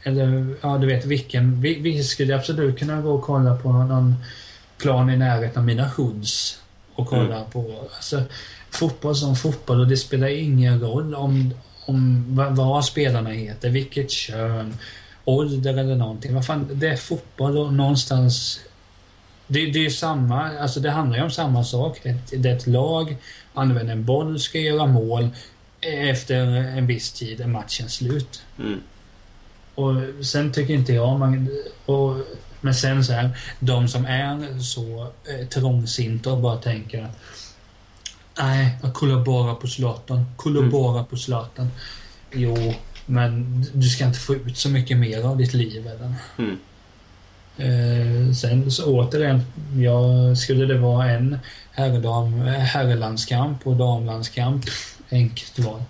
eller, 0.03 0.55
ja 0.61 0.77
du 0.77 0.87
vet 0.87 1.05
vilken. 1.05 1.61
Vi, 1.61 1.79
vi 1.79 2.03
skulle 2.03 2.35
absolut 2.35 2.79
kunna 2.79 3.01
gå 3.01 3.11
och 3.11 3.21
kolla 3.23 3.55
på 3.55 3.71
någon, 3.71 3.87
någon 3.87 4.15
plan 4.77 5.09
i 5.09 5.17
närheten 5.17 5.59
av 5.59 5.65
mina 5.65 5.87
hoods. 5.87 6.59
Och 6.95 7.07
kolla 7.07 7.35
Mm. 7.37 7.49
på, 7.51 7.75
alltså 7.95 8.23
fotboll 8.73 9.15
som 9.15 9.35
fotboll 9.35 9.79
och 9.79 9.87
det 9.87 9.97
spelar 9.97 10.27
ingen 10.27 10.79
roll 10.79 11.15
om, 11.15 11.53
om 11.85 12.25
vad, 12.35 12.55
vad 12.55 12.85
spelarna 12.85 13.29
heter, 13.29 13.69
vilket 13.69 14.11
kön, 14.11 14.77
ålder 15.25 15.77
eller 15.77 15.95
någonting. 15.95 16.33
Vad 16.33 16.45
fan, 16.45 16.69
det 16.73 16.87
är 16.87 16.95
fotboll 16.97 17.57
och 17.57 17.73
någonstans 17.73 18.59
Det, 19.47 19.65
det 19.71 19.85
är 19.85 19.89
samma, 19.89 20.59
alltså 20.59 20.79
det 20.79 20.91
handlar 20.91 21.17
ju 21.17 21.23
om 21.23 21.31
samma 21.31 21.63
sak. 21.63 21.99
Det, 22.03 22.37
det 22.37 22.49
är 22.49 22.55
ett 22.55 22.67
lag, 22.67 23.17
använder 23.53 23.93
en 23.93 24.05
boll, 24.05 24.39
ska 24.39 24.59
göra 24.59 24.85
mål. 24.85 25.29
Efter 25.81 26.35
en 26.77 26.87
viss 26.87 27.11
tid 27.11 27.41
är 27.41 27.47
matchen 27.47 27.89
slut. 27.89 28.41
Mm. 28.59 28.79
Och 29.75 30.25
sen 30.25 30.51
tycker 30.51 30.73
inte 30.73 30.93
jag 30.93 31.19
man... 31.19 31.49
Och, 31.85 32.17
men 32.61 32.73
sen 32.73 33.03
så 33.03 33.13
här, 33.13 33.37
de 33.59 33.87
som 33.87 34.05
är 34.05 34.59
så 34.59 35.01
eh, 35.03 35.47
trångsinta 35.47 36.31
och 36.31 36.41
bara 36.41 36.57
tänker 36.57 37.03
att 37.03 37.17
Nej, 38.39 38.69
jag 38.83 38.93
kollar 38.93 39.25
bara 39.25 39.55
på 39.55 39.67
Zlatan. 39.67 40.25
Kollar 40.35 40.59
Mm. 40.59 40.71
bara 40.71 41.03
på 41.03 41.17
Zlatan. 41.17 41.67
Jo, 42.33 42.73
men 43.05 43.65
du 43.73 43.89
ska 43.89 44.05
inte 44.05 44.19
få 44.19 44.35
ut 44.35 44.57
så 44.57 44.69
mycket 44.69 44.97
mer 44.97 45.23
av 45.23 45.37
ditt 45.37 45.53
liv 45.53 45.87
eller? 45.87 46.13
Mm. 46.37 46.59
Eh, 47.57 48.33
sen 48.33 48.71
så 48.71 48.85
återigen, 48.85 49.41
jag, 49.77 50.37
skulle 50.37 50.65
det 50.65 50.77
vara 50.77 51.09
en 51.11 51.37
herrdam, 51.71 52.41
herrlandskamp 52.41 53.67
och 53.67 53.75
damlandskamp, 53.75 54.65
enkelt 55.11 55.59
val. 55.59 55.83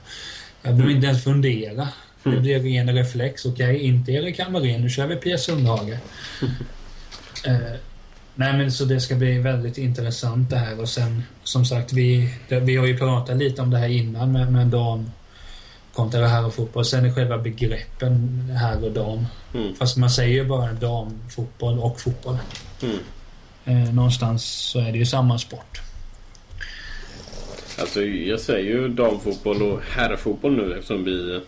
Jag 0.62 0.72
behöver 0.74 0.84
Mm. 0.84 0.96
inte 0.96 1.08
ens 1.08 1.24
fundera. 1.24 1.88
Det 2.24 2.30
Mm. 2.30 2.42
blir 2.42 2.60
ren 2.60 2.96
reflex. 2.96 3.46
Okej, 3.46 3.80
inte 3.80 4.12
Erik 4.12 4.40
Hammarén, 4.40 4.82
nu 4.82 4.90
kör 4.90 5.08
vi 5.08 5.16
Pia 5.16 5.38
Sundhage. 5.38 5.90
eh, 7.46 7.58
nej 8.36 8.58
men 8.58 8.72
så 8.72 8.86
det 8.86 9.00
ska 9.00 9.16
bli 9.16 9.40
väldigt 9.40 9.78
intressant 9.78 10.50
det 10.50 10.58
här 10.58 10.82
och 10.82 10.90
sen 10.90 11.24
som 11.44 11.66
sagt 11.66 11.94
vi, 11.94 12.34
vi 12.48 12.76
har 12.76 12.86
ju 12.86 12.98
pratat 12.98 13.38
lite 13.38 13.62
om 13.62 13.70
det 13.70 13.78
här 13.78 13.88
innan 13.88 14.32
med, 14.32 14.52
med 14.52 14.68
dam 14.68 15.10
kontra 15.94 16.28
herr 16.28 16.46
och 16.46 16.54
fotboll. 16.54 16.86
Sen 16.86 17.06
är 17.06 17.14
själva 17.14 17.38
begreppen 17.38 18.42
herr 18.60 18.84
och 18.84 18.92
dam. 18.92 19.26
Mm. 19.54 19.76
Fast 19.76 19.98
man 19.98 20.10
säger 20.10 20.34
ju 20.34 20.46
bara 20.46 20.74
damfotboll 20.74 21.80
och 21.80 22.02
fotboll. 22.02 22.38
Mm. 22.82 22.98
Eh, 23.66 23.94
någonstans 23.94 24.44
så 24.46 24.80
är 24.80 24.92
det 24.92 24.98
ju 24.98 25.06
samma 25.06 25.38
sport. 25.38 25.82
Alltså 27.80 28.02
jag 28.02 28.40
säger 28.40 28.72
ju 28.72 28.88
damfotboll 28.88 29.62
och 29.62 29.82
herrfotboll 29.90 30.56
nu 30.56 30.74
eftersom 30.74 31.04
vi 31.04 31.42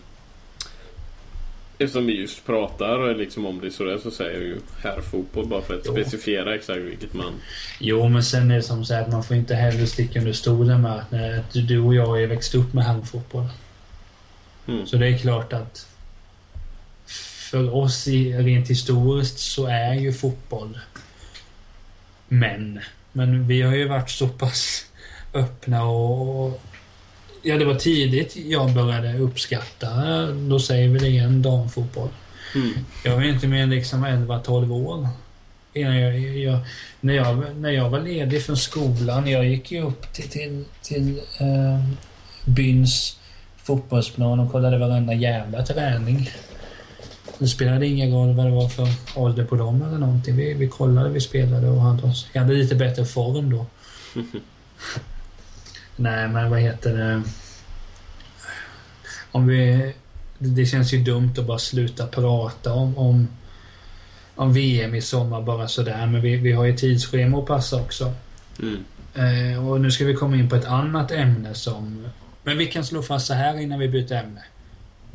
Eftersom 1.77 2.05
vi 2.05 2.19
just 2.21 2.45
pratar 2.45 3.15
liksom 3.15 3.45
om 3.45 3.59
det 3.61 3.71
sådär 3.71 3.97
så 4.03 4.11
säger 4.11 4.33
jag 4.33 4.43
ju 4.43 4.57
herrfotboll 4.83 5.47
bara 5.47 5.61
för 5.61 5.73
att 5.73 5.81
Jo. 5.85 5.91
specificera 5.91 6.55
exakt 6.55 6.79
vilket 6.79 7.13
man 7.13 7.33
Jo, 7.79 8.07
men 8.09 8.23
sen 8.23 8.51
är 8.51 8.55
det 8.55 8.61
som 8.61 8.85
så 8.85 8.93
att 8.95 9.11
man 9.11 9.23
får 9.23 9.37
inte 9.37 9.55
heller 9.55 9.85
sticka 9.85 10.19
under 10.19 10.33
stolen 10.33 10.81
med 10.81 10.91
att 10.91 11.11
när 11.11 11.43
du- 11.53 11.79
och 11.79 11.95
jag 11.95 12.19
ju 12.21 12.25
växt 12.27 12.55
upp 12.55 12.73
med 12.73 12.85
herrfotboll. 12.85 13.45
mm. 14.67 14.85
Så 14.87 14.97
det 14.97 15.07
är 15.07 15.17
klart 15.17 15.53
att 15.53 15.87
för 17.51 17.75
oss 17.75 18.07
i, 18.07 18.33
rent 18.33 18.69
historiskt 18.69 19.39
så 19.39 19.65
är 19.67 19.93
ju 19.93 20.13
fotboll 20.13 20.79
män. 22.27 22.79
Men 23.11 23.47
vi 23.47 23.61
har 23.61 23.75
ju 23.75 23.87
varit 23.87 24.09
så 24.09 24.27
pass 24.27 24.85
öppna 25.33 25.83
och... 25.85 26.61
ja, 27.45 27.57
det 27.57 27.65
var 27.65 27.75
tidigt 27.75 28.35
jag 28.35 28.73
började 28.73 29.17
uppskatta, 29.17 29.89
då 30.31 30.59
säger 30.59 30.89
vi 30.89 30.99
det 30.99 31.07
igen, 31.07 31.41
damfotboll. 31.41 32.09
Mm. 32.55 32.73
Jag 33.03 33.15
var 33.15 33.23
inte 33.23 33.47
mer 33.47 33.63
än 33.63 33.69
liksom 33.69 34.05
11-12 34.05 34.71
år. 34.71 35.07
Innan 35.73 35.97
jag, 35.97 36.19
jag, 36.19 36.59
när, 37.01 37.13
jag, 37.13 37.55
när 37.55 37.69
jag 37.69 37.89
var 37.89 37.99
ledig 37.99 38.43
från 38.43 38.57
skolan, 38.57 39.27
jag 39.27 39.45
gick 39.45 39.71
ju 39.71 39.81
upp 39.81 40.13
till, 40.13 40.29
till, 40.29 40.65
till 40.81 41.17
eh, 41.39 41.79
byns 42.45 43.17
fotbollsplan 43.63 44.39
och 44.39 44.51
kollade 44.51 44.77
varenda 44.77 45.13
jävla 45.13 45.65
träning. 45.65 46.29
Det 47.39 47.47
spelade 47.47 47.87
ingen 47.87 48.11
roll 48.11 48.35
vad 48.35 48.45
det 48.45 48.51
var 48.51 48.69
för 48.69 48.87
ålder 49.15 49.45
på 49.45 49.55
dem 49.55 49.81
eller 49.81 49.97
någonting. 49.97 50.35
Vi, 50.35 50.53
vi 50.53 50.67
kollade, 50.67 51.09
vi 51.09 51.21
spelade 51.21 51.69
och 51.69 51.81
hade 51.81 52.03
oss. 52.03 52.27
Jag 52.33 52.41
hade 52.41 52.53
lite 52.53 52.75
bättre 52.75 53.05
form 53.05 53.49
då. 53.49 53.65
Nej, 55.95 56.27
men 56.27 56.49
vad 56.49 56.59
heter 56.59 56.97
det? 56.97 57.21
Om 59.31 59.47
vi... 59.47 59.93
Det 60.37 60.65
känns 60.65 60.93
ju 60.93 61.03
dumt 61.03 61.33
att 61.37 61.45
bara 61.45 61.59
sluta 61.59 62.07
prata 62.07 62.73
om, 62.73 62.97
om, 62.97 63.27
om 64.35 64.53
VM 64.53 64.95
i 64.95 65.01
sommar 65.01 65.41
bara 65.41 65.67
sådär. 65.67 66.05
Men 66.05 66.21
vi, 66.21 66.35
vi 66.35 66.51
har 66.51 66.65
ju 66.65 66.77
tidsschema 66.77 67.39
att 67.39 67.45
passa 67.45 67.81
också. 67.81 68.13
Mm. 68.61 68.85
Eh, 69.15 69.69
och 69.69 69.81
nu 69.81 69.91
ska 69.91 70.05
vi 70.05 70.13
komma 70.13 70.35
in 70.35 70.49
på 70.49 70.55
ett 70.55 70.65
annat 70.65 71.11
ämne 71.11 71.53
som... 71.53 72.07
Men 72.43 72.57
vi 72.57 72.65
kan 72.65 72.85
slå 72.85 73.01
fast 73.01 73.27
så 73.27 73.33
här 73.33 73.59
innan 73.59 73.79
vi 73.79 73.89
byter 73.89 74.13
ämne. 74.13 74.43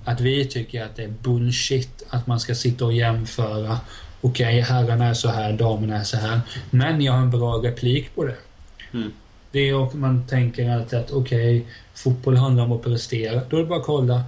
Att 0.05 0.21
vi 0.21 0.45
tycker 0.45 0.85
att 0.85 0.97
det 0.97 1.05
är 1.05 1.09
bullshit 1.09 2.03
att 2.11 2.27
man 2.27 2.41
ska 2.41 2.55
sitta 2.55 2.85
och 2.85 2.93
jämföra. 2.93 3.79
Okej, 4.21 4.61
herrarna 4.61 5.07
är 5.07 5.15
så 5.15 5.29
här, 5.29 5.53
damerna 5.53 5.97
är 5.97 6.05
så 6.05 6.17
här. 6.17 6.41
Men 6.71 7.03
jag 7.03 7.13
har 7.13 7.21
en 7.21 7.31
bra 7.31 7.55
replik 7.57 8.15
på 8.15 8.25
det. 8.25 8.37
Mm. 8.93 9.13
Det 9.53 9.69
är 9.69 9.87
att 9.87 9.95
man 9.95 10.27
tänker 10.27 10.71
alltid 10.71 10.99
att 10.99 11.11
okej, 11.11 11.67
fotboll 11.95 12.37
handlar 12.37 12.65
om 12.65 12.73
att 12.73 12.83
prestera. 12.83 13.41
Då 13.51 13.57
är 13.57 13.61
det 13.61 13.67
bara 13.67 13.79
att 13.79 13.87
kolla. 13.87 14.23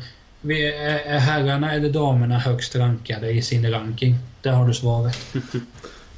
Är, 0.45 1.19
herrarna 1.19 1.73
eller 1.73 1.91
damerna 1.91 2.39
högst 2.39 2.77
rankade 2.77 3.31
i 3.31 3.43
sin 3.43 3.71
ranking? 3.71 4.19
Där 4.43 4.53
har 4.53 4.69
du 4.69 4.75
svaret. 4.75 5.17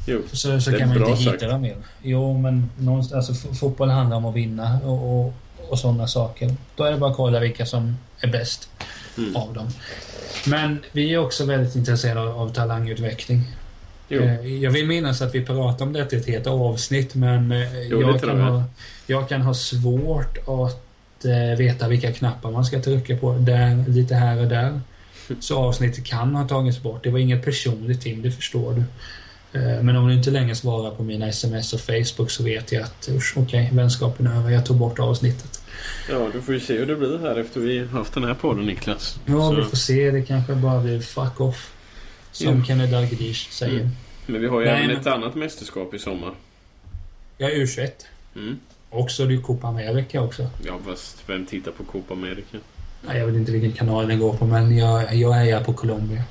Jo. 0.07 0.23
Så, 0.33 0.61
så 0.61 0.73
kan 0.79 0.89
man 0.89 0.97
inte 0.97 1.17
sagt. 1.23 1.35
hitta 1.37 1.49
dem 1.49 1.61
mer. 1.63 1.77
Jo, 2.03 2.39
men 2.39 2.71
någonstans, 2.79 3.29
alltså, 3.31 3.55
fotboll 3.55 3.89
handlar 3.91 4.17
om 4.17 4.25
att 4.25 4.35
vinna 4.35 4.79
och, 4.85 5.21
och, 5.27 5.35
och 5.69 5.79
sådana 5.79 6.07
saker. 6.07 6.55
Då 6.77 6.85
är 6.85 6.93
det 6.93 6.99
bara 6.99 7.11
att 7.11 7.17
kolla 7.17 7.41
vilka 7.41 7.67
som 7.67 7.97
är 8.21 8.29
bäst 8.29 8.69
Mm. 9.19 9.37
av 9.37 9.55
dem. 9.55 9.69
Men 10.47 10.79
vi 10.93 11.15
är 11.15 11.19
också 11.19 11.45
väldigt 11.45 11.77
intresserade 11.77 12.21
av, 12.21 12.39
av 12.41 12.49
talangutveckling. 12.49 13.41
Jo. 14.09 14.23
Eh, 14.23 14.47
Jag 14.63 14.71
vill 14.71 14.87
minnas 14.87 15.23
att 15.23 15.35
vi 15.35 15.45
pratade 15.45 15.85
om 15.85 15.93
detta 15.93 16.17
i 16.17 16.19
ett 16.19 16.27
helt 16.27 16.47
avsnitt, 16.47 17.15
men 17.15 17.53
eh, 17.53 17.83
Jo, 17.89 18.01
jag, 18.01 18.21
kan 18.21 18.41
ha, 18.41 18.63
jag 19.07 19.29
kan 19.29 19.43
ha 19.43 19.55
svårt 19.55 20.39
att 20.39 21.25
eh, 21.25 21.59
veta 21.59 21.89
vilka 21.89 22.13
knappar 22.13 22.51
man 22.51 22.65
ska 22.65 22.83
trycka 22.83 23.17
på. 23.17 23.33
Där, 23.33 23.85
lite 23.89 24.15
här 24.15 24.41
och 24.41 24.49
där. 24.49 24.81
Så 25.41 25.59
avsnittet 25.59 26.05
kan 26.05 26.35
ha 26.35 26.49
tagits 26.49 26.83
bort. 26.83 27.05
Det 27.05 27.11
var 27.11 27.19
inget 27.19 27.45
personligt 27.45 28.01
Tim, 28.01 28.23
det 28.23 28.31
förstår 28.31 28.73
du. 28.75 28.81
Eh, 29.61 29.83
Men 29.83 29.97
om 29.97 30.09
du 30.09 30.15
inte 30.15 30.31
längre 30.31 30.55
svarar 30.55 30.91
på 30.91 31.03
mina 31.03 31.29
sms 31.29 31.73
och 31.73 31.81
Facebook 31.81 32.31
så 32.31 32.43
vet 32.43 32.73
jag 32.73 32.83
att 32.83 33.09
usch, 33.13 33.35
okej, 33.37 33.71
vänskapen 33.73 34.27
är 34.27 34.37
över. 34.39 34.51
Jag 34.51 34.67
tog 34.67 34.77
bort 34.77 34.99
avsnittet. 34.99 35.61
Ja, 36.11 36.29
du 36.33 36.41
får 36.41 36.55
ju 36.55 36.61
se 36.61 36.79
hur 36.79 36.87
det 36.87 36.97
blir 36.97 37.19
här 37.19 37.41
efter 37.41 37.61
vi 37.61 37.87
haft 37.87 38.15
den 38.15 38.25
här 38.25 38.35
podden 38.35 38.67
Niklas. 38.67 39.19
Ja, 39.27 39.33
Så- 39.51 39.55
vi 39.55 39.63
får 39.63 39.77
se. 39.77 40.11
Det 40.11 40.23
kanske 40.23 40.55
bara 40.55 40.81
blir 40.81 41.01
fuck 41.01 41.41
off. 41.41 41.71
Som 42.35 42.59
Ja. 42.59 42.64
Kenneth 42.64 42.93
Dalglish 42.93 43.51
säger. 43.51 43.80
Mm. 43.80 43.91
Men 44.26 44.41
vi 44.41 44.47
har 44.47 44.61
ju 44.61 44.66
även 44.66 44.91
ett 44.91 45.07
annat 45.07 45.35
mästerskap 45.35 45.95
i 45.95 45.99
sommar. 45.99 46.35
Jag 47.39 47.53
är 47.53 47.57
U21. 47.57 47.91
Mm. 48.37 48.59
Och 48.91 49.11
så 49.11 49.22
är 49.22 49.26
det 49.26 49.32
ju 49.35 49.43
Copa 49.43 49.66
America 49.66 50.20
också. 50.20 50.51
Ja, 50.66 50.78
fast 50.87 51.22
vem 51.26 51.47
tittar 51.47 51.72
på 51.72 51.85
Copa 51.85 52.14
America? 52.14 52.59
Nej, 53.07 53.18
jag 53.18 53.26
vet 53.26 53.37
inte 53.37 53.53
vilken 53.53 53.72
kanal 53.72 54.09
den 54.09 54.18
går 54.18 54.32
på, 54.32 54.47
men 54.47 54.76
jag, 54.78 55.14
jag 55.14 55.49
är 55.49 55.64
på 55.64 55.72
Colombia. 55.72 56.22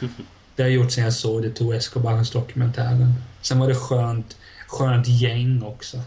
Det 0.56 0.62
har 0.62 0.70
jag 0.70 0.76
gjort 0.76 0.90
sen 0.90 1.04
jag 1.04 1.12
såg 1.12 1.42
det 1.42 1.50
tog 1.50 1.74
Escobars 1.74 2.30
dokumentären. 2.30 3.14
Sen 3.40 3.58
var 3.58 3.68
det 3.68 3.74
skönt, 3.74 4.36
skönt 4.66 5.08
gäng 5.08 5.62
också. 5.62 6.00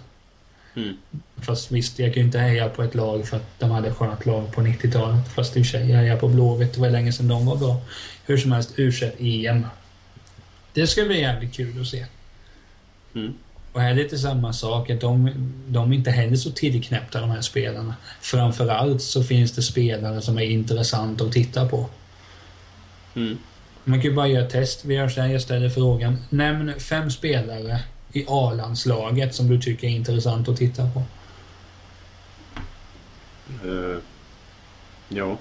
Mm. 0.75 0.97
Fast 1.37 1.71
visst, 1.71 1.99
jag 1.99 2.13
kan 2.13 2.21
ju 2.21 2.25
inte 2.25 2.39
heja 2.39 2.69
på 2.69 2.83
ett 2.83 2.95
lag 2.95 3.27
för 3.27 3.37
att 3.37 3.59
de 3.59 3.71
hade 3.71 3.93
skönt 3.93 4.25
lag 4.25 4.51
på 4.51 4.61
90-talet. 4.61 5.33
Fast 5.35 5.57
i 5.57 5.61
och 5.61 5.65
för 5.65 5.71
sig, 5.71 5.89
jag 5.89 5.97
hejar 5.97 6.17
på 6.17 6.27
Blåvitt. 6.27 6.73
Det 6.73 6.81
var 6.81 6.89
länge 6.89 7.13
sedan 7.13 7.27
de 7.27 7.45
var 7.45 7.55
bra. 7.55 7.81
Hur 8.25 8.37
som 8.37 8.51
helst, 8.51 8.73
u 8.75 8.91
EM. 9.19 9.65
Det 10.73 10.87
ska 10.87 11.05
bli 11.05 11.21
jävligt 11.21 11.53
kul 11.53 11.81
att 11.81 11.87
se. 11.87 12.05
Mm. 13.15 13.33
Och 13.71 13.81
här 13.81 13.91
är 13.91 13.95
det 13.95 14.03
lite 14.03 14.17
samma 14.17 14.53
sak, 14.53 14.89
att 14.89 15.01
de, 15.01 15.29
de 15.67 15.91
är 15.91 15.95
inte 15.95 16.11
heller 16.11 16.35
så 16.35 16.51
tillknäppta 16.51 17.21
de 17.21 17.29
här 17.29 17.41
spelarna. 17.41 17.95
Framförallt 18.21 19.01
så 19.01 19.23
finns 19.23 19.51
det 19.51 19.61
spelare 19.61 20.21
som 20.21 20.37
är 20.37 20.43
intressanta 20.43 21.23
att 21.25 21.31
titta 21.31 21.67
på. 21.67 21.89
Mm. 23.15 23.37
Man 23.83 24.01
kan 24.01 24.09
ju 24.09 24.15
bara 24.15 24.27
göra 24.27 24.45
ett 24.45 24.51
test. 24.51 24.85
Vi 24.85 24.93
gör 24.93 25.09
så 25.09 25.21
här, 25.21 25.27
jag 25.27 25.41
ställer 25.41 25.69
frågan. 25.69 26.17
Nämn 26.29 26.79
fem 26.79 27.11
spelare 27.11 27.79
i 28.13 28.25
A-landslaget 28.27 29.35
som 29.35 29.47
du 29.47 29.61
tycker 29.61 29.87
är 29.87 29.91
intressant 29.91 30.49
att 30.49 30.57
titta 30.57 30.89
på. 30.89 31.03
Eh, 33.67 33.97
ja. 35.09 35.37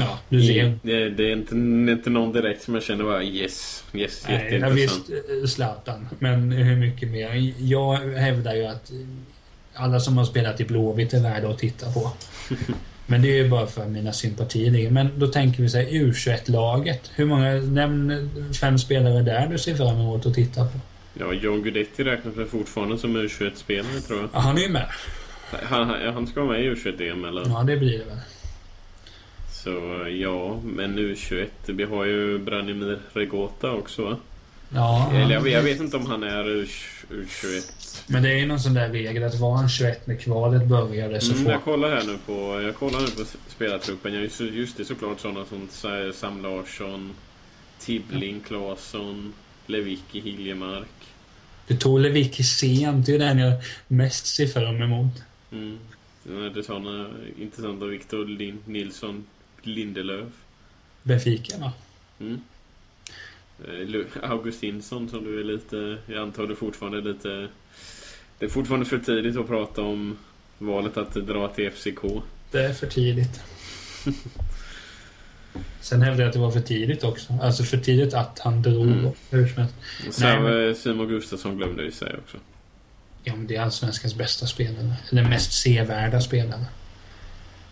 Ja, 0.00 0.18
du 0.28 0.42
ser. 0.42 0.78
Det, 0.82 1.10
det 1.10 1.24
är 1.24 1.32
inte, 1.32 1.54
inte 1.92 2.10
någon 2.10 2.32
direkt 2.32 2.62
som 2.62 2.74
jag 2.74 2.82
känner 2.82 3.04
bara 3.04 3.22
yes, 3.22 3.84
yes, 3.92 4.24
Nej, 4.28 4.34
jätteintressant. 4.34 5.08
visst, 5.08 5.30
eh, 5.42 5.46
Zlatan. 5.46 6.08
Men 6.18 6.52
hur 6.52 6.76
mycket 6.76 7.08
mer? 7.08 7.52
Jag 7.58 7.96
hävdar 7.96 8.54
ju 8.54 8.66
att 8.66 8.92
alla 9.74 10.00
som 10.00 10.18
har 10.18 10.24
spelat 10.24 10.60
i 10.60 10.64
Blåvitt 10.64 11.12
är 11.12 11.20
värda 11.22 11.48
att 11.48 11.58
titta 11.58 11.92
på. 11.92 12.12
Men 13.06 13.22
det 13.22 13.28
är 13.28 13.42
ju 13.42 13.48
bara 13.48 13.66
för 13.66 13.86
mina 13.86 14.12
sympatier. 14.12 14.90
Men 14.90 15.08
då 15.16 15.26
tänker 15.26 15.62
vi 15.62 15.68
så 15.68 15.78
här, 15.78 15.84
U21-laget. 15.84 17.10
Hur 17.14 17.24
många, 17.24 17.52
nämn 17.52 18.30
fem 18.60 18.78
spelare 18.78 19.22
där 19.22 19.46
du 19.46 19.58
ser 19.58 19.74
fram 19.74 20.00
emot 20.00 20.26
att 20.26 20.34
titta 20.34 20.64
på. 20.64 20.78
Ja, 21.18 21.32
John 21.32 21.62
Guidetti 21.62 22.04
räknas 22.04 22.36
väl 22.36 22.46
fortfarande 22.46 22.98
som 22.98 23.16
U21-spelare 23.16 24.00
tror 24.00 24.20
jag. 24.20 24.28
Ja, 24.32 24.38
han 24.38 24.58
är 24.58 24.62
ju 24.62 24.68
med. 24.68 24.86
Han, 25.50 25.88
han, 25.88 26.14
han 26.14 26.26
ska 26.26 26.40
vara 26.40 26.52
med 26.52 26.64
i 26.64 26.70
U21-EM 26.70 27.24
eller? 27.24 27.42
Ja, 27.48 27.62
det 27.66 27.76
blir 27.76 27.98
det 27.98 28.04
väl. 28.04 28.18
Så 29.64 30.06
ja, 30.10 30.60
men 30.64 30.98
U21. 30.98 31.46
Vi 31.66 31.84
har 31.84 32.04
ju 32.04 32.38
Branimir 32.38 32.98
Regota 33.12 33.72
också 33.72 34.02
va? 34.04 34.16
Ja, 34.74 35.10
Eller 35.14 35.34
jag, 35.34 35.48
jag 35.48 35.62
vet 35.62 35.80
inte 35.80 35.96
om 35.96 36.06
han 36.06 36.22
är 36.22 36.48
U- 36.48 36.66
U21. 37.10 37.72
Men 38.06 38.22
det 38.22 38.28
är 38.32 38.36
ju 38.36 38.46
någon 38.46 38.60
sån 38.60 38.74
där 38.74 38.88
regel 38.88 39.22
att 39.22 39.34
var 39.40 39.56
han 39.56 39.68
21 39.68 40.06
när 40.06 40.16
kvalet 40.16 40.66
började 40.66 41.20
så 41.20 41.32
Mm, 41.32 41.44
får 41.44 41.52
jag 41.52 41.62
kollar 41.64 41.88
här 41.96 42.04
nu 42.06 42.16
på, 42.26 42.62
jag 42.62 42.74
kollar 42.76 43.00
nu 43.00 43.06
på 43.06 43.24
spelartruppen. 43.48 44.14
Just, 44.14 44.40
just 44.40 44.76
det 44.76 44.84
såklart 44.84 45.20
sådana 45.20 45.44
som 45.44 45.68
Sa- 45.70 46.12
Sam 46.14 46.42
Larsson, 46.42 47.14
Tibbling, 47.78 48.40
Claesson, 48.40 49.32
Lewicki, 49.66 50.20
Hiljemark. 50.20 50.86
Det 51.66 51.76
tog 51.76 52.00
Lewicki 52.00 52.42
sent. 52.42 53.06
Det 53.06 53.14
är 53.14 53.18
den 53.18 53.38
jag 53.38 53.52
mest 53.88 54.26
ser 54.26 54.46
fram 54.46 54.82
emot. 54.82 55.22
Mm. 55.52 55.78
Är 56.28 56.54
det 56.54 56.62
sådana 56.62 57.06
intressanta 57.40 57.86
Victor 57.86 58.26
Nilsson, 58.70 59.24
Lindelöf. 59.62 60.32
Benfica 61.02 61.58
va? 61.58 61.72
Mm. 62.20 62.40
Eh, 63.64 64.30
Augustinsson 64.30 65.08
som 65.08 65.24
du 65.24 65.40
är 65.40 65.44
lite, 65.44 65.98
jag 66.06 66.22
antar 66.22 66.46
du 66.46 66.56
fortfarande 66.56 66.98
är 66.98 67.02
lite... 67.02 67.48
Det 68.38 68.46
är 68.46 68.50
fortfarande 68.50 68.86
för 68.86 68.98
tidigt 68.98 69.36
att 69.36 69.46
prata 69.46 69.82
om 69.82 70.18
valet 70.58 70.96
att 70.96 71.14
dra 71.14 71.48
till 71.48 71.70
FCK. 71.70 72.00
Det 72.50 72.64
är 72.64 72.72
för 72.72 72.86
tidigt. 72.86 73.40
Sen 75.80 76.02
hävdade 76.02 76.22
jag 76.22 76.28
att 76.28 76.32
det 76.32 76.38
var 76.40 76.50
för 76.50 76.60
tidigt 76.60 77.04
också. 77.04 77.38
Alltså 77.42 77.62
för 77.62 77.78
tidigt 77.78 78.14
att 78.14 78.38
han 78.38 78.62
drog. 78.62 78.86
Mm. 78.86 79.12
Hur 79.30 79.46
som 79.46 79.56
helst. 79.56 79.74
Sen, 80.10 80.68
eh, 80.68 80.74
Simon 80.74 81.08
Gustafsson 81.08 81.56
glömde 81.56 81.82
vi 81.82 81.92
säga 81.92 82.16
också. 82.24 82.36
Ja, 83.24 83.36
men 83.36 83.46
det 83.46 83.56
är 83.56 83.62
allsvenskans 83.62 84.14
bästa 84.14 84.46
spelare. 84.46 84.94
Eller 85.10 85.24
mest 85.24 85.52
sevärda 85.52 86.20
spelare. 86.20 86.66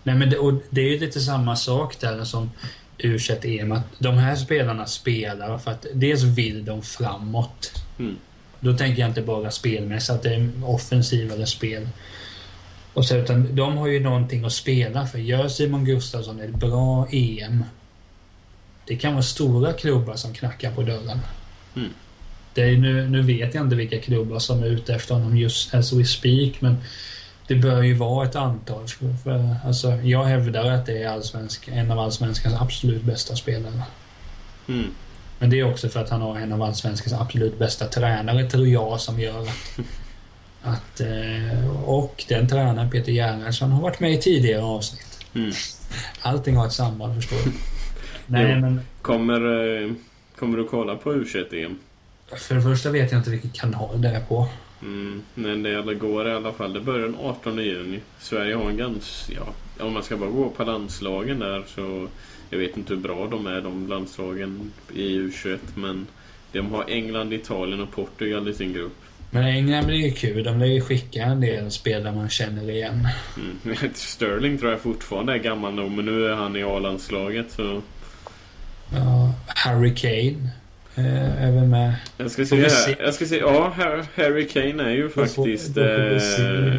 Nej, 0.09 0.17
men 0.17 0.31
det, 0.31 0.39
och 0.39 0.63
det 0.71 0.81
är 0.81 0.85
ju 0.85 0.99
lite 0.99 1.21
samma 1.21 1.57
sak 1.57 2.01
där 2.01 2.25
som 2.25 2.51
u 2.99 3.19
EM. 3.43 3.73
Att 3.73 3.85
de 3.99 4.15
här 4.15 4.37
spelarna 4.37 4.87
spelar 4.87 5.59
för 5.59 5.71
att 5.71 5.87
dels 5.95 6.23
vill 6.23 6.65
de 6.65 6.83
framåt. 6.83 7.83
Mm. 7.99 8.17
Då 8.61 8.77
tänker 8.77 9.01
jag 9.01 9.11
inte 9.11 9.23
bara 9.23 9.51
spelmässigt, 9.51 10.11
att 10.11 10.23
det 10.23 10.35
är 10.35 10.51
offensivare 10.65 11.47
spel. 11.47 11.89
Och 12.95 13.07
så, 13.07 13.17
utan 13.17 13.57
de 13.57 13.77
har 13.77 13.87
ju 13.87 14.01
någonting 14.01 14.45
att 14.45 14.53
spela 14.53 15.07
för. 15.07 15.19
Gör 15.19 15.49
Simon 15.49 15.85
Gustafsson 15.85 16.41
ett 16.41 16.55
bra 16.55 17.09
EM. 17.11 17.65
Det 18.87 18.97
kan 18.97 19.13
vara 19.13 19.23
stora 19.23 19.73
klubbar 19.73 20.15
som 20.15 20.35
knackar 20.35 20.73
på 20.73 20.83
dörren. 20.83 21.21
Mm. 21.77 21.91
Det 22.55 22.63
är, 22.63 22.77
nu, 22.77 23.09
nu 23.09 23.23
vet 23.23 23.55
jag 23.55 23.65
inte 23.65 23.77
vilka 23.77 23.99
klubbar 23.99 24.39
som 24.39 24.63
är 24.63 24.67
ute 24.67 24.95
efter 24.95 25.15
honom 25.15 25.37
just 25.37 25.75
as 25.75 25.93
we 25.93 26.05
speak, 26.05 26.61
men 26.61 26.77
det 27.49 27.55
bör 27.55 27.83
ju 27.83 27.95
vara 27.95 28.27
ett 28.27 28.37
antal. 28.37 28.89
För, 28.89 29.15
för, 29.25 29.57
alltså, 29.65 29.93
jag 29.93 30.25
hävdar 30.25 30.71
att 30.71 30.87
det 30.87 31.03
är 31.03 31.09
allsvensk, 31.09 31.69
en 31.69 31.91
av 31.91 31.99
allsvenskans 31.99 32.55
absolut 32.61 33.03
bästa 33.03 33.37
spelare. 33.37 33.83
Mm. 34.69 34.87
Men 35.39 35.51
det 35.51 35.61
är 35.61 35.65
också 35.73 35.89
för 35.89 36.01
att 36.01 36.11
han 36.11 36.21
har 36.21 36.37
en 36.39 36.53
av 36.53 36.63
allsvenskans 36.63 37.21
absolut 37.21 37.59
bästa 37.59 37.87
tränare, 37.87 38.51
tror 38.51 38.67
jag, 38.67 39.01
som 39.01 39.21
gör 39.21 39.41
att... 39.43 39.79
att 40.63 41.01
eh, 41.01 41.81
och 41.85 42.25
den 42.29 42.49
tränaren, 42.49 42.91
Peter 42.91 43.13
Gerhardsson, 43.13 43.73
har 43.73 43.83
varit 43.83 44.01
med 44.01 44.13
i 44.13 44.19
tidigare 44.19 44.63
avsnitt. 44.63 45.27
Mm. 45.35 45.53
Allting 46.23 46.57
har 46.57 46.67
ett 46.67 46.73
samband, 46.73 47.15
förstår 47.15 47.37
du. 47.45 47.53
Nej, 48.27 48.53
Jo. 48.55 48.61
men 48.61 48.81
Kommer, 49.03 49.41
eh, 49.85 49.93
kommer 50.39 50.59
du 50.59 50.65
kolla 50.65 50.97
på 50.97 51.13
U21-EM? 51.13 51.79
för 52.37 52.55
det 52.55 52.63
första 52.63 52.91
vet 52.91 53.13
jag 53.13 53.21
inte 53.21 53.31
vilken 53.31 53.51
kanal 53.51 54.03
det 54.03 54.09
är 54.09 54.21
på. 54.21 54.49
Mm, 54.83 55.23
men 55.35 55.63
det 55.63 55.95
går 55.95 56.29
i 56.29 56.33
alla 56.33 56.53
fall. 56.53 56.73
Det 56.73 56.81
börjar 56.81 57.07
den 57.07 57.17
18 57.23 57.59
juni. 57.59 58.01
Sverige 58.19 58.55
har 58.55 58.71
en 58.71 58.77
ganska... 58.77 59.33
Ja, 59.35 59.85
om 59.85 59.93
man 59.93 60.03
ska 60.03 60.17
bara 60.17 60.31
gå 60.31 60.51
på 60.51 60.65
landslagen 60.65 61.39
där 61.39 61.65
så... 61.67 62.09
Jag 62.51 62.59
vet 62.59 62.77
inte 62.77 62.95
hur 62.95 63.01
bra 63.01 63.27
de 63.27 63.47
är, 63.47 63.61
de 63.61 63.89
landslagen 63.89 64.73
i 64.95 65.19
U21. 65.19 65.59
Men 65.75 66.07
de 66.53 66.61
har 66.61 66.85
England, 66.89 67.33
Italien 67.33 67.81
och 67.81 67.93
Portugal 67.93 68.49
i 68.49 68.55
sin 68.55 68.73
grupp. 68.73 68.97
Men 69.31 69.45
England 69.45 69.87
blir 69.87 69.97
ju 69.97 70.11
kul. 70.11 70.45
De 70.45 70.59
lär 70.59 70.67
ju 70.67 70.81
skicka 70.81 71.23
en 71.23 71.41
del 71.41 71.71
spelare 71.71 72.15
man 72.15 72.29
känner 72.29 72.71
igen. 72.71 73.09
Mm. 73.37 73.77
Sterling 73.95 74.59
tror 74.59 74.71
jag 74.71 74.81
fortfarande 74.81 75.33
är 75.33 75.39
gammal 75.39 75.75
nog, 75.75 75.91
men 75.91 76.05
nu 76.05 76.27
är 76.27 76.35
han 76.35 76.57
i 76.57 76.63
A-landslaget. 76.63 77.51
Så 77.51 77.83
Ja, 78.93 79.35
Harry 79.47 79.95
Kane 79.95 80.51
eh, 80.99 81.55
väl 81.55 81.65
med. 81.65 81.95
jag 82.17 82.31
ska 82.31 82.47
se 82.47 82.57
här. 82.57 82.97
Jag 82.99 83.15
ska 83.15 83.27
se. 83.27 83.37
Ja, 83.39 83.73
Har- 83.77 84.07
Harry 84.23 84.49
Kane 84.49 84.83
är 84.83 84.91
ju 84.91 85.09
faktiskt... 85.09 85.77
eh, 85.77 86.77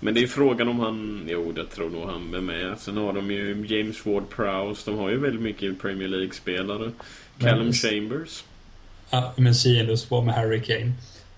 Men 0.00 0.14
det 0.14 0.22
är 0.22 0.26
frågan 0.26 0.68
om 0.68 0.80
han... 0.80 1.26
Jo, 1.30 1.52
det 1.52 1.64
tror 1.66 1.90
nog 1.90 2.08
han 2.10 2.34
är 2.34 2.40
med. 2.40 2.78
Sen 2.78 2.96
har 2.96 3.12
de 3.12 3.30
ju 3.30 3.66
James 3.68 3.96
Ward-Prowse. 4.04 4.82
De 4.84 4.98
har 4.98 5.10
ju 5.10 5.18
väldigt 5.18 5.42
mycket 5.42 5.80
Premier 5.82 6.08
League-spelare. 6.08 6.90
Callum 7.40 7.64
Men- 7.64 7.72
Chambers. 7.72 8.44
Ja, 9.10 9.32
men 9.36 9.54
sidospår 9.54 10.22
med 10.22 10.34
Harry 10.34 10.62
Kane. 10.62 10.92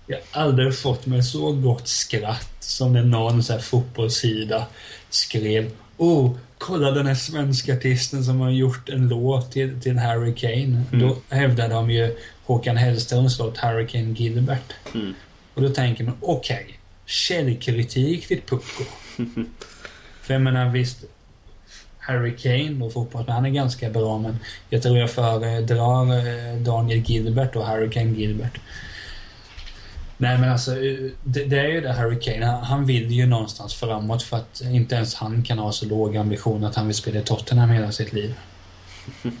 Jag 0.07 0.17
har 0.31 0.41
aldrig 0.43 0.77
fått 0.77 1.05
mig 1.05 1.23
så 1.23 1.51
gott 1.51 1.87
skratt 1.87 2.57
som 2.59 2.93
när 2.93 3.03
någon 3.03 3.43
så 3.43 3.53
här 3.53 3.59
fotbollssida 3.59 4.65
skrev 5.09 5.71
Oh, 5.97 6.35
kolla 6.57 6.91
den 6.91 7.07
här 7.07 7.15
svenska 7.15 7.73
artisten 7.73 8.23
som 8.23 8.39
har 8.39 8.49
gjort 8.49 8.89
en 8.89 9.07
låt 9.07 9.51
till, 9.51 9.81
till 9.81 9.97
Harry 9.97 10.35
Kane. 10.35 10.83
Mm. 10.91 10.99
Då 10.99 11.17
hävdade 11.29 11.73
de 11.73 11.91
ju 11.91 12.15
Håkan 12.45 12.77
Hellströms 12.77 13.39
låt 13.39 13.57
Harry 13.57 13.87
Kane 13.87 14.13
Gilbert. 14.13 14.73
Mm. 14.93 15.13
Och 15.53 15.61
då 15.61 15.69
tänker 15.69 16.03
man, 16.03 16.17
okej, 16.21 16.79
källkritik 17.05 18.29
ditt 18.29 18.49
pucko. 18.49 18.83
För 20.21 20.33
jag 20.33 20.41
menar 20.41 20.69
visst, 20.69 21.03
Harry 21.97 22.35
Kane 22.37 22.85
och 22.85 22.93
fotbollsspelare, 22.93 23.35
han 23.35 23.45
är 23.45 23.49
ganska 23.49 23.89
bra 23.89 24.17
men 24.17 24.39
jag 24.69 24.83
tror 24.83 24.97
jag 24.97 25.11
föredrar 25.11 26.17
eh, 26.17 26.57
Daniel 26.57 26.99
Gilbert 26.99 27.55
och 27.55 27.65
Harry 27.65 27.89
Kane 27.89 28.11
Gilbert. 28.11 28.59
Nej 30.17 30.37
men 30.37 30.51
alltså, 30.51 30.71
eh, 30.71 31.11
det, 31.23 31.43
det 31.43 31.59
är 31.59 31.67
ju 31.67 31.81
det 31.81 31.93
Harry 31.93 32.19
Kane, 32.19 32.45
han, 32.45 32.63
han 32.63 32.85
vill 32.85 33.11
ju 33.11 33.25
någonstans 33.25 33.73
framåt 33.73 34.23
för 34.23 34.37
att 34.37 34.61
inte 34.61 34.95
ens 34.95 35.15
han 35.15 35.43
kan 35.43 35.59
ha 35.59 35.71
så 35.71 35.85
låg 35.85 36.17
ambition 36.17 36.63
att 36.63 36.75
han 36.75 36.87
vill 36.87 36.95
spela 36.95 37.19
i 37.19 37.23
Tottenham 37.23 37.69
hela 37.69 37.91
sitt 37.91 38.13
liv. 38.13 38.33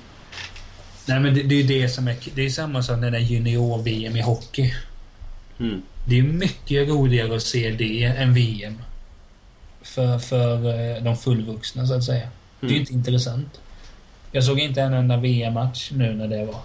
Nej 1.05 1.19
men 1.19 1.33
det, 1.33 1.43
det 1.43 1.55
är 1.55 1.61
ju 1.63 1.81
det 1.81 1.89
som 1.89 2.07
är, 2.07 2.15
det 2.35 2.41
är 2.45 2.49
samma 2.49 2.83
som 2.83 3.01
den 3.01 3.13
där 3.13 3.19
junior-VM 3.19 4.15
i 4.15 4.21
hockey. 4.21 4.73
Mm. 5.59 5.81
Det 6.05 6.19
är 6.19 6.23
mycket 6.23 6.87
roligare 6.89 7.35
att 7.35 7.43
se 7.43 7.69
det 7.71 8.03
än 8.03 8.33
VM. 8.33 8.81
För, 9.81 10.19
för 10.19 10.55
eh, 10.97 11.03
de 11.03 11.17
fullvuxna 11.17 11.87
så 11.87 11.93
att 11.93 12.03
säga. 12.03 12.27
Det 12.59 12.65
är 12.67 12.69
ju 12.69 12.75
Mm. 12.75 12.81
inte 12.81 12.93
intressant. 12.93 13.59
Jag 14.31 14.43
såg 14.43 14.59
inte 14.59 14.81
en 14.81 14.93
enda 14.93 15.17
VM-match 15.17 15.91
nu 15.93 16.13
när 16.13 16.27
det 16.27 16.45
var. 16.45 16.61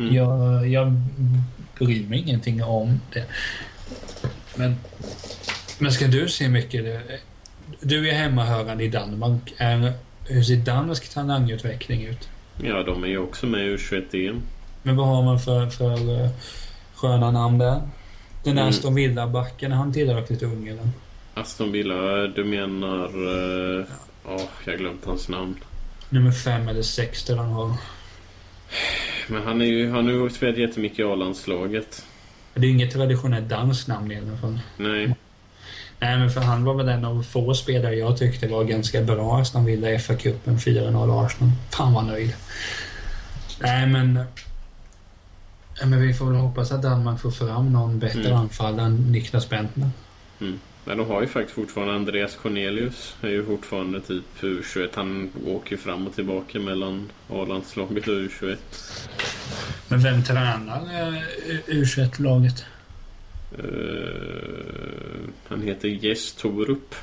Mm. 0.00 0.14
Jag, 0.14 0.68
jag 0.68 0.92
bryr 1.78 2.06
mig 2.08 2.18
ingenting 2.18 2.64
om 2.64 3.00
det. 3.12 3.24
Men, 4.56 4.76
men 5.78 5.92
ska 5.92 6.06
du 6.06 6.28
se 6.28 6.48
mycket? 6.48 7.00
Du 7.80 8.08
är 8.10 8.14
hemmahörande 8.14 8.84
i 8.84 8.88
Danmark. 8.88 9.52
Är, 9.56 9.92
hur 10.24 10.42
ser 10.42 10.56
dansk 10.56 11.14
talangutveckling 11.14 12.02
ut? 12.04 12.28
Ja, 12.62 12.82
de 12.82 13.04
är 13.04 13.08
ju 13.08 13.18
också 13.18 13.46
med 13.46 13.60
i 13.60 13.76
U21-EM. 13.76 14.42
Men 14.82 14.96
vad 14.96 15.06
har 15.06 15.22
man 15.22 15.40
för, 15.40 15.70
för 15.70 16.22
eh, 16.24 16.30
sköna 16.94 17.30
namn 17.30 17.58
där? 17.58 17.80
Den 18.44 18.52
Mm. 18.58 18.68
Aston 18.68 18.94
Villa-backen, 18.94 19.72
är 19.72 19.76
han 19.76 19.92
tillräckligt 19.92 20.42
ung 20.42 20.68
eller? 20.68 20.88
Aston 21.34 21.72
Villa, 21.72 22.26
du 22.26 22.44
menar... 22.44 23.04
eh, 23.80 23.84
Ja, 24.24 24.40
jag 24.64 24.72
har 24.72 24.78
glömt 24.78 25.04
hans 25.04 25.28
namn. 25.28 25.56
Nummer 26.08 26.32
fem 26.32 26.68
eller 26.68 26.82
sex 26.82 27.24
där 27.24 27.36
han 27.36 27.50
har. 27.50 27.72
Men 29.30 29.42
han, 29.42 29.60
är 29.60 29.64
ju, 29.64 29.90
han 29.90 30.04
har 30.04 30.12
ju 30.12 30.30
spelat 30.30 30.56
jättemycket 30.56 30.98
i 30.98 31.02
A-landslaget. 31.02 32.04
Det 32.54 32.66
är 32.66 32.70
inget 32.70 32.92
traditionellt 32.92 33.48
danskt 33.48 33.88
namn 33.88 34.12
i 34.12 34.18
alla 34.18 34.36
fall. 34.36 34.60
Nej. 34.76 35.14
Nej, 35.98 36.18
men 36.18 36.30
för 36.30 36.40
han 36.40 36.64
var 36.64 36.74
väl 36.74 36.88
en 36.88 37.04
av 37.04 37.22
få 37.22 37.54
spelare 37.54 37.94
jag 37.94 38.18
tyckte 38.18 38.48
var 38.48 38.64
ganska 38.64 39.02
bra 39.02 39.38
Aston 39.40 39.64
Villa 39.64 39.90
i 39.90 39.98
FA-cupen 39.98 40.56
4-0 40.58 41.26
Arsenal. 41.26 41.50
Fan 41.70 41.92
vad 41.92 42.04
nöjd. 42.06 42.32
Nej, 43.60 43.86
men... 43.86 44.20
Men 45.84 46.00
vi 46.06 46.14
får 46.14 46.26
väl 46.26 46.34
hoppas 46.40 46.72
att 46.72 46.82
Danmark 46.82 47.20
får 47.20 47.30
fram 47.30 47.72
någon 47.72 47.98
bättre 47.98 48.20
Mm. 48.26 48.36
anfallare 48.36 48.86
än 48.86 49.12
Niklas 49.12 49.48
Bentner. 49.48 49.90
Men 50.84 50.98
de 50.98 51.06
har 51.06 51.20
ju 51.20 51.26
faktiskt 51.26 51.54
fortfarande 51.54 51.94
Andreas 51.94 52.36
Cornelius. 52.36 53.16
är 53.22 53.28
ju 53.28 53.46
fortfarande 53.46 54.00
typ 54.00 54.24
U21. 54.40 54.88
Han 54.94 55.30
åker 55.46 55.70
ju 55.70 55.76
fram 55.76 56.06
och 56.06 56.14
tillbaka 56.14 56.58
mellan 56.58 57.12
A-landslaget 57.28 58.08
och 58.08 58.14
U21. 58.14 58.56
Men 59.88 60.02
vem 60.02 60.24
tränar 60.24 60.76
eh, 60.76 61.22
U21-laget? 61.66 62.64
Eh, 63.58 63.64
han 65.48 65.62
heter 65.62 65.88
Jess 65.88 66.32
Torup. 66.32 66.94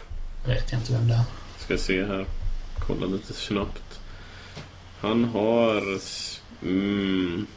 Vet 0.48 0.72
jag 0.72 0.82
inte 0.82 0.94
vem 0.94 1.08
det 1.08 1.14
är. 1.14 1.24
Ska 1.58 1.78
se 1.78 2.06
här. 2.06 2.26
Kolla 2.88 3.06
lite 3.06 3.34
snabbt. 3.34 4.00
Han 5.00 5.24
har... 5.26 5.84
Mm, 6.62 7.48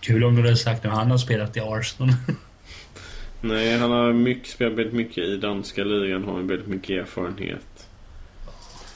Kul 0.00 0.24
om 0.24 0.36
du 0.36 0.42
hade 0.42 0.56
sagt 0.56 0.84
att 0.84 0.92
han 0.92 1.10
har 1.10 1.18
spelat 1.18 1.56
i 1.56 1.60
Arsenal. 1.60 2.14
nej, 3.40 3.78
han 3.78 3.90
har 3.90 4.12
mycket, 4.12 4.48
spelat 4.48 4.78
väldigt 4.78 4.94
mycket 4.94 5.24
i 5.24 5.36
danska 5.36 5.84
ligan. 5.84 6.24
Har 6.24 6.40
väldigt 6.40 6.68
mycket 6.68 6.90
erfarenhet. 6.90 7.88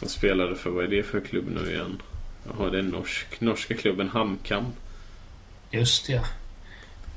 Han 0.00 0.08
spelade 0.08 0.56
för, 0.56 0.70
vad 0.70 0.84
är 0.84 0.88
det 0.88 1.02
för 1.02 1.20
klubb 1.20 1.44
nu 1.48 1.70
igen? 1.70 2.02
Jaha, 2.48 2.70
det 2.70 2.78
är 2.78 2.82
norsk. 2.82 3.40
Norska 3.40 3.74
klubben 3.74 4.08
HamKam. 4.08 4.64
Just 5.70 6.06
det. 6.06 6.22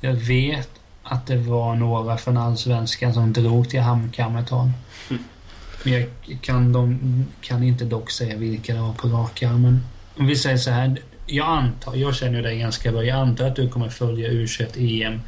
Jag 0.02 0.14
vet 0.14 0.70
att 1.04 1.28
det 1.28 1.38
var 1.38 1.76
några 1.76 2.18
från 2.18 2.38
Allsvenskan 2.38 3.14
som 3.14 3.34
drog 3.34 3.70
till 3.70 3.80
HamKam 3.80 4.36
ett 4.36 4.48
tag. 4.48 4.70
Men 5.84 5.94
jag 5.94 6.10
kan, 6.42 6.74
de, 6.74 7.00
kan 7.42 7.64
inte 7.64 7.86
dock 7.86 8.12
säga 8.12 8.38
vilka 8.38 8.74
det 8.74 8.82
var 8.82 8.94
på 8.94 9.08
rak 9.08 9.44
arm. 9.44 9.62
Men 9.62 9.80
om 10.16 10.28
vi 10.28 10.36
säger 10.36 10.58
så 10.58 10.72
här. 10.72 10.98
Jag 11.26 11.48
antar, 11.48 11.96
jag 11.96 12.16
känner 12.16 12.42
dig 12.42 12.60
ganska 12.60 12.92
bra. 12.92 13.04
Jag 13.04 13.20
antar 13.20 13.48
att 13.48 13.56
du 13.56 13.70
kommer 13.70 13.90
följa 13.90 14.30
U21 14.30 15.04
EM 15.04 15.22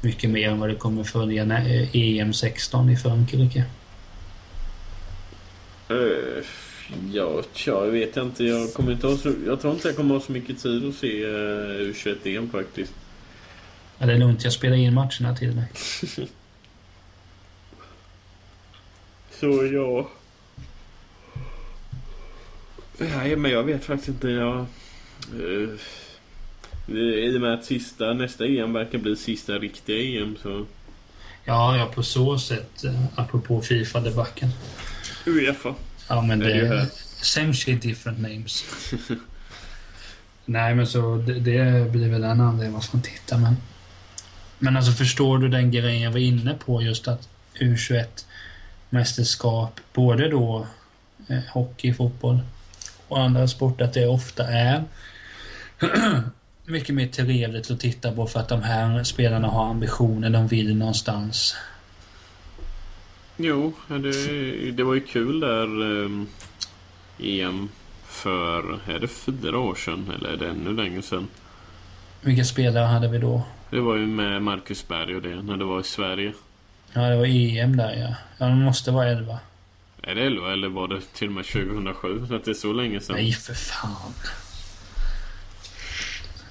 mycket 0.00 0.30
mer 0.30 0.48
än 0.48 0.60
vad 0.60 0.68
du 0.68 0.76
kommer 0.76 1.04
följa 1.04 1.44
EM 1.92 2.32
16 2.32 2.90
i 2.90 2.96
Frankrike. 2.96 3.64
Uh, 5.90 6.44
ja, 7.12 7.42
tja, 7.52 7.84
jag 7.84 7.92
vet 7.92 8.16
inte. 8.16 8.44
Jag, 8.44 8.74
kommer 8.74 8.92
inte 8.92 9.06
ha 9.06 9.16
så, 9.16 9.32
jag 9.46 9.60
tror 9.60 9.74
inte 9.74 9.88
jag 9.88 9.96
kommer 9.96 10.14
ha 10.14 10.20
så 10.20 10.32
mycket 10.32 10.62
tid 10.62 10.88
att 10.88 10.94
se 10.94 11.26
uh, 11.26 11.92
U21 11.92 12.36
EM 12.36 12.50
faktiskt. 12.50 12.92
Ja, 13.98 14.06
det 14.06 14.12
är 14.12 14.18
lugnt, 14.18 14.44
jag 14.44 14.52
spelar 14.52 14.76
in 14.76 14.94
matcherna 14.94 15.36
till 15.36 15.56
dig. 15.56 15.64
Så 19.30 19.66
ja... 19.72 20.10
Nej, 22.98 23.36
men 23.36 23.50
jag 23.50 23.64
vet 23.64 23.84
faktiskt 23.84 24.08
inte. 24.08 24.28
Jag, 24.28 24.58
eh, 24.58 24.66
I 26.90 27.36
och 27.36 27.40
med 27.40 27.54
att 27.54 27.64
sista, 27.64 28.12
nästa 28.12 28.46
EM 28.46 28.72
verkar 28.72 28.98
bli 28.98 29.16
sista 29.16 29.52
riktiga 29.52 30.22
EM 30.22 30.36
så... 30.42 30.66
Ja, 31.44 31.76
ja 31.76 31.86
på 31.86 32.02
så 32.02 32.38
sätt, 32.38 32.84
eh, 32.84 33.04
apropå 33.14 33.62
Fifa-debacken. 33.62 34.48
Uefa. 35.26 35.74
Ja, 36.08 36.22
men 36.22 36.42
Är 36.42 36.46
det 36.46 36.66
här. 36.66 36.86
Same 37.22 37.54
shit, 37.54 37.82
different 37.82 38.18
names. 38.18 38.64
Nej, 40.44 40.74
men 40.74 40.86
så 40.86 41.16
det, 41.16 41.32
det 41.32 41.90
blir 41.90 42.08
väl 42.08 42.24
en 42.24 42.40
anledning 42.40 42.74
varför 42.74 42.96
man 42.96 43.02
tittar, 43.02 43.38
men... 43.38 43.56
Men 44.58 44.76
alltså 44.76 44.92
förstår 44.92 45.38
du 45.38 45.48
den 45.48 45.70
grejen 45.70 46.02
jag 46.02 46.10
var 46.10 46.18
inne 46.18 46.54
på, 46.64 46.82
just 46.82 47.08
att 47.08 47.28
U21-mästerskap, 47.60 49.70
både 49.92 50.28
då 50.28 50.66
eh, 51.28 51.40
hockey, 51.52 51.94
fotboll 51.94 52.40
och 53.08 53.20
andra 53.20 53.48
sporter, 53.48 53.84
att 53.84 53.92
det 53.92 54.06
ofta 54.06 54.46
är 54.46 54.84
mycket 56.70 56.94
mer 56.94 57.06
trevligt 57.06 57.70
att 57.70 57.80
titta 57.80 58.12
på 58.12 58.26
för 58.26 58.40
att 58.40 58.48
de 58.48 58.62
här 58.62 59.04
spelarna 59.04 59.48
har 59.48 59.70
ambitioner, 59.70 60.30
de 60.30 60.46
vill 60.46 60.76
någonstans. 60.76 61.56
Jo, 63.36 63.72
det, 63.88 64.70
det 64.70 64.82
var 64.82 64.94
ju 64.94 65.00
kul 65.00 65.40
där 65.40 66.02
eh, 66.04 66.10
EM 67.18 67.68
för, 68.06 68.78
är 68.86 68.98
det 68.98 69.08
fyra 69.08 69.58
år 69.58 69.74
sedan 69.74 70.12
eller 70.18 70.30
är 70.30 70.36
det 70.36 70.48
ännu 70.48 70.72
längre 70.72 71.02
sedan? 71.02 71.28
Vilka 72.20 72.44
spelare 72.44 72.84
hade 72.84 73.08
vi 73.08 73.18
då? 73.18 73.42
Det 73.70 73.80
var 73.80 73.96
ju 73.96 74.06
med 74.06 74.42
Marcus 74.42 74.88
Berg 74.88 75.16
och 75.16 75.22
det, 75.22 75.42
när 75.42 75.56
det 75.56 75.64
var 75.64 75.80
i 75.80 75.84
Sverige. 75.84 76.32
Ja, 76.92 77.00
det 77.00 77.16
var 77.16 77.26
EM 77.26 77.76
där 77.76 77.94
ja. 77.96 78.14
Ja, 78.38 78.46
det 78.46 78.54
måste 78.54 78.90
vara 78.90 79.08
11. 79.08 79.38
Är 80.02 80.14
det 80.14 80.22
11 80.22 80.52
eller 80.52 80.68
var 80.68 80.88
det 80.88 81.00
till 81.14 81.28
och 81.28 81.34
med 81.34 81.44
2007? 81.44 82.26
Så 82.28 82.34
att 82.34 82.44
det 82.44 82.50
är 82.50 82.54
så 82.54 82.72
länge 82.72 83.00
sedan. 83.00 83.16
Nej, 83.16 83.32
för 83.32 83.54
fan. 83.54 84.12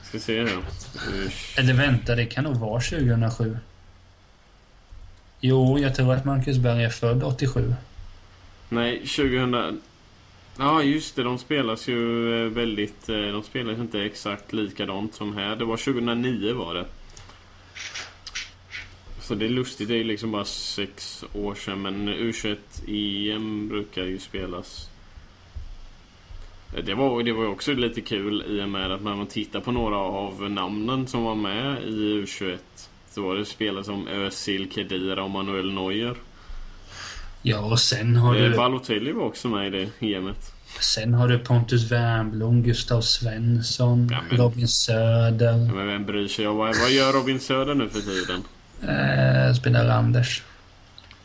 Ska 0.10 0.20
se 0.20 0.40
här. 0.44 0.64
Eller 1.58 1.74
vänta, 1.74 2.16
det 2.16 2.26
kan 2.26 2.44
nog 2.44 2.56
vara 2.56 2.82
2007. 2.82 3.58
Jo, 5.40 5.80
jag 5.80 5.96
tror 5.96 6.14
att 6.14 6.26
Marcus 6.26 6.58
Berg 6.58 6.84
är 6.84 6.90
född 6.90 7.24
87. 7.24 7.74
Nej, 8.70 9.00
2000... 9.00 9.82
Ja, 10.58 10.84
just 10.84 11.16
det. 11.16 11.24
De 11.24 11.38
spelas 11.38 11.88
ju 11.88 12.34
eh, 12.46 12.52
väldigt... 12.52 13.10
eh, 13.10 13.16
De 13.16 13.44
spelas 13.44 13.78
inte 13.80 14.00
exakt 14.02 14.54
likadant 14.54 15.16
som 15.16 15.38
här. 15.38 15.56
Det 15.56 15.66
var 15.66 15.78
2009 15.78 16.54
var 16.54 16.74
det. 16.74 16.86
Så 19.22 19.36
det 19.36 19.46
är 19.46 19.50
lustigt. 19.50 19.88
Det 19.88 19.94
är 19.94 19.98
ju 19.98 20.04
liksom 20.04 20.32
bara 20.32 20.46
sex 20.46 21.24
år 21.34 21.56
sedan. 21.56 21.82
Men 21.82 22.10
U21-EM 22.10 23.70
brukar 23.70 24.04
ju 24.04 24.20
spelas... 24.20 24.89
Det 26.86 26.94
var, 26.94 27.24
det 27.24 27.32
var 27.32 27.46
också 27.48 27.74
lite 27.74 28.02
kul 28.02 28.44
i 28.48 28.62
och 28.64 28.70
med 28.70 28.92
att 28.92 29.04
när 29.04 29.16
man 29.16 29.28
tittar 29.28 29.60
på 29.60 29.72
några 29.72 29.98
av 29.98 30.52
namnen 30.52 31.08
som 31.08 31.24
var 31.24 31.36
med 31.36 31.84
i 31.84 32.24
U21 32.26 32.58
så 33.12 33.22
var 33.22 33.36
det 33.36 33.46
spelare 33.46 33.84
som 33.84 34.08
Özil 34.08 34.72
Khedira 34.72 35.24
och 35.24 35.30
Manuel 35.30 35.74
Neuer. 35.74 36.16
Ja, 37.42 37.60
och 37.60 37.80
sen 37.80 38.16
har 38.16 38.36
Eh, 38.36 38.42
du... 38.52 38.58
Balotelli 38.58 39.12
var 39.12 39.24
också 39.26 39.48
med 39.48 39.68
i 39.68 39.70
det 40.00 40.08
EMet. 40.08 40.52
Sen 40.80 41.14
har 41.14 41.28
du 41.28 41.40
Pontus 41.40 41.92
Wernbloom, 41.92 42.64
Gustav 42.64 43.02
Svensson, 43.02 44.10
Ja, 44.12 44.18
men- 44.30 44.38
Robin 44.38 44.68
Söder, 44.68 45.52
Ja, 45.68 45.74
Men 45.74 45.88
vem 45.88 46.06
bryr 46.06 46.28
sig? 46.28 46.46
Vad, 46.46 46.58
vad 46.58 46.92
gör 46.92 47.14
Robin 47.14 47.40
Söder 47.40 47.76
nu 47.76 47.90
för 47.90 48.00
tiden? 48.02 48.44
eh, 48.82 49.54
spelar 49.54 49.90
Anders. 49.90 50.44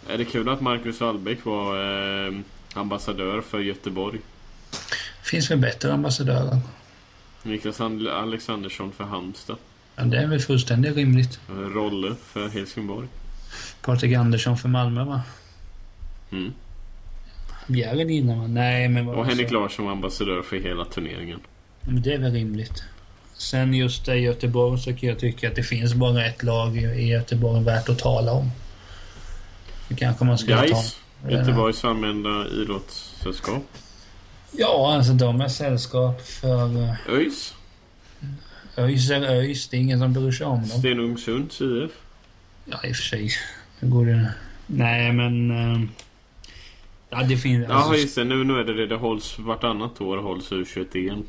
Är 0.08 0.18
det 0.18 0.24
kul 0.24 0.48
att 0.48 0.60
Marcus 0.60 1.00
Wallbäck 1.00 1.44
var 1.44 1.76
eh, 2.26 2.32
ambassadör 2.74 3.40
för 3.40 3.58
Göteborg? 3.60 4.18
Finns 5.24 5.50
väl 5.50 5.58
bättre 5.58 5.92
ambassadörer? 5.92 6.58
Niklas 7.42 7.80
And- 7.80 8.08
Alexandersson 8.08 8.92
för 8.92 9.04
Halmstad. 9.04 9.56
Ja, 9.96 10.04
det 10.04 10.18
är 10.18 10.26
väl 10.26 10.40
fullständigt 10.40 10.96
rimligt. 10.96 11.40
Eh, 11.48 11.54
Rolle 11.54 12.14
för 12.24 12.48
Helsingborg. 12.48 13.08
Patrik 13.82 14.14
Andersson 14.16 14.58
för 14.58 14.68
Malmö, 14.68 15.04
va? 15.04 15.22
Mm. 16.32 16.52
Bjärred 17.66 18.10
innan, 18.10 18.38
va? 18.38 18.46
Nej, 18.46 18.88
men 18.88 19.06
vad 19.06 19.16
Och 19.16 19.26
Henrik 19.26 19.50
Larsson 19.50 19.84
var 19.84 19.92
ambassadör 19.92 20.42
för 20.42 20.56
hela 20.56 20.84
turneringen. 20.84 21.40
Men 21.80 22.02
det 22.02 22.14
är 22.14 22.18
väl 22.18 22.32
rimligt. 22.32 22.84
Sen 23.34 23.74
just 23.74 24.08
i 24.08 24.12
Göteborg 24.12 24.80
så 24.80 24.92
kan 24.94 25.08
jag 25.08 25.18
tycka 25.18 25.48
att 25.48 25.56
det 25.56 25.62
finns 25.62 25.94
bara 25.94 26.26
ett 26.26 26.42
lag 26.42 26.76
i 26.76 27.06
Göteborg 27.06 27.64
värt 27.64 27.88
att 27.88 27.98
tala 27.98 28.32
om. 28.32 28.50
Det 29.88 29.94
kanske 29.94 30.24
man 30.24 30.38
ska 30.38 30.56
ta. 30.56 30.62
Gais, 30.62 30.98
Göteborgs 31.28 31.84
allmänna 31.84 32.46
idrottssällskap. 32.46 33.62
Ja, 34.56 34.94
alltså 34.94 35.12
de 35.12 35.40
är 35.40 35.48
sällskap 35.48 36.20
för... 36.26 36.82
eh, 36.82 36.94
ÖIS, 37.08 37.54
ÖIS 38.78 39.10
är 39.10 39.22
ÖIS. 39.22 39.68
Det 39.68 39.76
är 39.76 39.80
ingen 39.80 39.98
som 40.00 40.12
bryr 40.12 40.32
sig 40.32 40.46
om 40.46 40.68
dem. 40.68 40.78
Stenungsunds 40.78 41.60
IF. 41.60 41.90
Ja, 42.64 42.78
i 42.84 42.92
och 42.92 42.96
för 42.96 43.02
sig. 43.02 43.30
Hur 43.78 43.88
går 43.88 44.06
det? 44.06 44.32
Nej, 44.66 45.12
men... 45.12 45.50
eh, 45.50 45.88
Ja, 47.10 47.22
det 47.22 47.36
finns... 47.36 47.66
Jaha 47.68 47.78
Alltså, 47.78 47.94
just 48.02 48.14
det, 48.14 48.24
nu, 48.24 48.44
nu 48.44 48.60
är 48.60 48.64
det 48.64 48.74
det. 48.74 48.86
Det 48.86 48.96
hålls 48.96 49.38
vartannat 49.38 50.00
år 50.00 50.16
hålls 50.18 50.50
U21-EM. 50.50 51.22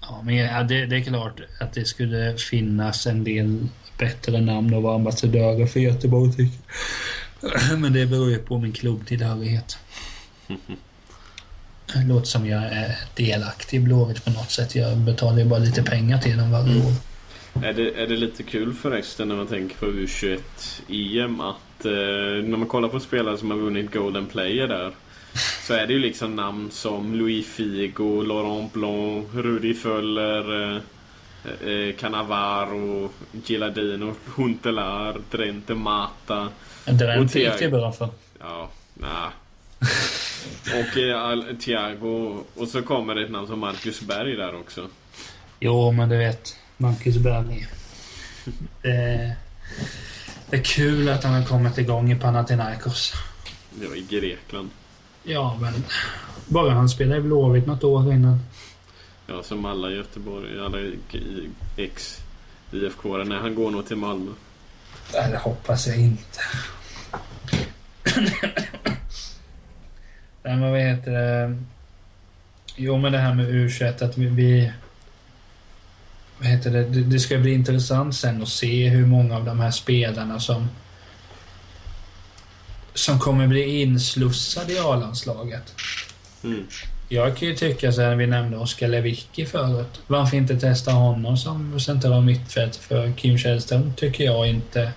ja, 0.00 0.22
men 0.24 0.34
ja, 0.36 0.62
det, 0.62 0.86
det 0.86 0.96
är 0.96 1.00
klart 1.00 1.40
att 1.60 1.72
det 1.72 1.84
skulle 1.84 2.36
finnas 2.36 3.06
en 3.06 3.24
del 3.24 3.66
bättre 3.98 4.40
namn 4.40 4.74
att 4.74 4.82
vara 4.82 4.94
ambassadörer 4.94 5.66
för 5.66 5.80
Göteborg, 5.80 6.32
tycker 6.32 6.58
jag. 7.40 7.78
Men 7.80 7.92
det 7.92 8.06
beror 8.06 8.30
ju 8.30 8.38
på 8.38 8.58
min 8.58 8.72
klubbtillhörighet. 8.72 9.78
Det 11.94 12.04
låter 12.08 12.26
som 12.26 12.46
jag 12.46 12.62
är 12.64 12.96
delaktig 13.14 13.76
i 13.76 13.80
Blåvitt 13.80 14.24
på 14.24 14.30
något 14.30 14.50
sätt. 14.50 14.74
Jag 14.74 14.96
betalar 14.96 15.38
ju 15.38 15.44
bara 15.44 15.58
lite 15.58 15.82
pengar 15.82 16.18
till 16.18 16.36
dem 16.36 16.52
varje 16.52 16.72
Mm. 16.72 16.86
år. 16.86 16.92
Är 17.64 17.72
det, 17.72 18.02
är 18.02 18.06
det 18.06 18.16
lite 18.16 18.42
kul 18.42 18.74
förresten 18.74 19.28
när 19.28 19.36
man 19.36 19.46
tänker 19.46 19.76
på 19.76 19.86
U21-EM 19.86 21.40
att 21.40 21.84
eh, 21.84 21.90
när 22.48 22.56
man 22.56 22.66
kollar 22.68 22.88
på 22.88 23.00
spelare 23.00 23.38
som 23.38 23.50
har 23.50 23.58
vunnit 23.58 23.92
Golden 23.92 24.26
Player 24.26 24.68
där 24.68 24.92
så 25.66 25.74
är 25.74 25.86
det 25.86 25.92
ju 25.92 25.98
liksom 25.98 26.36
namn 26.36 26.70
som 26.70 27.14
Louis 27.14 27.46
Figo, 27.46 28.22
Laurent 28.22 28.72
Blanc, 28.72 29.26
Rudi 29.34 29.74
Föller, 29.74 30.72
eh, 30.72 30.80
eh, 31.70 31.94
Cannavaro, 31.94 33.10
Gilardino, 33.46 34.14
Huntelaar, 34.36 35.16
Drente 35.30 35.74
Mata. 35.74 36.48
Drent 36.84 37.34
gick 37.34 37.58
det 37.58 37.68
bra 37.68 37.92
för. 37.92 38.08
Ja, 38.40 38.70
nah. 38.94 39.28
Och 40.64 40.98
eh, 40.98 41.56
Thiago. 41.56 42.44
Och 42.54 42.68
så 42.68 42.82
kommer 42.82 43.14
det 43.14 43.24
ett 43.24 43.30
namn 43.30 43.46
som 43.46 43.58
Marcus 43.58 44.00
Berg 44.00 44.36
där 44.36 44.54
också. 44.54 44.88
Jo, 45.60 45.92
men 45.92 46.08
du 46.08 46.16
vet. 46.16 46.56
Marcus 46.76 47.16
Berg. 47.16 47.66
Det, 48.82 49.36
det 50.50 50.56
är 50.56 50.64
kul 50.64 51.08
att 51.08 51.24
han 51.24 51.34
har 51.34 51.44
kommit 51.44 51.78
igång 51.78 52.12
i 52.12 52.16
Panathinaikos. 52.16 53.12
Det 53.70 53.86
var 53.86 53.96
i 53.96 54.06
Grekland. 54.10 54.70
Ja, 55.22 55.58
men 55.60 55.84
bara 56.46 56.70
han 56.70 56.88
spelade 56.88 57.20
i 57.20 57.22
Blåvitt 57.22 57.66
något 57.66 57.84
år 57.84 58.12
innan. 58.12 58.40
Ja, 59.26 59.42
som 59.42 59.64
alla 59.64 59.90
Göteborg, 59.90 60.60
alla 60.60 60.78
ex 61.76 62.20
IFK. 62.72 63.16
Nej, 63.16 63.38
han 63.38 63.54
går 63.54 63.70
nog 63.70 63.86
till 63.86 63.96
Malmö. 63.96 64.30
Nej, 65.12 65.30
det 65.30 65.38
hoppas 65.38 65.86
jag 65.86 65.96
inte. 65.96 66.40
Nej, 70.48 70.56
men 70.56 70.70
vad 70.70 70.80
heter 70.80 71.10
det? 71.10 71.56
Jo, 72.76 72.98
men 72.98 73.12
det 73.12 73.18
här 73.18 73.34
med 73.34 73.46
U21 73.46 74.04
att 74.04 74.18
vi... 74.18 74.72
vad 76.38 76.48
heter 76.48 76.70
det? 76.70 76.84
det? 76.84 77.00
Det 77.00 77.20
ska 77.20 77.38
bli 77.38 77.52
intressant 77.52 78.16
sen 78.16 78.42
att 78.42 78.48
se 78.48 78.88
hur 78.88 79.06
många 79.06 79.36
av 79.36 79.44
de 79.44 79.60
här 79.60 79.70
spelarna 79.70 80.40
som 80.40 80.68
som 82.94 83.18
kommer 83.18 83.46
bli 83.46 83.82
inslussade 83.82 84.72
i 84.72 84.78
A-landslaget. 84.78 85.74
Mm. 86.44 86.66
Jag 87.08 87.36
kan 87.36 87.48
ju 87.48 87.54
tycka 87.54 87.92
så 87.92 88.02
här, 88.02 88.14
vi 88.14 88.26
nämnde 88.26 88.56
Oskar 88.56 88.88
Lewicki 88.88 89.46
förut. 89.46 90.00
Varför 90.06 90.36
inte 90.36 90.60
testa 90.60 90.92
honom 90.92 91.36
som 91.36 91.80
central 91.80 92.24
mittfält 92.24 92.76
för 92.76 93.12
Kim 93.12 93.38
Källström 93.38 93.92
tycker 93.96 94.24
jag 94.24 94.48
inte. 94.48 94.92